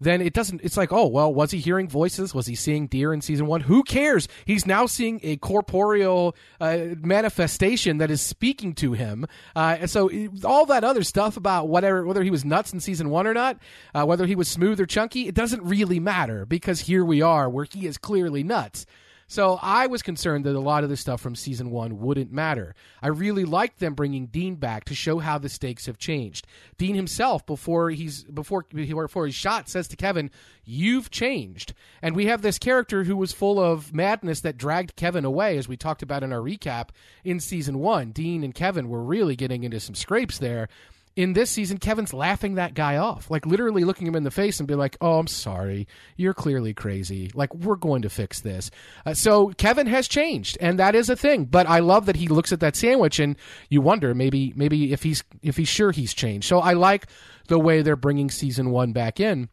[0.01, 0.60] then it doesn't.
[0.62, 2.35] It's like, oh well, was he hearing voices?
[2.35, 3.62] Was he seeing deer in season one?
[3.62, 4.28] Who cares?
[4.44, 9.27] He's now seeing a corporeal uh, manifestation that is speaking to him.
[9.55, 10.10] Uh, and so
[10.44, 13.59] all that other stuff about whatever whether he was nuts in season one or not,
[13.94, 17.48] uh, whether he was smooth or chunky, it doesn't really matter because here we are
[17.48, 18.86] where he is clearly nuts.
[19.28, 22.74] So I was concerned that a lot of the stuff from season one wouldn't matter.
[23.03, 26.47] I really liked them bringing Dean back to show how the stakes have changed.
[26.78, 30.31] Dean himself, before he's before before he's shot, says to Kevin,
[30.65, 35.24] "You've changed." And we have this character who was full of madness that dragged Kevin
[35.24, 36.90] away, as we talked about in our recap
[37.24, 38.12] in season one.
[38.12, 40.69] Dean and Kevin were really getting into some scrapes there
[41.16, 44.60] in this season, Kevin's laughing that guy off, like literally looking him in the face
[44.60, 47.30] and be like, "Oh, I'm sorry, you're clearly crazy.
[47.34, 48.70] Like we're going to fix this."
[49.05, 51.47] Uh, so Kevin has changed, and that is a thing.
[51.47, 53.36] But I love that he looks at that sandwich and
[53.70, 56.47] you wonder maybe maybe if he's if he's sure he's changed.
[56.47, 57.06] So I like
[57.48, 59.48] the way they're bringing season one back in.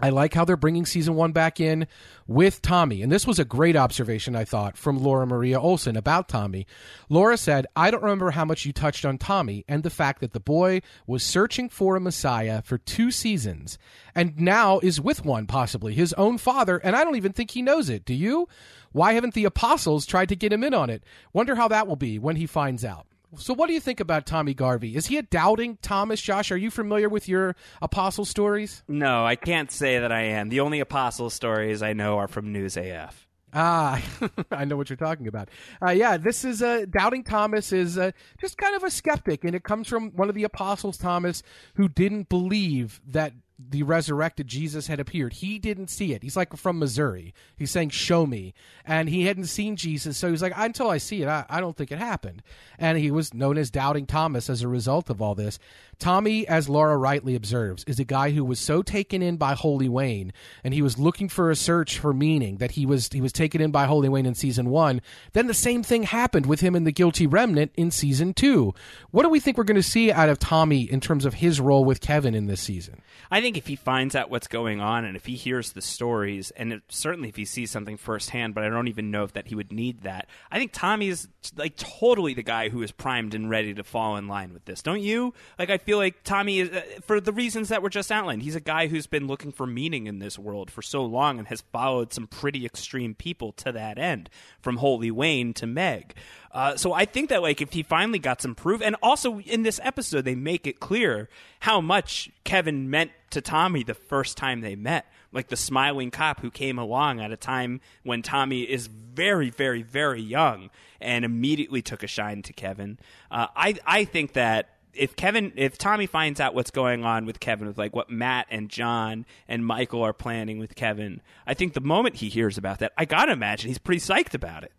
[0.00, 1.86] I like how they're bringing season one back in
[2.26, 3.02] with Tommy.
[3.02, 6.66] And this was a great observation, I thought, from Laura Maria Olson about Tommy.
[7.08, 10.32] Laura said, I don't remember how much you touched on Tommy and the fact that
[10.32, 13.78] the boy was searching for a Messiah for two seasons
[14.14, 16.78] and now is with one, possibly, his own father.
[16.78, 18.04] And I don't even think he knows it.
[18.04, 18.48] Do you?
[18.92, 21.04] Why haven't the apostles tried to get him in on it?
[21.32, 23.06] Wonder how that will be when he finds out.
[23.36, 24.96] So, what do you think about Tommy Garvey?
[24.96, 26.20] Is he a doubting Thomas?
[26.20, 28.82] Josh, are you familiar with your apostle stories?
[28.88, 30.48] No, I can't say that I am.
[30.48, 33.28] The only apostle stories I know are from News AF.
[33.52, 34.00] Ah,
[34.50, 35.48] I know what you're talking about.
[35.84, 39.54] Uh, yeah, this is uh, doubting Thomas is uh, just kind of a skeptic, and
[39.54, 41.42] it comes from one of the apostles, Thomas,
[41.74, 43.32] who didn't believe that
[43.68, 45.34] the resurrected Jesus had appeared.
[45.34, 46.22] He didn't see it.
[46.22, 47.34] He's like from Missouri.
[47.56, 48.54] He's saying, Show me.
[48.84, 50.16] And he hadn't seen Jesus.
[50.16, 52.42] So he's like, Until I see it, I, I, don't think it happened.
[52.78, 55.58] And he was known as Doubting Thomas as a result of all this.
[55.98, 59.88] Tommy, as Laura rightly observes, is a guy who was so taken in by Holy
[59.88, 60.32] Wayne
[60.64, 63.60] and he was looking for a search for meaning that he was he was taken
[63.60, 65.02] in by Holy Wayne in season one.
[65.32, 68.74] Then the same thing happened with him in the Guilty Remnant in season two.
[69.10, 71.60] What do we think we're going to see out of Tommy in terms of his
[71.60, 73.02] role with Kevin in this season?
[73.30, 76.50] I think if he finds out what's going on and if he hears the stories,
[76.52, 79.48] and it, certainly if he sees something firsthand, but I don't even know if that
[79.48, 80.28] he would need that.
[80.50, 84.16] I think Tommy is like totally the guy who is primed and ready to fall
[84.16, 84.82] in line with this.
[84.82, 85.34] Don't you?
[85.58, 88.42] Like I feel like Tommy is uh, for the reasons that were just outlined.
[88.42, 91.48] He's a guy who's been looking for meaning in this world for so long and
[91.48, 96.14] has followed some pretty extreme people to that end, from Holy Wayne to Meg.
[96.52, 99.62] Uh, so I think that like if he finally got some proof, and also in
[99.62, 101.28] this episode they make it clear
[101.60, 105.06] how much Kevin meant to Tommy the first time they met.
[105.32, 109.82] Like the smiling cop who came along at a time when Tommy is very, very,
[109.82, 110.70] very young
[111.00, 112.98] and immediately took a shine to Kevin.
[113.30, 117.38] Uh, I I think that if Kevin, if Tommy finds out what's going on with
[117.38, 121.74] Kevin, with like what Matt and John and Michael are planning with Kevin, I think
[121.74, 124.72] the moment he hears about that, I gotta imagine he's pretty psyched about it.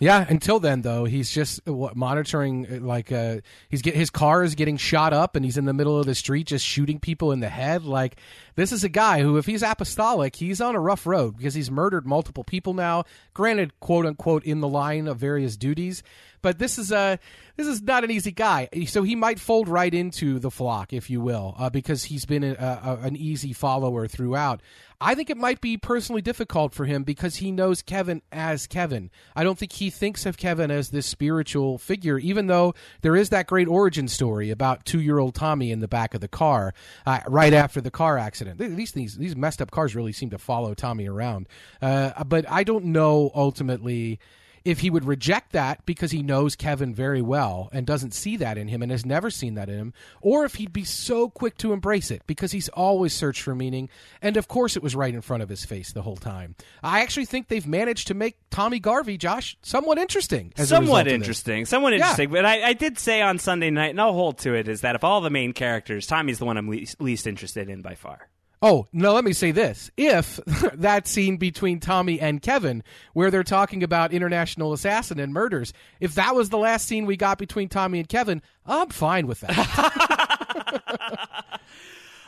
[0.00, 0.26] Yeah.
[0.28, 2.66] Until then, though, he's just uh, what, monitoring.
[2.66, 3.38] Uh, like uh,
[3.68, 6.16] he's get his car is getting shot up, and he's in the middle of the
[6.16, 7.84] street just shooting people in the head.
[7.84, 8.16] Like
[8.56, 11.70] this is a guy who, if he's apostolic, he's on a rough road because he's
[11.70, 13.04] murdered multiple people now.
[13.34, 16.02] Granted, quote unquote, in the line of various duties,
[16.44, 17.18] but this is a
[17.56, 18.68] this is not an easy guy.
[18.86, 22.44] So he might fold right into the flock, if you will, uh, because he's been
[22.44, 24.60] a, a, an easy follower throughout.
[25.00, 29.10] I think it might be personally difficult for him because he knows Kevin as Kevin.
[29.34, 33.30] I don't think he thinks of Kevin as this spiritual figure, even though there is
[33.30, 36.74] that great origin story about two year old Tommy in the back of the car
[37.06, 38.58] uh, right after the car accident.
[38.58, 41.48] These these these messed up cars really seem to follow Tommy around.
[41.80, 44.18] Uh, but I don't know ultimately
[44.64, 48.56] if he would reject that because he knows Kevin very well and doesn't see that
[48.56, 49.92] in him and has never seen that in him,
[50.22, 53.90] or if he'd be so quick to embrace it because he's always searched for meaning.
[54.22, 56.54] And of course, it was right in front of his face the whole time.
[56.82, 60.52] I actually think they've managed to make Tommy Garvey, Josh, somewhat interesting.
[60.56, 61.66] somewhat interesting.
[61.66, 62.30] Somewhat interesting.
[62.30, 62.42] Yeah.
[62.42, 64.94] But I, I, did say on Sunday night, and I'll hold to it, is that
[64.94, 68.28] of all the main characters, Tommy's the one I'm least, least interested in by far.
[68.66, 69.90] Oh, no, let me say this.
[69.94, 70.40] If
[70.72, 72.82] that scene between Tommy and Kevin,
[73.12, 77.18] where they're talking about international assassin and murders, if that was the last scene we
[77.18, 79.54] got between Tommy and Kevin, I'm fine with that.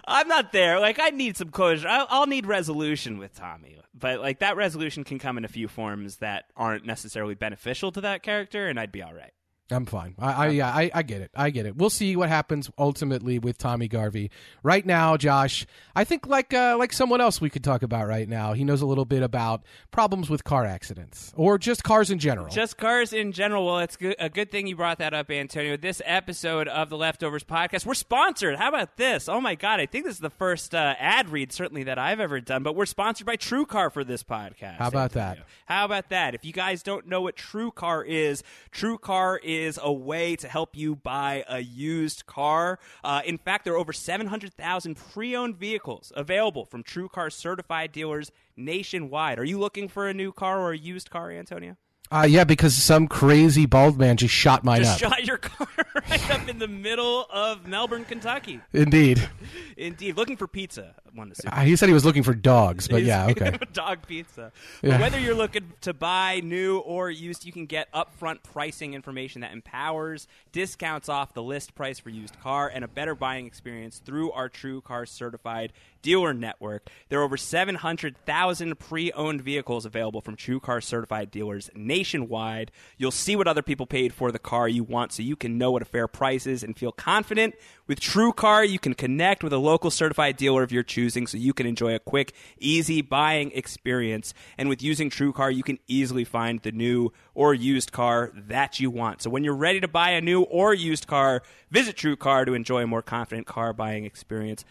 [0.07, 0.79] I'm not there.
[0.79, 1.89] Like, I need some closure.
[1.89, 3.79] I'll, I'll, need resolution with Tommy.
[3.99, 8.03] But, like, that resolution can come in a few forms that aren't necessarily beneficial to
[8.03, 9.33] that character, and I'd be all right.
[9.69, 10.15] I'm fine.
[10.19, 11.33] I, I yeah, I, I get it.
[11.35, 11.77] I get it.
[11.77, 14.31] We'll see what happens ultimately with Tommy Garvey.
[14.63, 15.67] Right now, Josh,
[15.97, 18.53] I think like uh, like someone else we could talk about right now.
[18.53, 22.49] He knows a little bit about problems with car accidents or just cars in general.
[22.49, 23.67] Just cars in general.
[23.67, 25.77] Well, it's good, a good thing you brought that up, Antonio.
[25.77, 28.57] This episode of the Leftovers podcast, we're sponsored.
[28.57, 29.29] How about this?
[29.29, 32.21] Oh my god, I think this is the first uh, ad read certainly that I've
[32.21, 32.63] ever done.
[32.63, 34.77] But we're sponsored by True Car for this podcast.
[34.77, 35.39] How about Antonio.
[35.39, 35.47] that?
[35.65, 36.37] How about that?
[36.37, 40.49] If you guys don't know what True Car is, TrueCar is is a way to
[40.49, 42.79] help you buy a used car.
[43.03, 48.31] Uh, in fact, there are over 700,000 pre owned vehicles available from TrueCar certified dealers
[48.57, 49.39] nationwide.
[49.39, 51.77] Are you looking for a new car or a used car, Antonio?
[52.11, 55.11] Uh, yeah, because some crazy bald man just shot mine just up.
[55.11, 55.67] shot your car
[56.09, 58.61] right up in the middle of Melbourne, Kentucky.
[58.73, 59.29] Indeed.
[59.77, 60.17] Indeed.
[60.17, 63.59] Looking for pizza, one uh, He said he was looking for dogs, but yeah, okay.
[63.73, 64.53] dog pizza.
[64.83, 65.01] Yeah.
[65.01, 69.53] Whether you're looking to buy new or used, you can get upfront pricing information that
[69.53, 74.31] empowers, discounts off the list price for used car, and a better buying experience through
[74.33, 75.73] our True Car certified
[76.03, 76.89] dealer network.
[77.09, 82.71] There are over 700,000 pre owned vehicles available from True Car certified dealers nationwide.
[82.97, 85.73] You'll see what other people paid for the car you want so you can know
[85.73, 87.55] what a fair price is and feel confident.
[87.87, 91.27] With True Car, you can connect with a local certified dealer of your choosing choosing
[91.27, 94.35] so you can enjoy a quick, easy buying experience.
[94.59, 98.91] And with using TrueCar, you can easily find the new or used car that you
[98.91, 99.23] want.
[99.23, 102.83] So when you're ready to buy a new or used car, visit TrueCar to enjoy
[102.83, 104.65] a more confident car buying experience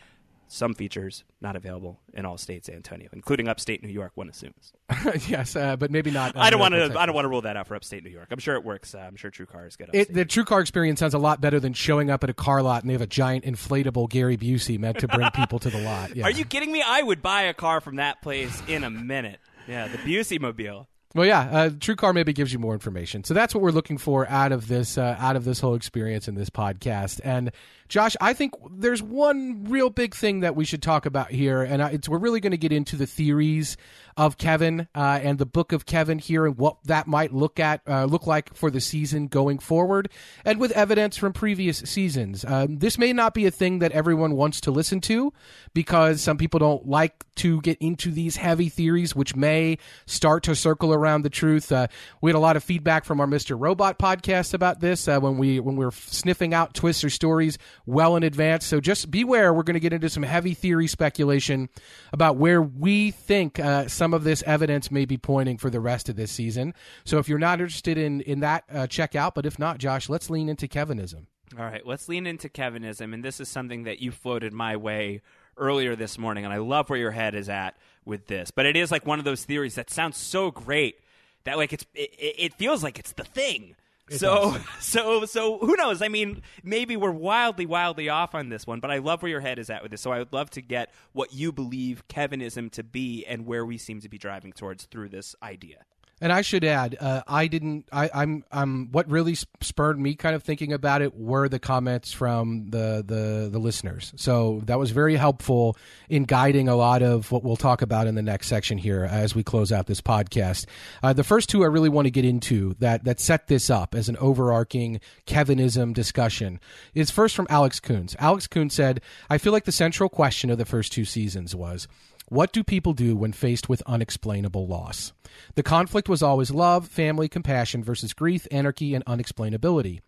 [0.47, 4.11] some features not available in all states, Antonio, including upstate New York.
[4.15, 4.73] One assumes.
[5.27, 6.37] yes, uh, but maybe not.
[6.37, 6.97] I don't want to.
[6.97, 8.27] I don't want to rule that out for upstate New York.
[8.31, 8.95] I'm sure it works.
[8.95, 9.89] Uh, I'm sure True Car is good.
[9.93, 12.61] It, the True Car experience sounds a lot better than showing up at a car
[12.61, 15.79] lot and they have a giant inflatable Gary Busey meant to bring people to the
[15.79, 15.95] lot.
[16.15, 16.25] Yeah.
[16.25, 16.81] Are you kidding me?
[16.85, 19.39] I would buy a car from that place in a minute.
[19.67, 20.87] Yeah, the Busey mobile.
[21.15, 23.23] Well, yeah, uh, True Car maybe gives you more information.
[23.23, 26.27] So that's what we're looking for out of this uh, out of this whole experience
[26.27, 27.21] in this podcast.
[27.23, 27.51] And
[27.87, 31.81] Josh, I think there's one real big thing that we should talk about here, and
[31.81, 33.77] it's we're really going to get into the theories
[34.17, 37.81] of Kevin uh, and the book of Kevin here, and what that might look at
[37.87, 40.09] uh, look like for the season going forward,
[40.43, 42.43] and with evidence from previous seasons.
[42.43, 45.31] Um, this may not be a thing that everyone wants to listen to
[45.73, 50.55] because some people don't like to get into these heavy theories, which may start to
[50.55, 51.71] circle around the truth.
[51.71, 51.87] Uh,
[52.21, 53.55] we had a lot of feedback from our Mr.
[53.59, 57.59] Robot podcast about this uh, when we when we were sniffing out twists or stories
[57.85, 58.65] well in advance.
[58.65, 59.53] So just beware.
[59.53, 61.69] We're going to get into some heavy theory speculation
[62.11, 66.09] about where we think uh, some of this evidence may be pointing for the rest
[66.09, 66.73] of this season.
[67.03, 69.35] So if you're not interested in in that, uh, check out.
[69.35, 71.27] But if not, Josh, let's lean into Kevinism.
[71.57, 75.21] All right, let's lean into Kevinism, and this is something that you floated my way
[75.57, 78.51] earlier this morning, and I love where your head is at with this.
[78.51, 80.99] But it is like one of those theories that sounds so great
[81.43, 83.75] that like it's it, it feels like it's the thing
[84.09, 84.61] it so, does.
[84.79, 86.01] so, so who knows?
[86.01, 89.41] I mean, maybe we're wildly, wildly off on this one, but I love where your
[89.41, 90.01] head is at with this.
[90.01, 93.77] So, I would love to get what you believe Kevinism to be and where we
[93.77, 95.85] seem to be driving towards through this idea.
[96.21, 97.89] And I should add, uh, I didn't.
[97.91, 98.45] I, I'm.
[98.49, 98.89] I'm.
[98.93, 103.49] What really spurred me kind of thinking about it were the comments from the the
[103.51, 104.13] the listeners.
[104.15, 105.75] So that was very helpful
[106.07, 109.35] in guiding a lot of what we'll talk about in the next section here as
[109.35, 110.67] we close out this podcast.
[111.03, 113.93] Uh, the first two I really want to get into that that set this up
[113.93, 116.61] as an overarching Kevinism discussion
[116.93, 118.15] is first from Alex Coons.
[118.19, 121.89] Alex Coons said, "I feel like the central question of the first two seasons was."
[122.27, 125.13] What do people do when faced with unexplainable loss?
[125.53, 130.01] The conflict was always love, family, compassion versus grief, anarchy, and unexplainability.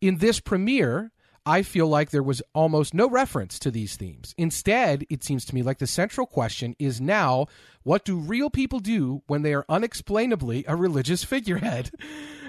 [0.00, 1.10] In this premiere,
[1.46, 4.34] I feel like there was almost no reference to these themes.
[4.36, 7.46] Instead, it seems to me like the central question is now
[7.82, 11.90] what do real people do when they are unexplainably a religious figurehead?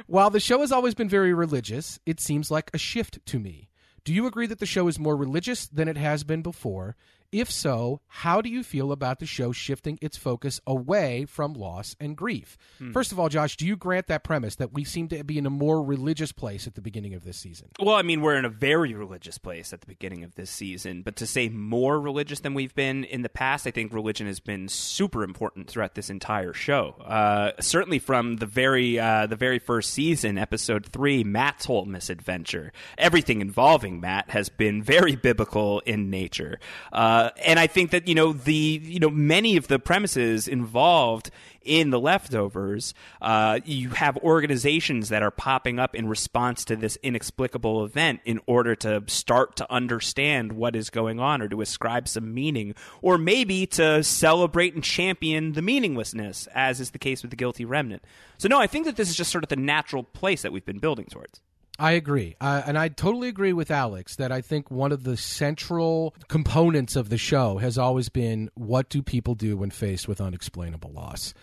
[0.07, 3.69] While the show has always been very religious, it seems like a shift to me.
[4.05, 6.95] Do you agree that the show is more religious than it has been before?
[7.35, 11.93] If so, how do you feel about the show shifting its focus away from loss
[11.99, 12.57] and grief?
[12.77, 12.93] Hmm.
[12.93, 15.45] First of all, Josh, do you grant that premise that we seem to be in
[15.45, 17.71] a more religious place at the beginning of this season?
[17.77, 21.01] Well, I mean, we're in a very religious place at the beginning of this season,
[21.01, 24.39] but to say more religious than we've been in the past, I think religion has
[24.39, 26.95] been super important throughout this entire show.
[27.03, 32.71] Uh, certainly from the very uh, the very first season, episode three, Matt's whole misadventure,
[32.97, 36.59] everything involving Matt has been very biblical in nature.
[36.93, 40.47] Uh, uh, and I think that you know the you know many of the premises
[40.47, 41.31] involved
[41.63, 42.93] in the leftovers,
[43.23, 48.39] uh, you have organizations that are popping up in response to this inexplicable event in
[48.45, 53.17] order to start to understand what is going on or to ascribe some meaning, or
[53.17, 58.03] maybe to celebrate and champion the meaninglessness, as is the case with the guilty remnant.
[58.37, 60.65] So, no, I think that this is just sort of the natural place that we've
[60.65, 61.41] been building towards.
[61.77, 62.35] I agree.
[62.39, 66.95] Uh, and I totally agree with Alex that I think one of the central components
[66.95, 71.33] of the show has always been what do people do when faced with unexplainable loss?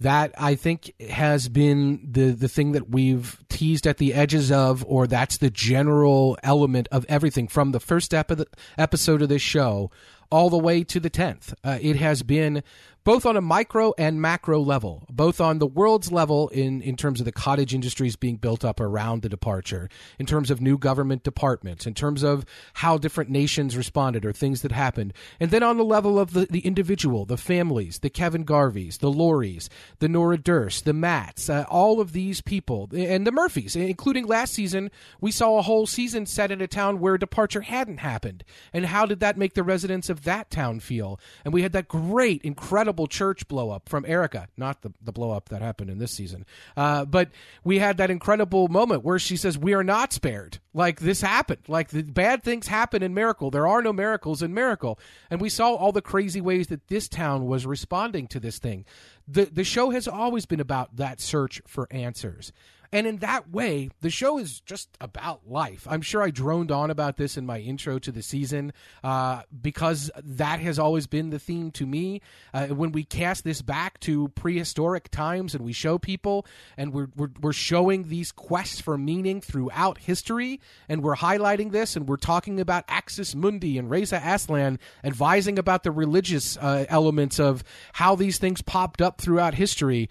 [0.00, 4.84] That I think has been the, the thing that we've teased at the edges of,
[4.86, 8.44] or that's the general element of everything from the first epi-
[8.76, 9.90] episode of this show
[10.30, 11.54] all the way to the 10th.
[11.64, 12.62] Uh, it has been
[13.06, 17.20] both on a micro and macro level, both on the world's level in, in terms
[17.20, 19.88] of the cottage industries being built up around the departure,
[20.18, 24.62] in terms of new government departments, in terms of how different nations responded or things
[24.62, 28.44] that happened, and then on the level of the, the individual, the families, the Kevin
[28.44, 29.70] Garveys, the Lauries,
[30.00, 34.52] the Nora Durst, the Matts, uh, all of these people, and the Murphys, including last
[34.52, 38.42] season, we saw a whole season set in a town where departure hadn't happened.
[38.72, 41.20] And how did that make the residents of that town feel?
[41.44, 45.12] And we had that great, incredible incredible church blow up from Erika, not the, the
[45.12, 46.46] blow up that happened in this season.
[46.76, 47.28] Uh, but
[47.62, 50.58] we had that incredible moment where she says, We are not spared.
[50.72, 51.60] Like this happened.
[51.68, 53.50] Like the bad things happen in Miracle.
[53.50, 54.98] There are no miracles in Miracle.
[55.30, 58.86] And we saw all the crazy ways that this town was responding to this thing.
[59.28, 62.52] The, the show has always been about that search for answers.
[62.92, 65.86] And in that way, the show is just about life.
[65.88, 68.72] I'm sure I droned on about this in my intro to the season
[69.02, 72.20] uh, because that has always been the theme to me.
[72.54, 76.46] Uh, when we cast this back to prehistoric times and we show people
[76.76, 81.96] and we're, we're, we're showing these quests for meaning throughout history and we're highlighting this
[81.96, 87.38] and we're talking about Axis Mundi and Reza Aslan advising about the religious uh, elements
[87.38, 87.64] of
[87.94, 90.08] how these things popped up throughout history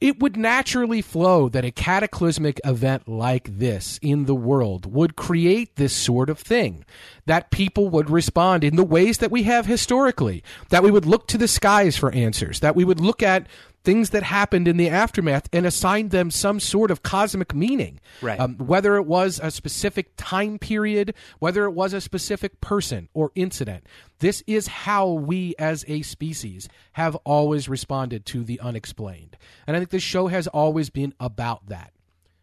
[0.00, 5.74] it would naturally flow that a cataclysmic event like this in the world would create
[5.74, 6.84] this sort of thing.
[7.26, 10.44] That people would respond in the ways that we have historically.
[10.68, 12.60] That we would look to the skies for answers.
[12.60, 13.48] That we would look at
[13.84, 18.00] things that happened in the aftermath and assigned them some sort of cosmic meaning.
[18.20, 18.38] Right.
[18.38, 23.32] Um, whether it was a specific time period, whether it was a specific person or
[23.34, 23.86] incident.
[24.18, 29.36] This is how we as a species have always responded to the unexplained.
[29.66, 31.92] And I think this show has always been about that.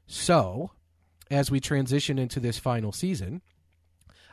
[0.08, 0.72] So,
[1.30, 3.42] as we transition into this final season,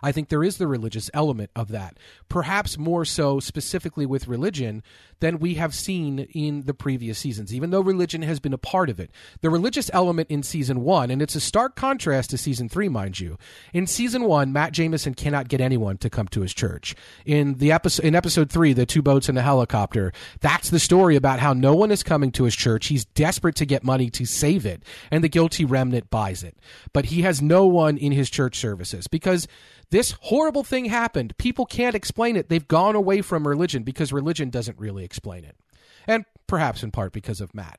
[0.03, 1.97] I think there is the religious element of that,
[2.29, 4.83] perhaps more so specifically with religion
[5.23, 8.91] than we have seen in the previous seasons, even though religion has been a part
[8.91, 9.09] of it.
[9.41, 13.21] The religious element in season one, and it's a stark contrast to season three, mind
[13.21, 13.39] you.
[13.73, 16.97] In season one, Matt Jamison cannot get anyone to come to his church.
[17.25, 21.15] In the episode, in episode three, the two boats and the helicopter, that's the story
[21.15, 22.89] about how no one is coming to his church.
[22.89, 24.83] He's desperate to get money to save it,
[25.13, 26.57] and the guilty remnant buys it.
[26.93, 29.47] But he has no one in his church services because
[29.93, 31.37] this horrible thing happened.
[31.37, 32.49] People can't explain it.
[32.49, 35.57] They've gone away from religion because religion doesn't really explain it.
[36.07, 37.79] And perhaps in part because of Matt.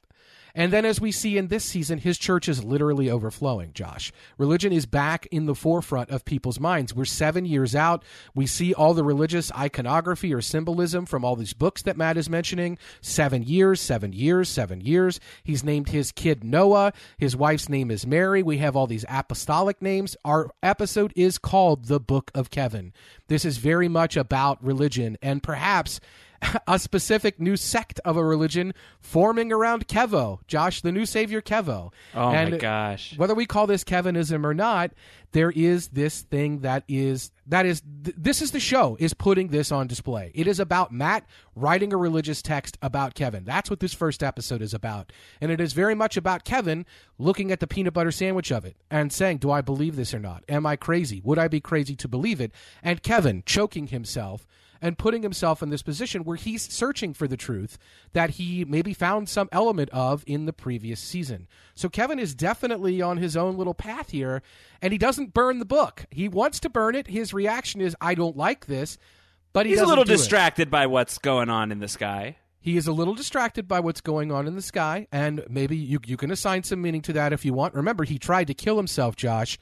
[0.55, 4.11] And then, as we see in this season, his church is literally overflowing, Josh.
[4.37, 6.93] Religion is back in the forefront of people's minds.
[6.93, 8.03] We're seven years out.
[8.35, 12.29] We see all the religious iconography or symbolism from all these books that Matt is
[12.29, 12.77] mentioning.
[13.01, 15.19] Seven years, seven years, seven years.
[15.43, 16.93] He's named his kid Noah.
[17.17, 18.43] His wife's name is Mary.
[18.43, 20.15] We have all these apostolic names.
[20.23, 22.93] Our episode is called The Book of Kevin.
[23.27, 25.99] This is very much about religion and perhaps
[26.67, 31.91] a specific new sect of a religion forming around Kevo, Josh, the new savior Kevo.
[32.13, 33.17] Oh and my gosh.
[33.17, 34.91] Whether we call this Kevinism or not,
[35.31, 39.47] there is this thing that is that is th- this is the show is putting
[39.47, 40.31] this on display.
[40.35, 41.25] It is about Matt
[41.55, 43.43] writing a religious text about Kevin.
[43.43, 45.11] That's what this first episode is about.
[45.41, 46.85] And it is very much about Kevin
[47.17, 50.19] looking at the peanut butter sandwich of it and saying, "Do I believe this or
[50.19, 50.43] not?
[50.47, 51.19] Am I crazy?
[51.23, 52.51] Would I be crazy to believe it?"
[52.83, 54.45] And Kevin choking himself
[54.83, 57.77] and putting himself in this position where he's searching for the truth
[58.11, 61.47] that he maybe found some element of in the previous season.
[61.73, 64.43] So Kevin is definitely on his own little path here,
[64.81, 66.05] and he doesn't burn the book.
[66.11, 67.07] He wants to burn it.
[67.07, 68.97] His reaction is, "I don't like this,"
[69.53, 70.17] but he He's a little do it.
[70.17, 72.35] distracted by what's going on in the sky.
[72.59, 75.99] He is a little distracted by what's going on in the sky, and maybe you
[76.05, 77.73] you can assign some meaning to that if you want.
[77.73, 79.57] Remember, he tried to kill himself, Josh,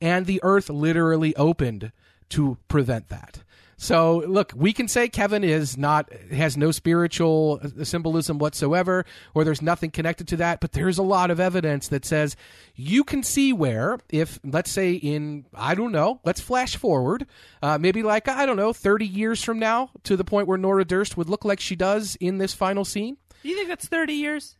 [0.00, 1.92] and the earth literally opened
[2.30, 3.42] to prevent that.
[3.82, 9.04] So look, we can say Kevin is not has no spiritual symbolism whatsoever,
[9.34, 10.60] or there's nothing connected to that.
[10.60, 12.36] But there's a lot of evidence that says
[12.76, 17.26] you can see where, if let's say in I don't know, let's flash forward,
[17.60, 20.84] uh, maybe like I don't know, 30 years from now, to the point where Nora
[20.84, 23.16] Durst would look like she does in this final scene.
[23.42, 24.58] You think that's 30 years?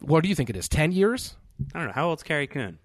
[0.00, 0.66] What do you think it is?
[0.70, 1.36] 10 years?
[1.74, 1.92] I don't know.
[1.92, 2.78] How old's Carrie Coon?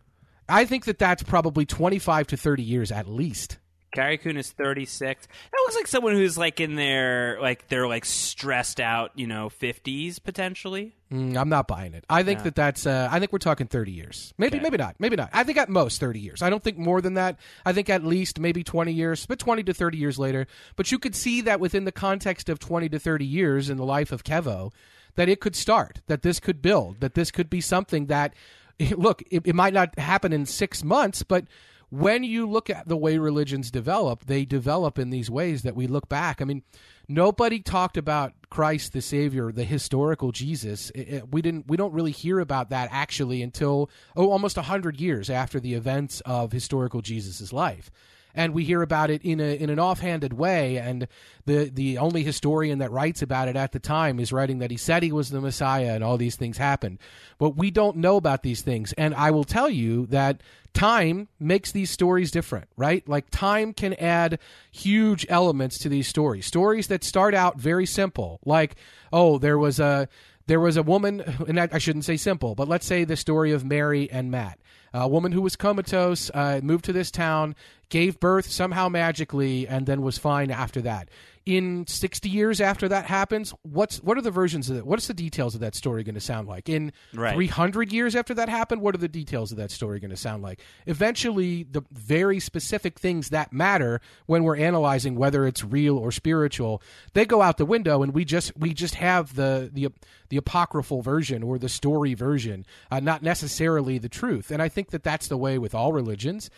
[0.50, 3.58] I think that that's probably 25 to 30 years at least.
[3.94, 5.28] Carrie Coon is 36.
[5.28, 9.50] That looks like someone who's like in their like they're like stressed out, you know,
[9.50, 10.94] 50s potentially.
[11.12, 12.04] Mm, I'm not buying it.
[12.10, 12.86] I think that that's.
[12.86, 14.34] Uh, I think we're talking 30 years.
[14.38, 14.64] Maybe, Okay.
[14.64, 14.96] maybe not.
[15.00, 15.30] Maybe not.
[15.32, 16.42] I think at most 30 years.
[16.42, 17.40] I don't think more than that.
[17.66, 20.48] I think at least maybe 20 years, but 20 to 30 years later.
[20.76, 23.86] But you could see that within the context of 20 to 30 years in the
[23.86, 24.74] life of Kevo,
[25.16, 28.34] that it could start, that this could build, that this could be something that.
[28.92, 31.46] Look, it, it might not happen in six months, but
[31.90, 35.88] when you look at the way religions develop, they develop in these ways that we
[35.88, 36.42] look back.
[36.42, 36.64] I mean,
[37.08, 40.90] nobody talked about Christ the Savior, the historical Jesus.
[40.92, 41.68] It- it- we didn't.
[41.68, 46.22] We don't really hear about that actually until oh, almost hundred years after the events
[46.22, 47.90] of historical Jesus' life.
[48.38, 51.08] And we hear about it in a in an offhanded way, and
[51.46, 54.78] the the only historian that writes about it at the time is writing that he
[54.78, 57.00] said he was the Messiah, and all these things happened.
[57.40, 60.42] But we don't know about these things, and I will tell you that
[60.74, 63.08] time makes these stories different, right?
[63.10, 64.38] Like time can add
[64.72, 66.46] huge elements to these stories.
[66.46, 68.76] Stories that start out very simple, like
[69.12, 70.08] oh, there was a
[70.48, 73.66] there was a woman, and I shouldn't say simple, but let's say the story of
[73.66, 74.60] Mary and Matt.
[75.00, 77.56] A woman who was comatose, uh, moved to this town,
[77.90, 81.08] gave birth somehow magically, and then was fine after that.
[81.48, 85.14] In 60 years after that happens what's what are the versions of that what's the
[85.14, 86.68] details of that story going to sound like?
[86.68, 87.34] In Right.
[87.34, 90.44] 300 years after that happened what are the details of that story going to sound
[90.44, 90.60] like?
[90.88, 96.82] Eventually the very specific things that matter when we're analyzing whether it's real or spiritual
[97.14, 99.88] they go out the window and we just we just have the the
[100.28, 104.52] the apocryphal version or the story version uh, not necessarily the truth.
[104.52, 106.50] And i think that that's the way with all religions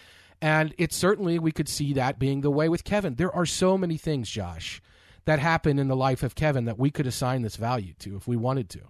[0.41, 3.15] and it certainly we could see that being the way with Kevin.
[3.15, 4.81] There are so many things, Josh,
[5.25, 8.27] that happen in the life of Kevin that we could assign this value to if
[8.27, 8.81] we wanted to.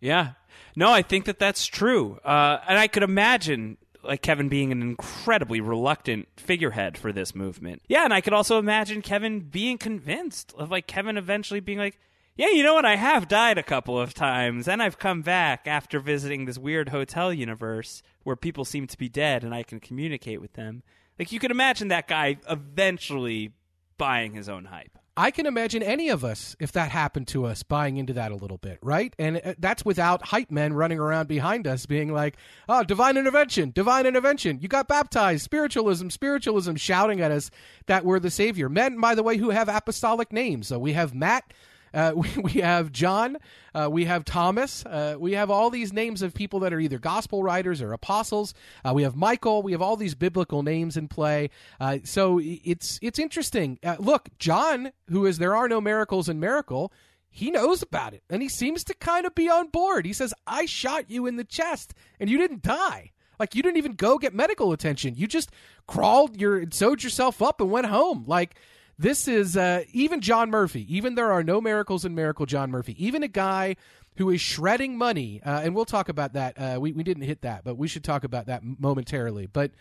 [0.00, 0.32] Yeah.
[0.74, 2.18] No, I think that that's true.
[2.24, 7.82] Uh, and I could imagine like Kevin being an incredibly reluctant figurehead for this movement.
[7.88, 11.98] Yeah, and I could also imagine Kevin being convinced of like Kevin eventually being like,
[12.36, 12.84] "Yeah, you know what?
[12.84, 16.90] I have died a couple of times and I've come back after visiting this weird
[16.90, 20.82] hotel universe where people seem to be dead and I can communicate with them."
[21.18, 23.52] Like you could imagine that guy eventually
[23.98, 24.98] buying his own hype.
[25.18, 28.36] I can imagine any of us, if that happened to us, buying into that a
[28.36, 29.16] little bit, right?
[29.18, 32.36] And uh, that's without hype men running around behind us being like,
[32.68, 34.58] oh, divine intervention, divine intervention.
[34.60, 37.50] You got baptized, spiritualism, spiritualism, shouting at us
[37.86, 38.68] that we're the savior.
[38.68, 40.68] Men, by the way, who have apostolic names.
[40.68, 41.50] So we have Matt.
[41.96, 43.38] Uh, we, we have John,
[43.74, 46.98] uh, we have Thomas, uh, we have all these names of people that are either
[46.98, 48.54] gospel writers or apostles.
[48.84, 51.50] Uh, we have Michael, we have all these biblical names in play.
[51.80, 53.78] Uh, so it's it's interesting.
[53.82, 56.92] Uh, look, John, who is there are no miracles in miracle,
[57.30, 60.06] he knows about it and he seems to kind of be on board.
[60.06, 63.76] He says, "I shot you in the chest and you didn't die." Like you didn't
[63.76, 65.14] even go get medical attention.
[65.16, 65.50] You just
[65.86, 68.24] crawled, your sewed yourself up and went home.
[68.26, 68.56] Like
[68.98, 70.86] this is uh, even John Murphy.
[70.94, 72.94] Even there are no miracles in Miracle John Murphy.
[73.04, 73.76] Even a guy
[74.16, 76.58] who is shredding money, uh, and we'll talk about that.
[76.58, 79.46] Uh, we we didn't hit that, but we should talk about that momentarily.
[79.46, 79.72] But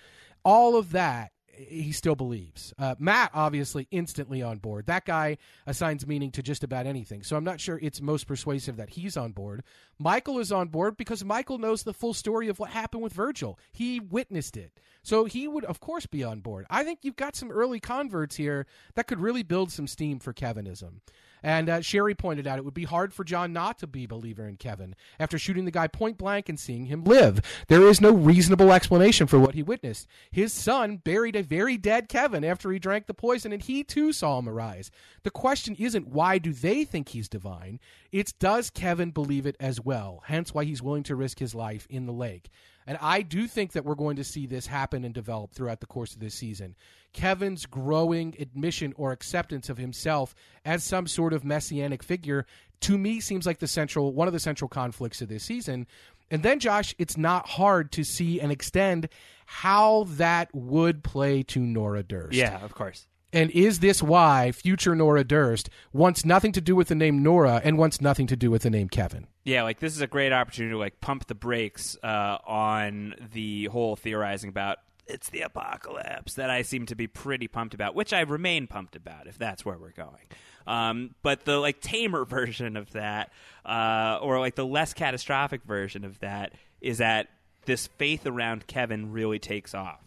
[0.44, 1.32] all of that.
[1.58, 2.74] He still believes.
[2.78, 4.88] Uh, Matt, obviously, instantly on board.
[4.88, 7.24] That guy assigns meaning to just about anything.
[7.24, 9.64] So I'm not sure it's most persuasive that he's on board.
[9.98, 13.58] Michael is on board because Michael knows the full story of what happened with Virgil.
[13.72, 14.80] He witnessed it.
[15.04, 16.66] So he would, of course, be on board.
[16.70, 18.66] I think you've got some early converts here
[18.96, 21.02] that could really build some steam for Kevinism.
[21.46, 24.08] And uh, Sherry pointed out it would be hard for John not to be a
[24.08, 27.40] believer in Kevin after shooting the guy point blank and seeing him live.
[27.68, 30.08] There is no reasonable explanation for what he witnessed.
[30.32, 34.12] His son buried a very dead Kevin after he drank the poison, and he too
[34.12, 34.90] saw him arise.
[35.22, 37.80] The question isn't why do they think he's divine,
[38.12, 41.86] it's does Kevin believe it as well, hence why he's willing to risk his life
[41.92, 42.50] in the lake.
[42.88, 45.88] And I do think that we're going to see this happen and develop throughout the
[45.88, 46.76] course of this season.
[47.16, 50.36] Kevin's growing admission or acceptance of himself
[50.66, 52.46] as some sort of messianic figure
[52.82, 55.88] to me seems like the central one of the central conflicts of this season.
[56.30, 59.08] And then Josh, it's not hard to see and extend
[59.46, 62.36] how that would play to Nora Durst.
[62.36, 63.08] Yeah, of course.
[63.32, 67.62] And is this why future Nora Durst wants nothing to do with the name Nora
[67.64, 69.28] and wants nothing to do with the name Kevin?
[69.46, 73.66] Yeah, like this is a great opportunity to like pump the brakes uh, on the
[73.66, 78.14] whole theorizing about it's the apocalypse that I seem to be pretty pumped about, which
[78.14, 80.24] I remain pumped about if that's where we're going.
[80.68, 83.32] Um, but the like tamer version of that,
[83.66, 87.28] uh, or like the less catastrophic version of that, is that
[87.66, 90.02] this faith around Kevin really takes off,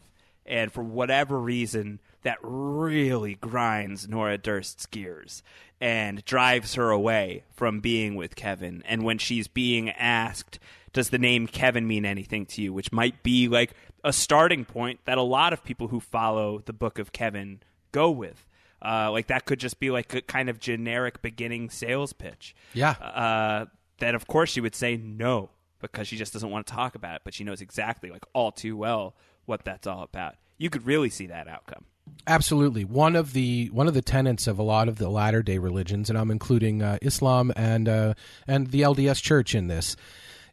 [0.47, 5.43] and for whatever reason, that really grinds Nora Durst's gears
[5.81, 8.83] and drives her away from being with Kevin.
[8.87, 10.59] And when she's being asked,
[10.93, 12.73] does the name Kevin mean anything to you?
[12.73, 13.75] Which might be like
[14.09, 17.61] a starting point that a lot of people who follow the book of Kevin
[17.93, 18.47] go with.
[18.81, 22.55] Uh, like that could just be like a kind of generic beginning sales pitch.
[22.75, 22.93] Yeah.
[22.93, 23.67] Uh,
[23.99, 27.17] that of course she would say no because she just doesn't want to talk about
[27.17, 29.15] it, but she knows exactly, like all too well,
[29.47, 30.37] what that's all about.
[30.57, 31.85] You could really see that outcome.
[32.27, 35.59] Absolutely, one of the one of the tenets of a lot of the latter day
[35.59, 38.15] religions, and I'm including uh, Islam and uh,
[38.47, 39.95] and the LDS Church in this,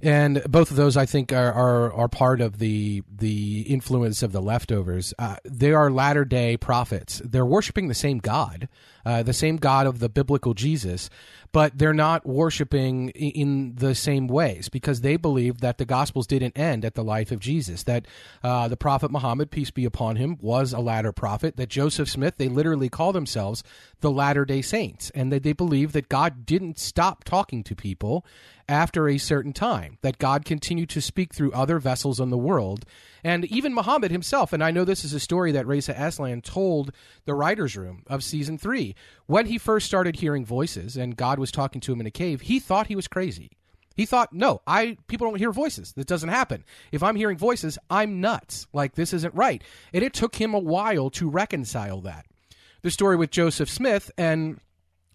[0.01, 4.31] and both of those I think are are, are part of the the influence of
[4.31, 5.13] the leftovers.
[5.17, 7.21] Uh, they are latter day prophets.
[7.23, 8.67] They're worshiping the same God,
[9.05, 11.09] uh, the same God of the biblical Jesus,
[11.51, 16.57] but they're not worshiping in the same ways because they believe that the Gospels didn't
[16.57, 17.83] end at the life of Jesus.
[17.83, 18.05] That
[18.43, 21.55] uh, the prophet Muhammad, peace be upon him, was a latter prophet.
[21.55, 23.63] That Joseph Smith, they literally call themselves
[24.01, 28.25] the Latter Day Saints, and that they believe that God didn't stop talking to people
[28.67, 29.97] after a certain time.
[30.01, 32.85] That God continued to speak through other vessels in the world,
[33.25, 34.53] and even Muhammad himself.
[34.53, 36.91] And I know this is a story that Reza Aslan told
[37.25, 38.93] the writers' room of season three
[39.25, 42.41] when he first started hearing voices and God was talking to him in a cave.
[42.41, 43.49] He thought he was crazy.
[43.95, 45.93] He thought, no, I people don't hear voices.
[45.93, 46.63] That doesn't happen.
[46.91, 48.67] If I'm hearing voices, I'm nuts.
[48.73, 49.63] Like this isn't right.
[49.91, 52.27] And it took him a while to reconcile that.
[52.83, 54.59] The story with Joseph Smith and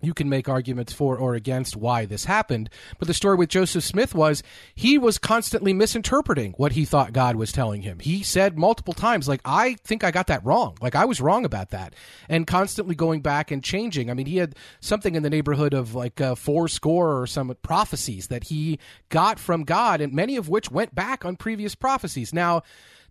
[0.00, 2.70] you can make arguments for or against why this happened.
[2.98, 4.42] But the story with Joseph Smith was
[4.74, 7.98] he was constantly misinterpreting what he thought God was telling him.
[7.98, 10.76] He said multiple times, like, I think I got that wrong.
[10.80, 11.94] Like, I was wrong about that.
[12.28, 14.10] And constantly going back and changing.
[14.10, 17.54] I mean, he had something in the neighborhood of like uh, four score or some
[17.62, 18.78] prophecies that he
[19.08, 22.32] got from God, and many of which went back on previous prophecies.
[22.32, 22.62] Now,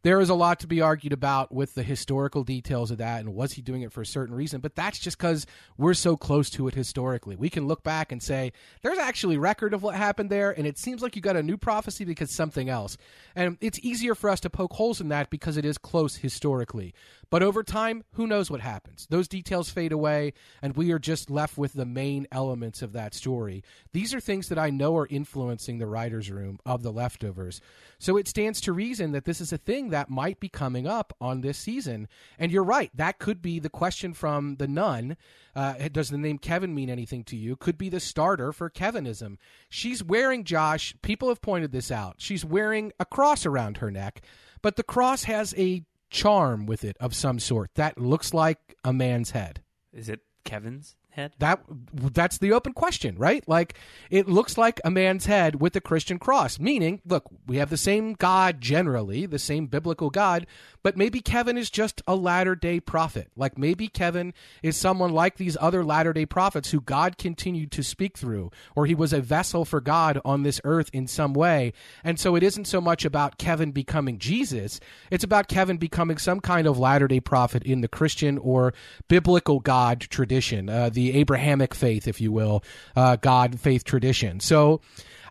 [0.02, 3.34] there is a lot to be argued about with the historical details of that and
[3.34, 5.46] was he doing it for a certain reason but that's just because
[5.78, 7.36] we're so close to it historically.
[7.36, 8.52] We can look back and say
[8.82, 11.58] there's actually record of what happened there and it seems like you got a new
[11.58, 12.98] prophecy because something else.
[13.36, 16.94] And it's easier for us to poke holes in that because it is close historically.
[17.30, 19.08] But over time who knows what happens?
[19.10, 23.14] Those details fade away and we are just left with the main elements of that
[23.14, 23.64] story.
[23.94, 27.62] These are things that i know are influencing the writers room of the leftovers.
[27.98, 31.16] So it stands to reason that this is a thing that might be coming up
[31.20, 32.08] on this season.
[32.38, 35.18] And you're right, that could be the question from the nun.
[35.56, 37.56] Uh, does the name Kevin mean anything to you?
[37.56, 39.38] Could be the starter for Kevinism.
[39.70, 42.16] She's wearing, Josh, people have pointed this out.
[42.18, 44.22] She's wearing a cross around her neck,
[44.62, 48.94] but the cross has a charm with it of some sort that looks like a
[48.94, 49.62] man's head.
[49.94, 51.34] Is it Kevin's head?
[51.40, 51.64] That
[51.94, 53.48] that's the open question, right?
[53.48, 53.76] Like
[54.10, 57.78] it looks like a man's head with a Christian cross, meaning, look, we have the
[57.78, 60.48] same God generally, the same biblical God,
[60.84, 63.30] but maybe Kevin is just a latter-day prophet.
[63.36, 64.34] Like maybe Kevin
[64.64, 68.96] is someone like these other latter-day prophets who God continued to speak through or he
[68.96, 71.74] was a vessel for God on this earth in some way.
[72.04, 74.80] And so it isn't so much about Kevin becoming Jesus,
[75.12, 78.74] it's about Kevin becoming some kind of latter-day prophet in the Christian or
[79.08, 80.70] biblical God tradition.
[80.70, 82.64] Uh, the Abrahamic faith, if you will,
[82.96, 84.40] uh, God faith tradition.
[84.40, 84.82] So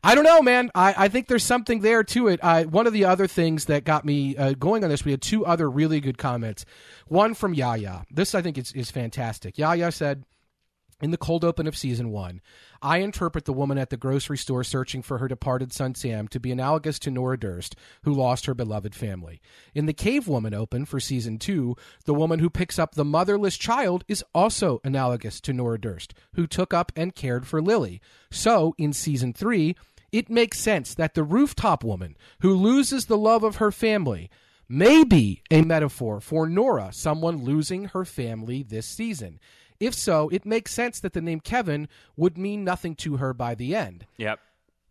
[0.02, 0.70] I don't know, man.
[0.74, 2.40] I, I think there's something there to it.
[2.42, 5.22] I, one of the other things that got me uh, going on this, we had
[5.22, 6.64] two other really good comments.
[7.08, 8.04] One from Yaya.
[8.10, 9.58] This I think is, is fantastic.
[9.58, 10.24] Yaya said,
[11.00, 12.40] in the cold open of season one,
[12.82, 16.40] I interpret the woman at the grocery store searching for her departed son Sam to
[16.40, 19.40] be analogous to Nora Durst, who lost her beloved family.
[19.74, 23.56] In the Cave Woman open for season two, the woman who picks up the motherless
[23.56, 28.00] child is also analogous to Nora Durst, who took up and cared for Lily.
[28.30, 29.76] So, in season three,
[30.10, 34.30] it makes sense that the rooftop woman who loses the love of her family
[34.68, 39.40] may be a metaphor for Nora, someone losing her family this season.
[39.80, 43.54] If so, it makes sense that the name Kevin would mean nothing to her by
[43.54, 44.06] the end.
[44.16, 44.40] Yep.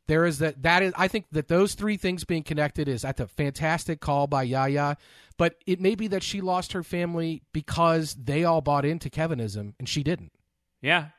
[0.07, 3.17] There is that that is I think that those three things being connected is at
[3.17, 4.95] the fantastic call by Yaya,
[5.37, 9.73] but it may be that she lost her family because they all bought into Kevinism
[9.77, 10.31] and she didn't.
[10.81, 11.09] Yeah.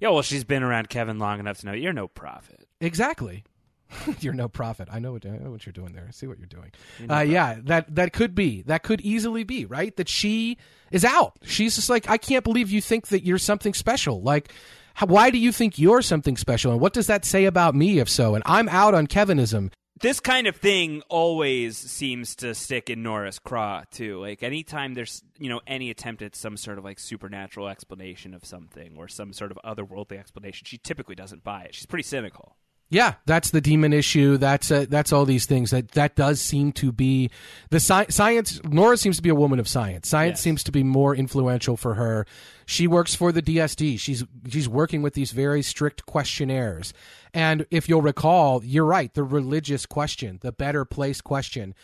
[0.00, 2.66] Yeah, well, she's been around Kevin long enough to know you're no prophet.
[2.80, 3.44] Exactly.
[4.20, 4.88] you're no prophet.
[4.90, 6.06] I know what I know what you're doing there.
[6.08, 6.72] I see what you're doing.
[7.10, 8.62] uh, yeah, that that could be.
[8.62, 9.94] That could easily be right.
[9.96, 10.58] That she
[10.90, 11.34] is out.
[11.42, 14.22] She's just like, I can't believe you think that you're something special.
[14.22, 14.52] Like,
[14.94, 16.72] how, why do you think you're something special?
[16.72, 17.98] And what does that say about me?
[17.98, 19.70] If so, and I'm out on Kevinism.
[20.00, 24.20] This kind of thing always seems to stick in Nora's craw too.
[24.20, 28.44] Like anytime there's you know any attempt at some sort of like supernatural explanation of
[28.44, 31.74] something or some sort of otherworldly explanation, she typically doesn't buy it.
[31.74, 32.56] She's pretty cynical.
[32.90, 34.36] Yeah, that's the demon issue.
[34.36, 35.70] That's uh, that's all these things.
[35.70, 37.30] That that does seem to be
[37.70, 38.60] the sci- science.
[38.62, 40.08] Nora seems to be a woman of science.
[40.08, 40.40] Science Yes.
[40.42, 42.24] seems to be more influential for her.
[42.66, 43.98] She works for the DSD.
[43.98, 46.92] She's she's working with these very strict questionnaires.
[47.32, 49.12] And if you'll recall, you're right.
[49.12, 51.74] The religious question, the better place question.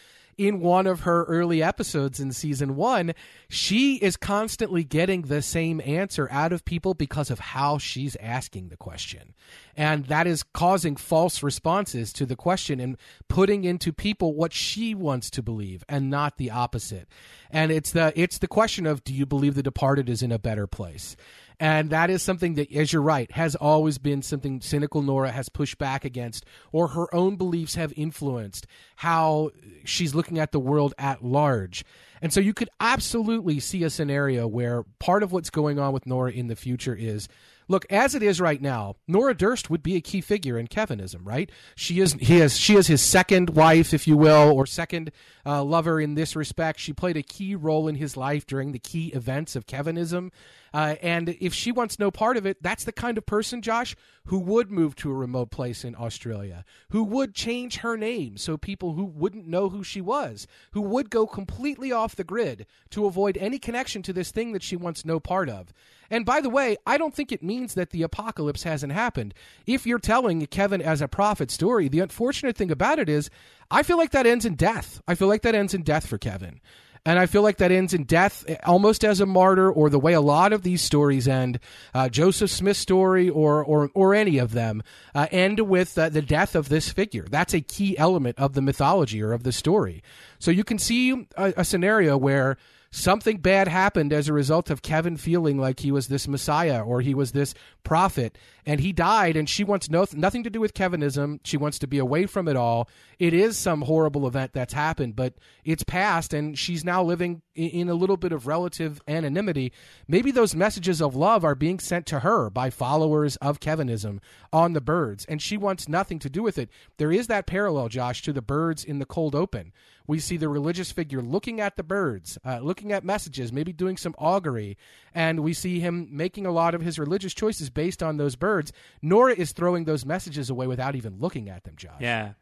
[0.40, 3.12] In one of her early episodes in season one,
[3.50, 8.70] she is constantly getting the same answer out of people because of how she's asking
[8.70, 9.34] the question.
[9.76, 12.96] And that is causing false responses to the question and
[13.28, 17.06] putting into people what she wants to believe and not the opposite.
[17.50, 20.38] And it's the it's the question of do you believe the departed is in a
[20.38, 21.16] better place?
[21.60, 25.50] And that is something that, as you're right, has always been something cynical Nora has
[25.50, 28.66] pushed back against, or her own beliefs have influenced
[28.96, 29.50] how
[29.84, 31.84] she's looking at the world at large.
[32.22, 36.06] And so you could absolutely see a scenario where part of what's going on with
[36.06, 37.28] Nora in the future is
[37.68, 41.20] look, as it is right now, Nora Durst would be a key figure in Kevinism,
[41.22, 41.50] right?
[41.76, 45.12] She is he is she is his second wife, if you will, or second
[45.50, 46.78] uh, lover in this respect.
[46.78, 50.30] She played a key role in his life during the key events of Kevinism.
[50.72, 53.96] Uh, and if she wants no part of it, that's the kind of person, Josh,
[54.26, 58.56] who would move to a remote place in Australia, who would change her name so
[58.56, 63.06] people who wouldn't know who she was, who would go completely off the grid to
[63.06, 65.72] avoid any connection to this thing that she wants no part of.
[66.10, 69.32] And by the way, I don't think it means that the apocalypse hasn't happened.
[69.66, 73.30] If you're telling Kevin as a prophet story, the unfortunate thing about it is
[73.70, 75.00] I feel like that ends in death.
[75.06, 76.60] I feel like that ends in death for Kevin.
[77.06, 79.98] And I feel like that ends in death, eh, almost as a martyr, or the
[79.98, 81.58] way a lot of these stories end.
[81.94, 84.82] Uh, Joseph Smith's story, or or or any of them,
[85.14, 87.26] uh, end with uh, the death of this figure.
[87.30, 90.02] That's a key element of the mythology or of the story.
[90.38, 92.58] So you can see a, a scenario where
[92.92, 97.00] something bad happened as a result of Kevin feeling like he was this Messiah or
[97.00, 97.54] he was this
[97.84, 98.36] prophet,
[98.66, 101.40] and he died, and she wants no, nothing to do with Kevinism.
[101.44, 102.88] She wants to be away from it all.
[103.18, 105.34] It is some horrible event that's happened, but
[105.64, 109.72] it's past, and she's now living in, a little bit of relative anonymity.
[110.08, 114.20] Maybe those messages of love are being sent to her by followers of Kevinism
[114.52, 116.70] on the birds, and she wants nothing to do with it.
[116.96, 119.72] There is that parallel, Josh, to the birds in the cold open
[120.10, 123.96] we see the religious figure looking at the birds, uh, looking at messages, maybe doing
[123.96, 124.76] some augury,
[125.14, 128.72] and we see him making a lot of his religious choices based on those birds.
[129.00, 132.00] Nora is throwing those messages away without even looking at them, Josh.
[132.00, 132.32] Yeah.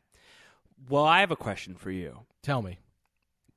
[0.88, 2.20] Well, I have a question for you.
[2.42, 2.78] Tell me.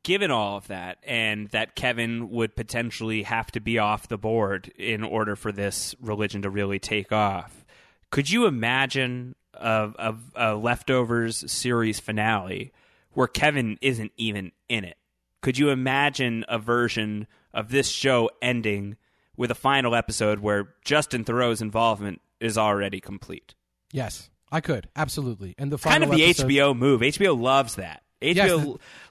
[0.03, 4.73] Given all of that, and that Kevin would potentially have to be off the board
[4.77, 7.63] in order for this religion to really take off,
[8.09, 12.73] could you imagine a, a, a leftovers series finale
[13.13, 14.97] where Kevin isn't even in it.
[15.41, 18.97] Could you imagine a version of this show ending
[19.35, 23.55] with a final episode where Justin Theroux's involvement is already complete?
[23.91, 25.55] Yes, I could absolutely.
[25.57, 26.47] And the kind of the episode...
[26.49, 27.01] HBO move.
[27.01, 28.03] HBO loves that.
[28.22, 28.48] HBO yes,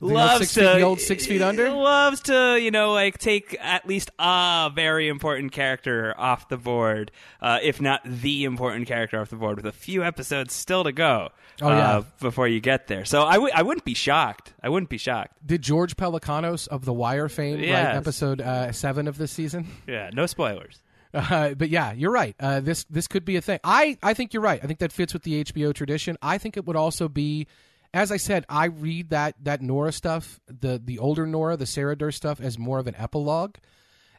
[0.01, 1.71] the, loves to old six feet under.
[1.71, 7.11] Loves to you know like take at least a very important character off the board,
[7.43, 10.93] uh, if not the important character off the board, with a few episodes still to
[10.93, 11.31] go.
[11.61, 13.05] Oh yeah, uh, before you get there.
[13.05, 14.55] So I w- I wouldn't be shocked.
[14.63, 15.45] I wouldn't be shocked.
[15.45, 17.85] Did George Pelecanos of The Wire fame yes.
[17.85, 19.67] write episode uh, seven of this season?
[19.87, 20.81] Yeah, no spoilers.
[21.13, 22.37] Uh, but yeah, you're right.
[22.39, 23.59] Uh, this this could be a thing.
[23.65, 24.61] I, I think you're right.
[24.63, 26.17] I think that fits with the HBO tradition.
[26.23, 27.49] I think it would also be
[27.93, 31.97] as I said, I read that that Nora stuff, the the older Nora, the Sarah
[31.97, 33.57] Durst stuff, as more of an epilogue.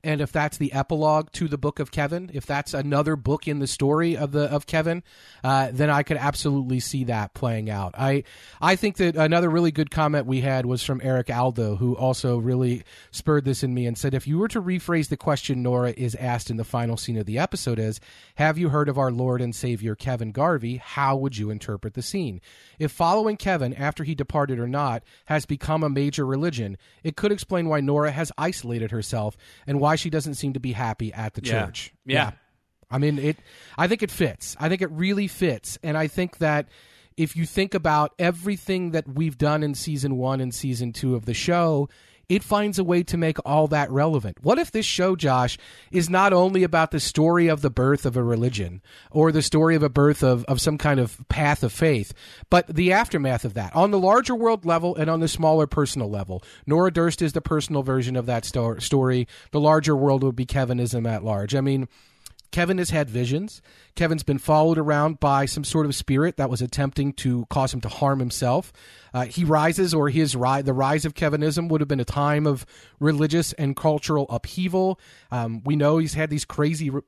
[0.03, 3.59] And if that's the epilogue to the book of Kevin, if that's another book in
[3.59, 5.03] the story of the of Kevin,
[5.43, 7.93] uh, then I could absolutely see that playing out.
[7.97, 8.23] I
[8.59, 12.37] I think that another really good comment we had was from Eric Aldo, who also
[12.37, 15.93] really spurred this in me and said, if you were to rephrase the question Nora
[15.95, 17.99] is asked in the final scene of the episode is,
[18.35, 22.01] "Have you heard of our Lord and Savior Kevin Garvey?" How would you interpret the
[22.01, 22.41] scene?
[22.79, 27.31] If following Kevin after he departed or not has become a major religion, it could
[27.31, 29.37] explain why Nora has isolated herself
[29.67, 31.65] and why she doesn't seem to be happy at the Yeah.
[31.65, 31.93] church.
[32.05, 32.31] Yeah.
[32.89, 33.37] I mean it
[33.77, 34.55] I think it fits.
[34.59, 35.77] I think it really fits.
[35.83, 36.67] And I think that
[37.17, 41.25] if you think about everything that we've done in season 1 and season 2 of
[41.25, 41.89] the show,
[42.31, 44.37] it finds a way to make all that relevant.
[44.41, 45.57] What if this show, Josh,
[45.91, 48.81] is not only about the story of the birth of a religion
[49.11, 52.13] or the story of a birth of, of some kind of path of faith,
[52.49, 56.09] but the aftermath of that on the larger world level and on the smaller personal
[56.09, 56.41] level?
[56.65, 59.27] Nora Durst is the personal version of that sto- story.
[59.51, 61.53] The larger world would be Kevinism at large.
[61.53, 61.89] I mean,
[62.51, 63.61] Kevin has had visions.
[63.95, 67.81] Kevin's been followed around by some sort of spirit that was attempting to cause him
[67.81, 68.73] to harm himself.
[69.13, 72.45] Uh, he rises, or his ri- the rise of Kevinism would have been a time
[72.45, 72.65] of
[72.99, 74.99] religious and cultural upheaval.
[75.31, 77.01] Um, we know he's had these crazy re-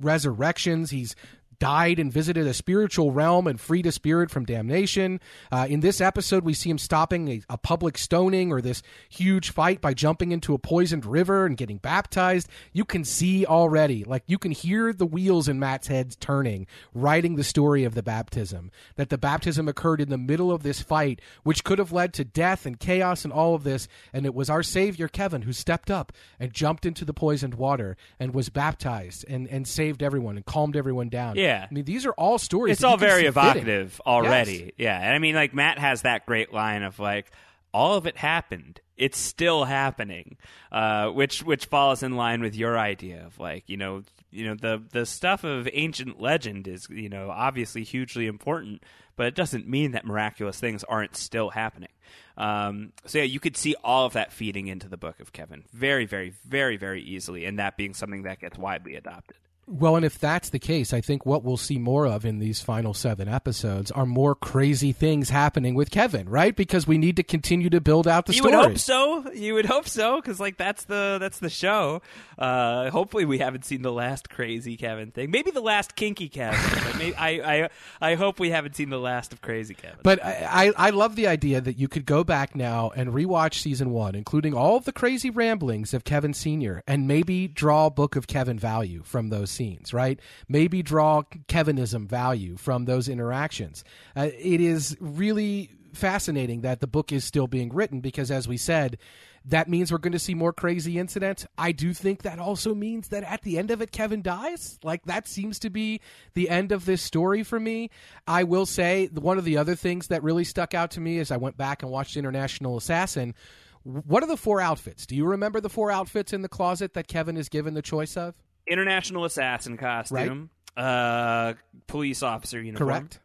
[0.00, 0.90] resurrections.
[0.90, 1.14] He's
[1.60, 5.20] died and visited a spiritual realm and freed a spirit from damnation.
[5.52, 9.50] Uh, in this episode, we see him stopping a, a, public stoning or this huge
[9.50, 12.48] fight by jumping into a poisoned river and getting baptized.
[12.72, 17.36] You can see already, like you can hear the wheels in Matt's head turning, writing
[17.36, 18.70] the story of the baptism.
[18.96, 22.24] That the baptism occurred in the middle of this fight, which could have led to
[22.24, 23.86] death and chaos and all of this.
[24.14, 27.98] And it was our Savior, Kevin, who stepped up and jumped into the poisoned water
[28.18, 31.36] and was baptized and, and saved everyone and calmed everyone down.
[31.36, 31.49] Yeah.
[31.58, 32.74] I mean, these are all stories.
[32.74, 34.06] It's all very evocative fitting.
[34.06, 34.52] already.
[34.52, 34.70] Yes.
[34.76, 34.98] Yeah.
[35.00, 37.30] And I mean, like, Matt has that great line of, like,
[37.72, 38.80] all of it happened.
[38.96, 40.36] It's still happening,
[40.70, 44.54] uh, which which falls in line with your idea of like you know you know
[44.54, 48.82] the the stuff of ancient legend is you know obviously hugely important,
[49.16, 51.88] but it doesn't mean that miraculous things aren't still happening.
[52.36, 55.64] Um, so yeah, you could see all of that feeding into the book of Kevin
[55.72, 59.36] very, very, very, very easily, and that being something that gets widely adopted.
[59.72, 62.60] Well, and if that's the case, I think what we'll see more of in these
[62.60, 66.56] final seven episodes are more crazy things happening with Kevin, right?
[66.56, 68.56] Because we need to continue to build out the you story.
[68.56, 69.30] would hope so.
[69.32, 72.02] You would hope so, because like that's the that's the show.
[72.36, 75.30] Uh, hopefully, we haven't seen the last crazy Kevin thing.
[75.30, 76.58] Maybe the last kinky Kevin.
[76.82, 77.28] but maybe, I,
[77.62, 77.68] I
[78.00, 79.98] I hope we haven't seen the last of crazy Kevin.
[80.02, 83.54] But I, I I love the idea that you could go back now and rewatch
[83.54, 88.16] season one, including all of the crazy ramblings of Kevin Senior, and maybe draw Book
[88.16, 90.18] of Kevin value from those scenes, right?
[90.48, 93.84] Maybe draw Kevinism value from those interactions.
[94.16, 98.56] Uh, it is really fascinating that the book is still being written because, as we
[98.56, 98.96] said,
[99.44, 101.46] that means we're going to see more crazy incidents.
[101.58, 104.78] I do think that also means that at the end of it, Kevin dies.
[104.82, 106.00] Like that seems to be
[106.32, 107.90] the end of this story for me.
[108.26, 111.30] I will say one of the other things that really stuck out to me as
[111.30, 113.34] I went back and watched International Assassin.
[113.82, 115.04] What are the four outfits?
[115.06, 118.16] Do you remember the four outfits in the closet that Kevin is given the choice
[118.16, 118.34] of?
[118.70, 121.54] International assassin costume, uh,
[121.88, 123.20] police officer uniform, Correct.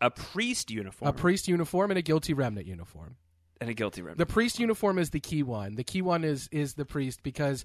[0.00, 3.16] a priest uniform, A priest uniform and a guilty remnant uniform.
[3.62, 4.18] And a guilty remnant.
[4.18, 5.76] The priest uniform is the key one.
[5.76, 7.64] The key one is is the priest because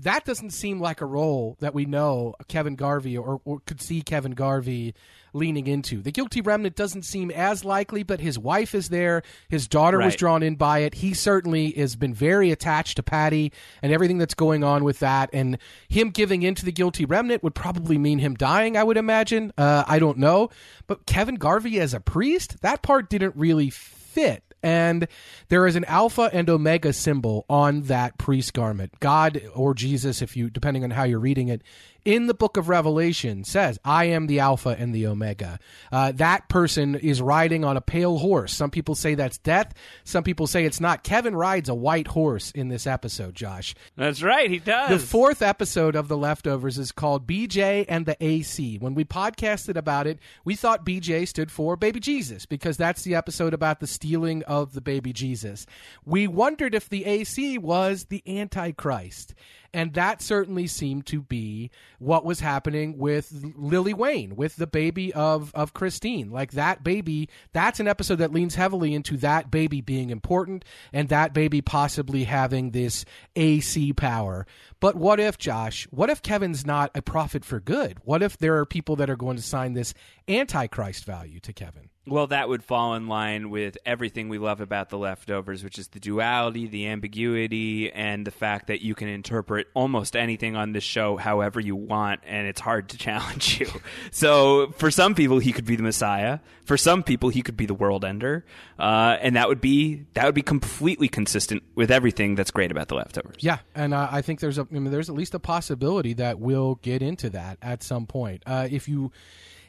[0.00, 4.02] that doesn't seem like a role that we know Kevin Garvey or, or could see
[4.02, 4.94] Kevin Garvey
[5.32, 6.02] leaning into.
[6.02, 9.22] The guilty remnant doesn't seem as likely, but his wife is there.
[9.48, 10.94] His daughter was drawn in by it.
[10.94, 15.30] He certainly has been very attached to Patti and everything that's going on with that.
[15.32, 15.56] And
[15.88, 19.52] him giving into the guilty remnant would probably mean him dying, I would imagine.
[19.56, 20.50] Uh, I don't know.
[20.86, 24.49] But Kevin Garvey as a priest, that part didn't really fit.
[24.62, 25.08] And
[25.48, 28.92] there is an alpha and omega symbol on that priest garment.
[29.00, 31.62] God or Jesus, if you depending on how you're reading it,
[32.04, 35.58] in the book of Revelation says, "I am the alpha and the omega."
[35.92, 38.54] Uh, that person is riding on a pale horse.
[38.54, 39.74] Some people say that's death.
[40.04, 41.02] Some people say it's not.
[41.02, 43.34] Kevin rides a white horse in this episode.
[43.34, 44.90] Josh, That's right, he does.
[44.90, 48.78] the fourth episode of The Leftovers is called BJ and the AC.
[48.78, 53.14] When we podcasted about it, we thought BJ stood for Baby Jesus because that's the
[53.14, 55.66] episode about the stealing of the baby Jesus.
[56.04, 59.34] We wondered if the AC was the Antichrist.
[59.72, 65.12] And that certainly seemed to be what was happening with Lily Wayne, with the baby
[65.12, 66.30] of, of Christine.
[66.30, 71.08] Like that baby, that's an episode that leans heavily into that baby being important and
[71.08, 73.04] that baby possibly having this
[73.36, 74.46] AC power.
[74.80, 77.98] But what if, Josh, what if Kevin's not a prophet for good?
[78.02, 79.94] What if there are people that are going to sign this
[80.26, 81.90] antichrist value to Kevin?
[82.06, 85.88] Well, that would fall in line with everything we love about the leftovers, which is
[85.88, 90.82] the duality, the ambiguity, and the fact that you can interpret almost anything on this
[90.82, 93.68] show however you want, and it's hard to challenge you.
[94.10, 96.38] So, for some people, he could be the Messiah.
[96.64, 98.46] For some people, he could be the world ender,
[98.78, 102.88] uh, and that would be that would be completely consistent with everything that's great about
[102.88, 103.36] the leftovers.
[103.40, 106.38] Yeah, and uh, I think there's a I mean, there's at least a possibility that
[106.38, 108.42] we'll get into that at some point.
[108.46, 109.12] Uh, if you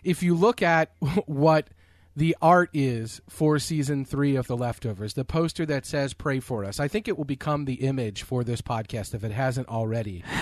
[0.03, 0.93] if you look at
[1.25, 1.67] what
[2.15, 6.65] the art is for season three of The Leftovers, the poster that says "Pray for
[6.65, 10.23] us," I think it will become the image for this podcast if it hasn't already.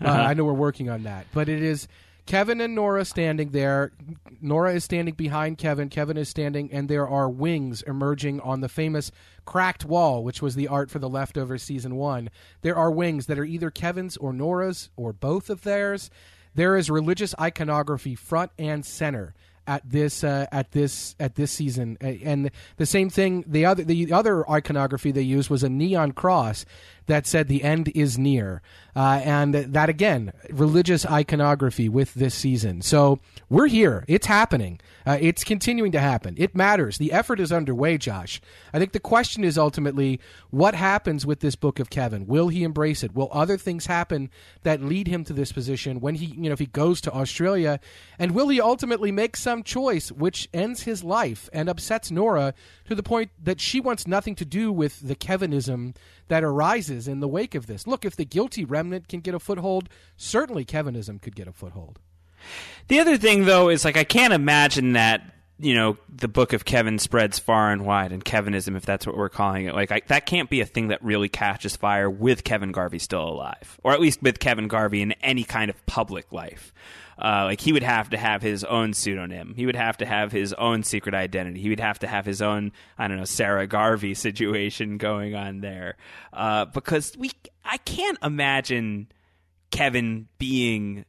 [0.00, 1.86] Uh, I know we're working on that, but it is.
[2.26, 3.92] Kevin and Nora standing there.
[4.40, 5.88] Nora is standing behind Kevin.
[5.88, 9.12] Kevin is standing, and there are wings emerging on the famous
[9.44, 12.30] cracked wall, which was the art for the leftovers season one.
[12.62, 16.10] There are wings that are either Kevin's or Nora's or both of theirs.
[16.54, 19.34] There is religious iconography front and center
[19.66, 23.44] at this uh, at this at this season, and the same thing.
[23.46, 26.64] The other the other iconography they used was a neon cross
[27.12, 28.62] that said the end is near,
[28.96, 32.80] uh, and that again religious iconography with this season.
[32.80, 33.18] So
[33.50, 34.06] we're here.
[34.08, 34.80] It's happening.
[35.04, 36.34] Uh, it's continuing to happen.
[36.38, 36.96] It matters.
[36.96, 38.40] The effort is underway, Josh.
[38.72, 42.26] I think the question is ultimately what happens with this book of Kevin.
[42.26, 43.14] Will he embrace it?
[43.14, 44.30] Will other things happen
[44.62, 47.78] that lead him to this position when he, you know, if he goes to Australia,
[48.18, 52.54] and will he ultimately make some choice which ends his life and upsets Nora
[52.86, 55.94] to the point that she wants nothing to do with the Kevinism
[56.32, 57.86] that arises in the wake of this?
[57.86, 62.00] Look, if the guilty remnant can get a foothold, certainly Kevinism could get a foothold.
[62.88, 66.64] The other thing, though, is like I can't imagine that you know the book of
[66.64, 70.02] Kevin spreads far and wide, and Kevinism, if that's what we're calling it, like I,
[70.08, 73.92] that can't be a thing that really catches fire with Kevin Garvey still alive, or
[73.92, 76.72] at least with Kevin Garvey in any kind of public life.
[77.18, 79.54] Uh, like he would have to have his own pseudonym.
[79.54, 81.60] He would have to have his own secret identity.
[81.60, 85.60] He would have to have his own, I don't know, Sarah Garvey situation going on
[85.60, 85.96] there.
[86.32, 87.30] Uh, because we,
[87.64, 89.08] I can't imagine
[89.70, 91.04] Kevin being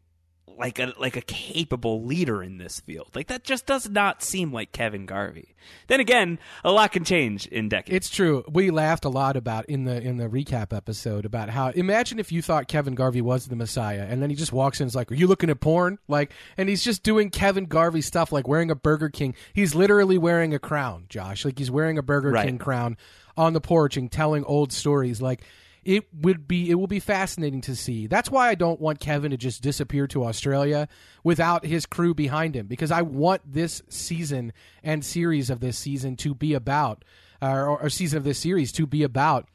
[0.57, 3.09] like a like a capable leader in this field.
[3.15, 5.55] Like that just does not seem like Kevin Garvey.
[5.87, 7.95] Then again, a lot can change in decades.
[7.95, 8.43] It's true.
[8.51, 12.31] We laughed a lot about in the in the recap episode about how imagine if
[12.31, 14.95] you thought Kevin Garvey was the Messiah and then he just walks in and is
[14.95, 15.99] like, Are you looking at porn?
[16.07, 19.35] Like and he's just doing Kevin Garvey stuff like wearing a Burger King.
[19.53, 21.45] He's literally wearing a crown, Josh.
[21.45, 22.45] Like he's wearing a Burger Right.
[22.45, 22.97] King crown
[23.37, 25.21] on the porch and telling old stories.
[25.21, 25.43] Like
[25.85, 28.07] it would be it will be fascinating to see.
[28.07, 30.87] That's why I don't want Kevin to just disappear to Australia
[31.23, 34.53] without his crew behind him because I want this season
[34.83, 37.03] and series of this season to be about
[37.41, 39.47] or, or season of this series to be about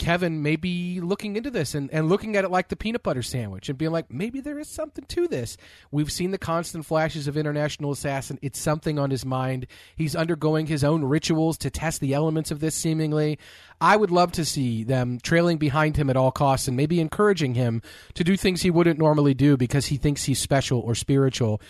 [0.00, 3.20] Kevin may be looking into this and, and looking at it like the peanut butter
[3.20, 5.58] sandwich and being like, maybe there is something to this.
[5.90, 8.38] We've seen the constant flashes of International Assassin.
[8.40, 9.66] It's something on his mind.
[9.94, 13.38] He's undergoing his own rituals to test the elements of this, seemingly.
[13.78, 17.54] I would love to see them trailing behind him at all costs and maybe encouraging
[17.54, 17.82] him
[18.14, 21.60] to do things he wouldn't normally do because he thinks he's special or spiritual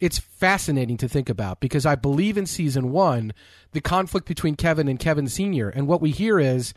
[0.00, 3.32] it's fascinating to think about because I believe in season one,
[3.72, 5.70] the conflict between Kevin and Kevin Sr.
[5.70, 6.72] And what we hear is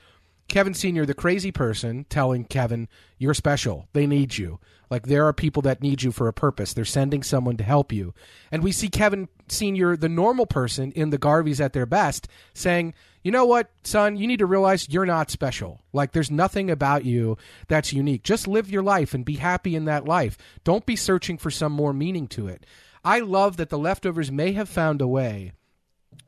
[0.51, 3.87] Kevin Sr., the crazy person, telling Kevin, You're special.
[3.93, 4.59] They need you.
[4.89, 6.73] Like there are people that need you for a purpose.
[6.73, 8.13] They're sending someone to help you.
[8.51, 12.93] And we see Kevin Sr., the normal person in the Garveys at their best, saying,
[13.23, 15.79] You know what, son, you need to realize you're not special.
[15.93, 17.37] Like there's nothing about you
[17.69, 18.23] that's unique.
[18.23, 20.37] Just live your life and be happy in that life.
[20.65, 22.65] Don't be searching for some more meaning to it.
[23.05, 25.53] I love that the leftovers may have found a way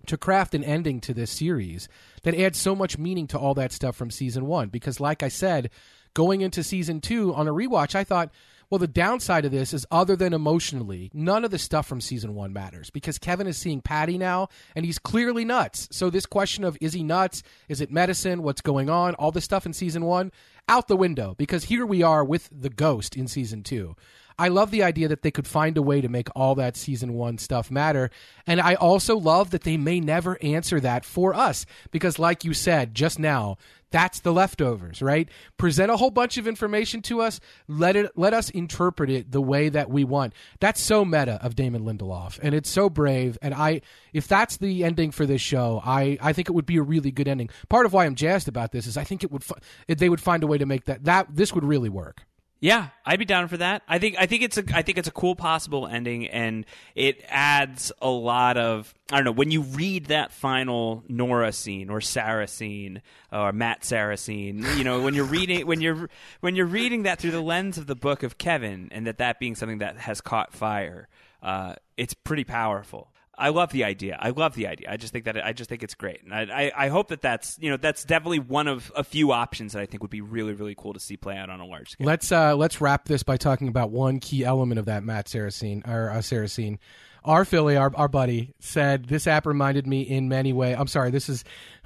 [0.08, 1.88] to craft an ending to this series
[2.24, 4.70] that adds so much meaning to all that stuff from season one.
[4.70, 5.70] Because, like I said,
[6.14, 8.32] going into season two on a rewatch, I thought,
[8.70, 12.34] well, the downside of this is other than emotionally, none of the stuff from season
[12.34, 15.88] one matters because Kevin is seeing Patti now and he's clearly nuts.
[15.92, 17.44] So, this question of is he nuts?
[17.68, 18.42] Is it medicine?
[18.42, 19.14] What's going on?
[19.16, 20.32] All this stuff in season one,
[20.68, 23.96] out the window because here we are with the ghost in season two.
[24.38, 27.14] I love the idea that they could find a way to make all that season
[27.14, 28.10] one stuff matter.
[28.48, 32.54] And I also love that they may never answer that for us because, like you
[32.54, 33.58] said just now,
[33.94, 35.30] that's the leftovers, right?
[35.58, 37.40] Present a whole bunch of information to us.
[37.68, 40.34] Let it let us interpret it the way that we want.
[40.60, 43.38] That's so meta of Damon Lindelof, and it's so brave.
[43.44, 43.82] And I,
[44.12, 47.12] if that's the ending for this show, I I think it would be a really
[47.12, 47.52] good ending.
[47.70, 49.44] Part of why I'm jazzed about this is I think it would
[49.88, 52.26] they would find a way to make that that this would really work.
[52.64, 53.84] Yeah, I'd be down for that.
[53.90, 56.66] I think I think it's a I think it's a cool possible ending, and
[56.96, 61.90] it adds a lot of I don't know when you read that final Nora scene
[61.90, 63.02] or Sarah scene
[63.34, 64.66] or Matt Sarah scene.
[64.78, 66.10] You know when you're reading when you're
[66.40, 69.40] when you're reading that through the lens of the book of Kevin, and that that
[69.40, 71.10] being something that has caught fire,
[71.42, 73.13] uh, it's pretty powerful.
[73.36, 74.18] I love the idea.
[74.20, 74.92] I love the idea.
[74.92, 77.08] I just think that it, I just think it's great, and I, I, I hope
[77.08, 80.12] that that's you know that's definitely one of a few options that I think would
[80.12, 82.06] be really really cool to see play out on a large scale.
[82.06, 85.52] Let's uh, let's wrap this by talking about one key element of that Matt Sarah
[85.52, 86.80] scene or uh, Sarah scene.
[87.26, 90.76] Our Philly, our, our buddy, said this app reminded me in many ways.
[90.78, 91.44] I'm sorry, this is.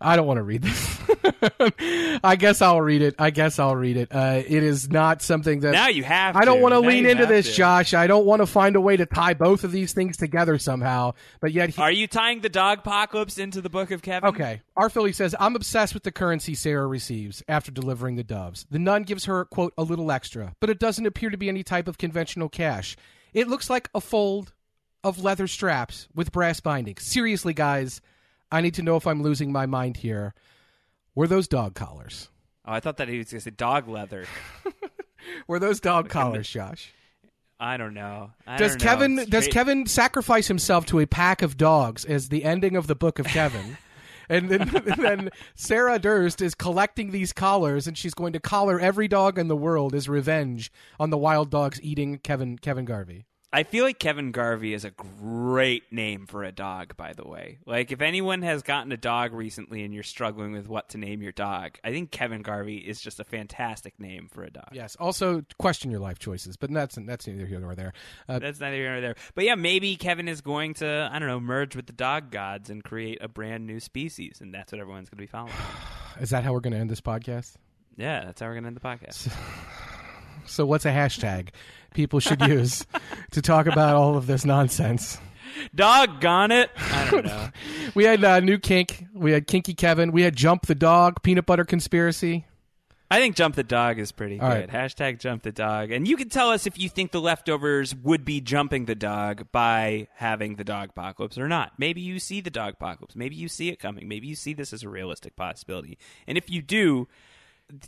[0.00, 0.98] I don't want to read this.
[2.24, 3.14] I guess I'll read it.
[3.18, 4.08] I guess I'll read it.
[4.12, 6.36] Uh, it is not something that now you have.
[6.36, 7.52] I don't want to lean into this, to.
[7.54, 7.94] Josh.
[7.94, 11.14] I don't want to find a way to tie both of these things together somehow.
[11.40, 14.28] But yet, he, are you tying the dog apocalypse into the book of Kevin?
[14.30, 14.62] Okay.
[14.76, 18.66] Our Philly says, "I'm obsessed with the currency Sarah receives after delivering the doves.
[18.70, 21.62] The nun gives her quote a little extra, but it doesn't appear to be any
[21.62, 22.96] type of conventional cash.
[23.32, 24.52] It looks like a fold."
[25.02, 27.02] Of leather straps with brass bindings.
[27.04, 28.02] Seriously, guys,
[28.52, 30.34] I need to know if I'm losing my mind here.
[31.14, 32.28] Were those dog collars?
[32.66, 34.26] Oh, I thought that he was going to say dog leather.
[35.48, 36.92] Were those dog collars, Josh?
[37.58, 38.32] I don't know.
[38.46, 39.24] I does don't Kevin know.
[39.24, 43.18] does Kevin sacrifice himself to a pack of dogs as the ending of the book
[43.18, 43.76] of Kevin?
[44.30, 48.80] and then, and then Sarah Durst is collecting these collars, and she's going to collar
[48.80, 53.26] every dog in the world as revenge on the wild dogs eating Kevin Kevin Garvey.
[53.52, 57.58] I feel like Kevin Garvey is a great name for a dog, by the way.
[57.66, 61.20] Like, if anyone has gotten a dog recently and you're struggling with what to name
[61.20, 64.68] your dog, I think Kevin Garvey is just a fantastic name for a dog.
[64.70, 64.94] Yes.
[65.00, 67.92] Also, question your life choices, but that's that's neither here nor there.
[68.28, 69.16] Uh, That's neither here nor there.
[69.34, 72.70] But yeah, maybe Kevin is going to, I don't know, merge with the dog gods
[72.70, 75.52] and create a brand new species, and that's what everyone's going to be following.
[76.20, 77.54] is that how we're going to end this podcast?
[77.96, 79.32] yeah, that's how we're going to end the podcast.
[80.50, 81.48] So, what's a hashtag
[81.94, 82.86] people should use
[83.30, 85.18] to talk about all of this nonsense?
[85.74, 86.70] Doggone it!
[86.76, 87.48] I don't know.
[87.94, 89.06] We had uh, new kink.
[89.12, 90.12] We had kinky Kevin.
[90.12, 91.22] We had jump the dog.
[91.22, 92.46] Peanut butter conspiracy.
[93.12, 94.54] I think Jump the Dog is pretty All good.
[94.54, 94.70] right.
[94.70, 95.90] Hashtag Jump the Dog.
[95.90, 99.48] And you can tell us if you think the leftovers would be jumping the dog
[99.50, 101.72] by having the dog apocalypse or not.
[101.76, 103.16] Maybe you see the dog apocalypse.
[103.16, 104.06] Maybe you see it coming.
[104.06, 105.98] Maybe you see this as a realistic possibility.
[106.28, 107.08] And if you do,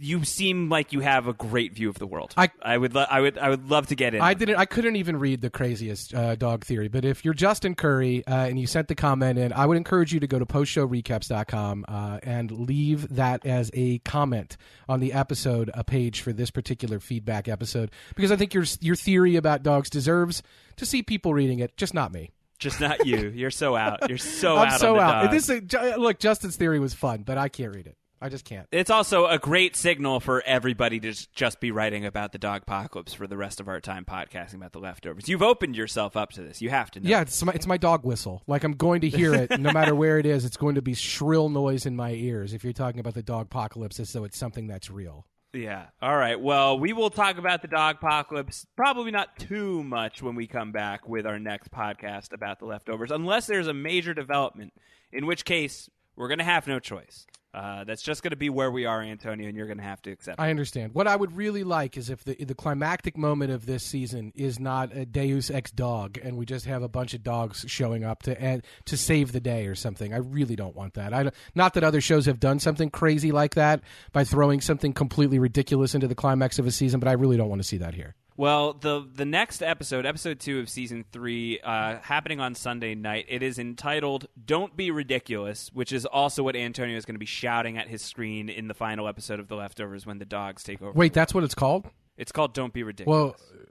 [0.00, 2.34] you seem like you have a great view of the world.
[2.36, 4.20] I- I would, lo- I would, I would love to get in.
[4.20, 4.56] I didn't.
[4.56, 6.88] I couldn't even read the craziest uh, dog theory.
[6.88, 10.12] But if you're Justin Curry uh, and you sent the comment in, I would encourage
[10.12, 14.56] you to go to postshowrecaps.com uh, and leave that as a comment
[14.88, 18.96] on the episode, a page for this particular feedback episode, because I think your your
[18.96, 20.42] theory about dogs deserves
[20.76, 22.30] to see people reading it, just not me.
[22.58, 23.28] Just not you.
[23.34, 24.08] You're so out.
[24.08, 24.66] You're so out.
[24.68, 24.80] I'm out.
[24.80, 25.22] so on the out.
[25.22, 25.30] dog.
[25.32, 25.62] This is,
[25.98, 27.96] look, Justin's theory was fun, but I can't read it.
[28.22, 28.68] I just can't.
[28.70, 33.12] It's also a great signal for everybody to just be writing about the dog apocalypse
[33.12, 35.28] for the rest of our time podcasting about the leftovers.
[35.28, 36.62] You've opened yourself up to this.
[36.62, 37.10] You have to know.
[37.10, 38.44] Yeah, it's my, it's my dog whistle.
[38.46, 40.44] Like I'm going to hear it no matter where it is.
[40.44, 42.54] It's going to be shrill noise in my ears.
[42.54, 45.26] If you're talking about the dog apocalypse, as though it's something that's real.
[45.52, 45.86] Yeah.
[46.00, 46.40] All right.
[46.40, 50.70] Well, we will talk about the dog apocalypse probably not too much when we come
[50.70, 54.72] back with our next podcast about the leftovers, unless there's a major development,
[55.12, 57.26] in which case we're going to have no choice.
[57.54, 60.00] Uh, that's just going to be where we are, Antonio, and you're going to have
[60.00, 60.38] to accept.
[60.38, 60.42] it.
[60.42, 60.94] I understand.
[60.94, 64.58] What I would really like is if the the climactic moment of this season is
[64.58, 68.22] not a Deus ex dog, and we just have a bunch of dogs showing up
[68.22, 70.14] to and to save the day or something.
[70.14, 71.12] I really don't want that.
[71.12, 75.38] I not that other shows have done something crazy like that by throwing something completely
[75.38, 77.94] ridiculous into the climax of a season, but I really don't want to see that
[77.94, 78.14] here.
[78.36, 83.26] Well, the the next episode, episode two of season three, uh, happening on Sunday night.
[83.28, 87.26] It is entitled "Don't Be Ridiculous," which is also what Antonio is going to be
[87.26, 90.80] shouting at his screen in the final episode of The Leftovers when the dogs take
[90.80, 90.92] over.
[90.92, 91.86] Wait, that's what it's called?
[92.16, 93.66] It's called "Don't Be Ridiculous." Well,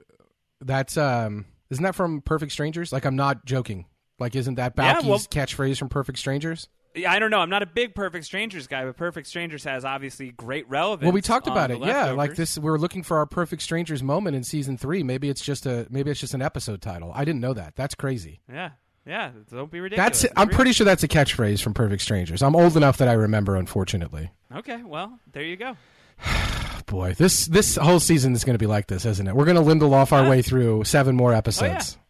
[0.60, 2.92] that's um, isn't that from Perfect Strangers?
[2.92, 3.86] Like I'm not joking.
[4.18, 6.68] Like isn't that Yeah, Balki's well- catchphrase from Perfect Strangers?
[6.94, 7.40] Yeah, I don't know.
[7.40, 11.04] I'm not a big Perfect Strangers guy, but Perfect Strangers has obviously great relevance.
[11.04, 11.78] Well, we talked about it.
[11.80, 12.58] Yeah, like this.
[12.58, 15.02] We're looking for our perfect strangers moment in season three.
[15.02, 17.12] Maybe it's just a maybe it's just an episode title.
[17.14, 17.76] I didn't know that.
[17.76, 18.40] That's crazy.
[18.50, 18.70] Yeah,
[19.06, 19.30] yeah.
[19.50, 20.06] Don't be ridiculous.
[20.06, 20.24] That's.
[20.24, 20.56] It's I'm real.
[20.56, 22.42] pretty sure that's a catchphrase from Perfect Strangers.
[22.42, 23.56] I'm old enough that I remember.
[23.56, 25.76] Unfortunately, Okay, well, there you go.
[26.86, 29.34] boy, this this whole season is going to be like this, isn't it?
[29.34, 31.96] We're going to Lindelof our way through seven more oh, episodes.
[31.96, 32.01] Yeah,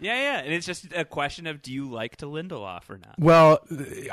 [0.00, 0.14] yeah.
[0.14, 3.14] Yeah, and it's just a question of do you like to Lindelof or not?
[3.18, 3.60] Well,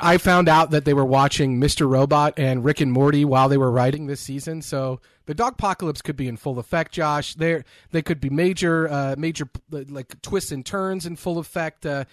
[0.00, 1.88] I found out that they were watching Mr.
[1.88, 4.62] Robot and Rick and Morty while they were writing this season.
[4.62, 7.34] So the dog apocalypse could be in full effect, Josh.
[7.34, 11.84] There, they could be major, uh, major like twists and turns in full effect.
[11.84, 12.04] Uh,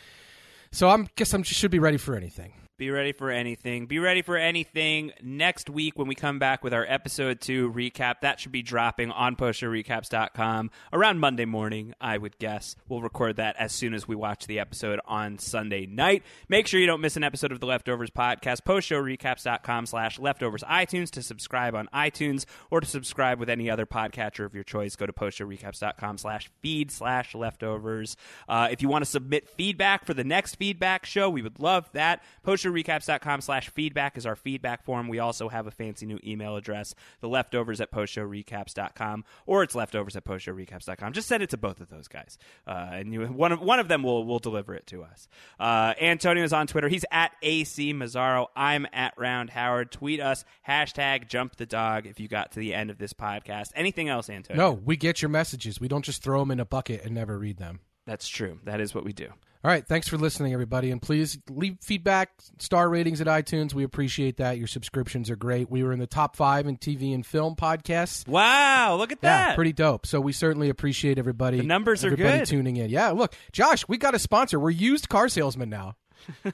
[0.71, 2.53] so I'm guess I'm should be ready for anything.
[2.77, 3.85] Be ready for anything.
[3.85, 8.15] Be ready for anything next week when we come back with our episode two recap.
[8.19, 12.75] That should be dropping on postshowrecaps.com around Monday morning, I would guess.
[12.89, 16.23] We'll record that as soon as we watch the episode on Sunday night.
[16.49, 18.63] Make sure you don't miss an episode of the Leftovers podcast.
[18.63, 24.43] Postshowrecaps.com slash leftovers iTunes to subscribe on iTunes or to subscribe with any other podcatcher
[24.43, 24.97] of your choice.
[24.97, 28.17] Go to postshowrecaps.com slash feed slash leftovers.
[28.49, 31.89] Uh, if you want to submit feedback for the next feedback show, we would love
[31.93, 32.21] that.
[32.65, 35.07] Postshowrecaps.com slash feedback is our feedback form.
[35.07, 40.15] We also have a fancy new email address, the leftovers at postshowrecaps.com, or it's leftovers
[40.15, 41.13] at postshowrecaps.com.
[41.13, 42.37] Just send it to both of those guys.
[42.67, 45.27] Uh, and you, one, of, one of them will, will deliver it to us.
[45.59, 46.87] Uh, Antonio's on Twitter.
[46.89, 48.47] He's at AC Mazzaro.
[48.55, 49.91] I'm at Round Howard.
[49.91, 53.69] Tweet us, hashtag jump the dog if you got to the end of this podcast.
[53.75, 54.61] Anything else, Antonio?
[54.61, 55.79] No, we get your messages.
[55.79, 57.79] We don't just throw them in a bucket and never read them.
[58.05, 58.59] That's true.
[58.65, 59.29] That is what we do.
[59.65, 62.29] All right, thanks for listening, everybody, and please leave feedback,
[62.59, 63.73] star ratings at iTunes.
[63.73, 64.59] We appreciate that.
[64.59, 65.71] Your subscriptions are great.
[65.71, 68.27] We were in the top five in TV and film podcasts.
[68.27, 69.55] Wow, look at Yeah, that.
[69.55, 70.05] pretty dope.
[70.05, 71.57] So we certainly appreciate everybody.
[71.57, 72.45] The numbers are everybody good.
[72.45, 72.91] tuning in.
[72.91, 74.59] Yeah, look, Josh, we got a sponsor.
[74.59, 75.95] We're used car salesmen now.
[76.45, 76.51] oh,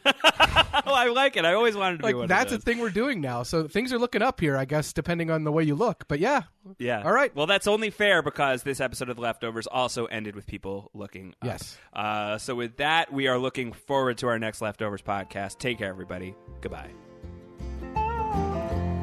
[0.86, 1.46] I like it.
[1.46, 2.74] I always wanted to be Like one that's a of those.
[2.74, 3.44] thing we're doing now.
[3.44, 6.08] So things are looking up here, I guess, depending on the way you look.
[6.08, 6.44] But yeah,
[6.78, 7.04] Yeah.
[7.04, 7.34] All right.
[7.36, 11.30] Well, that's only fair because this episode of The Leftovers also ended with people looking
[11.42, 11.48] up.
[11.48, 11.78] Yes.
[11.94, 15.58] Uh, so with that, we are looking forward to our next Leftovers podcast.
[15.60, 16.36] Take care, everybody.
[16.62, 16.90] Goodbye.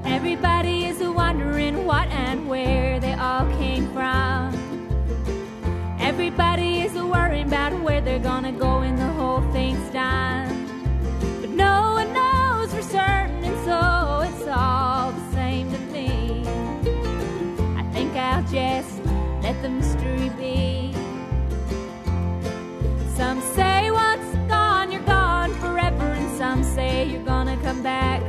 [0.05, 4.55] Everybody is wondering what and where they all came from.
[6.01, 10.47] Everybody is worrying about where they're gonna go when the whole thing's done.
[19.59, 20.93] Let the mystery be.
[23.16, 28.22] Some say once gone, you're gone forever, and some say you're gonna come back.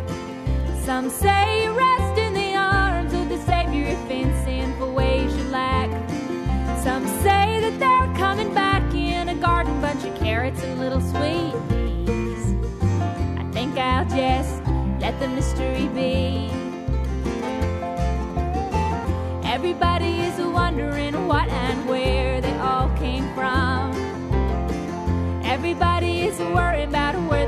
[0.84, 5.44] Some say you rest in the arms of the Savior if in sinful ways you
[5.50, 5.90] lack.
[6.84, 11.54] Some say that they're coming back in a garden, bunch of carrots and little sweet
[11.70, 12.56] peas.
[13.38, 14.64] I think I'll just
[15.00, 16.59] let the mystery be.
[19.50, 23.92] Everybody is wondering what and where they all came from.
[25.44, 27.39] Everybody is worrying about where.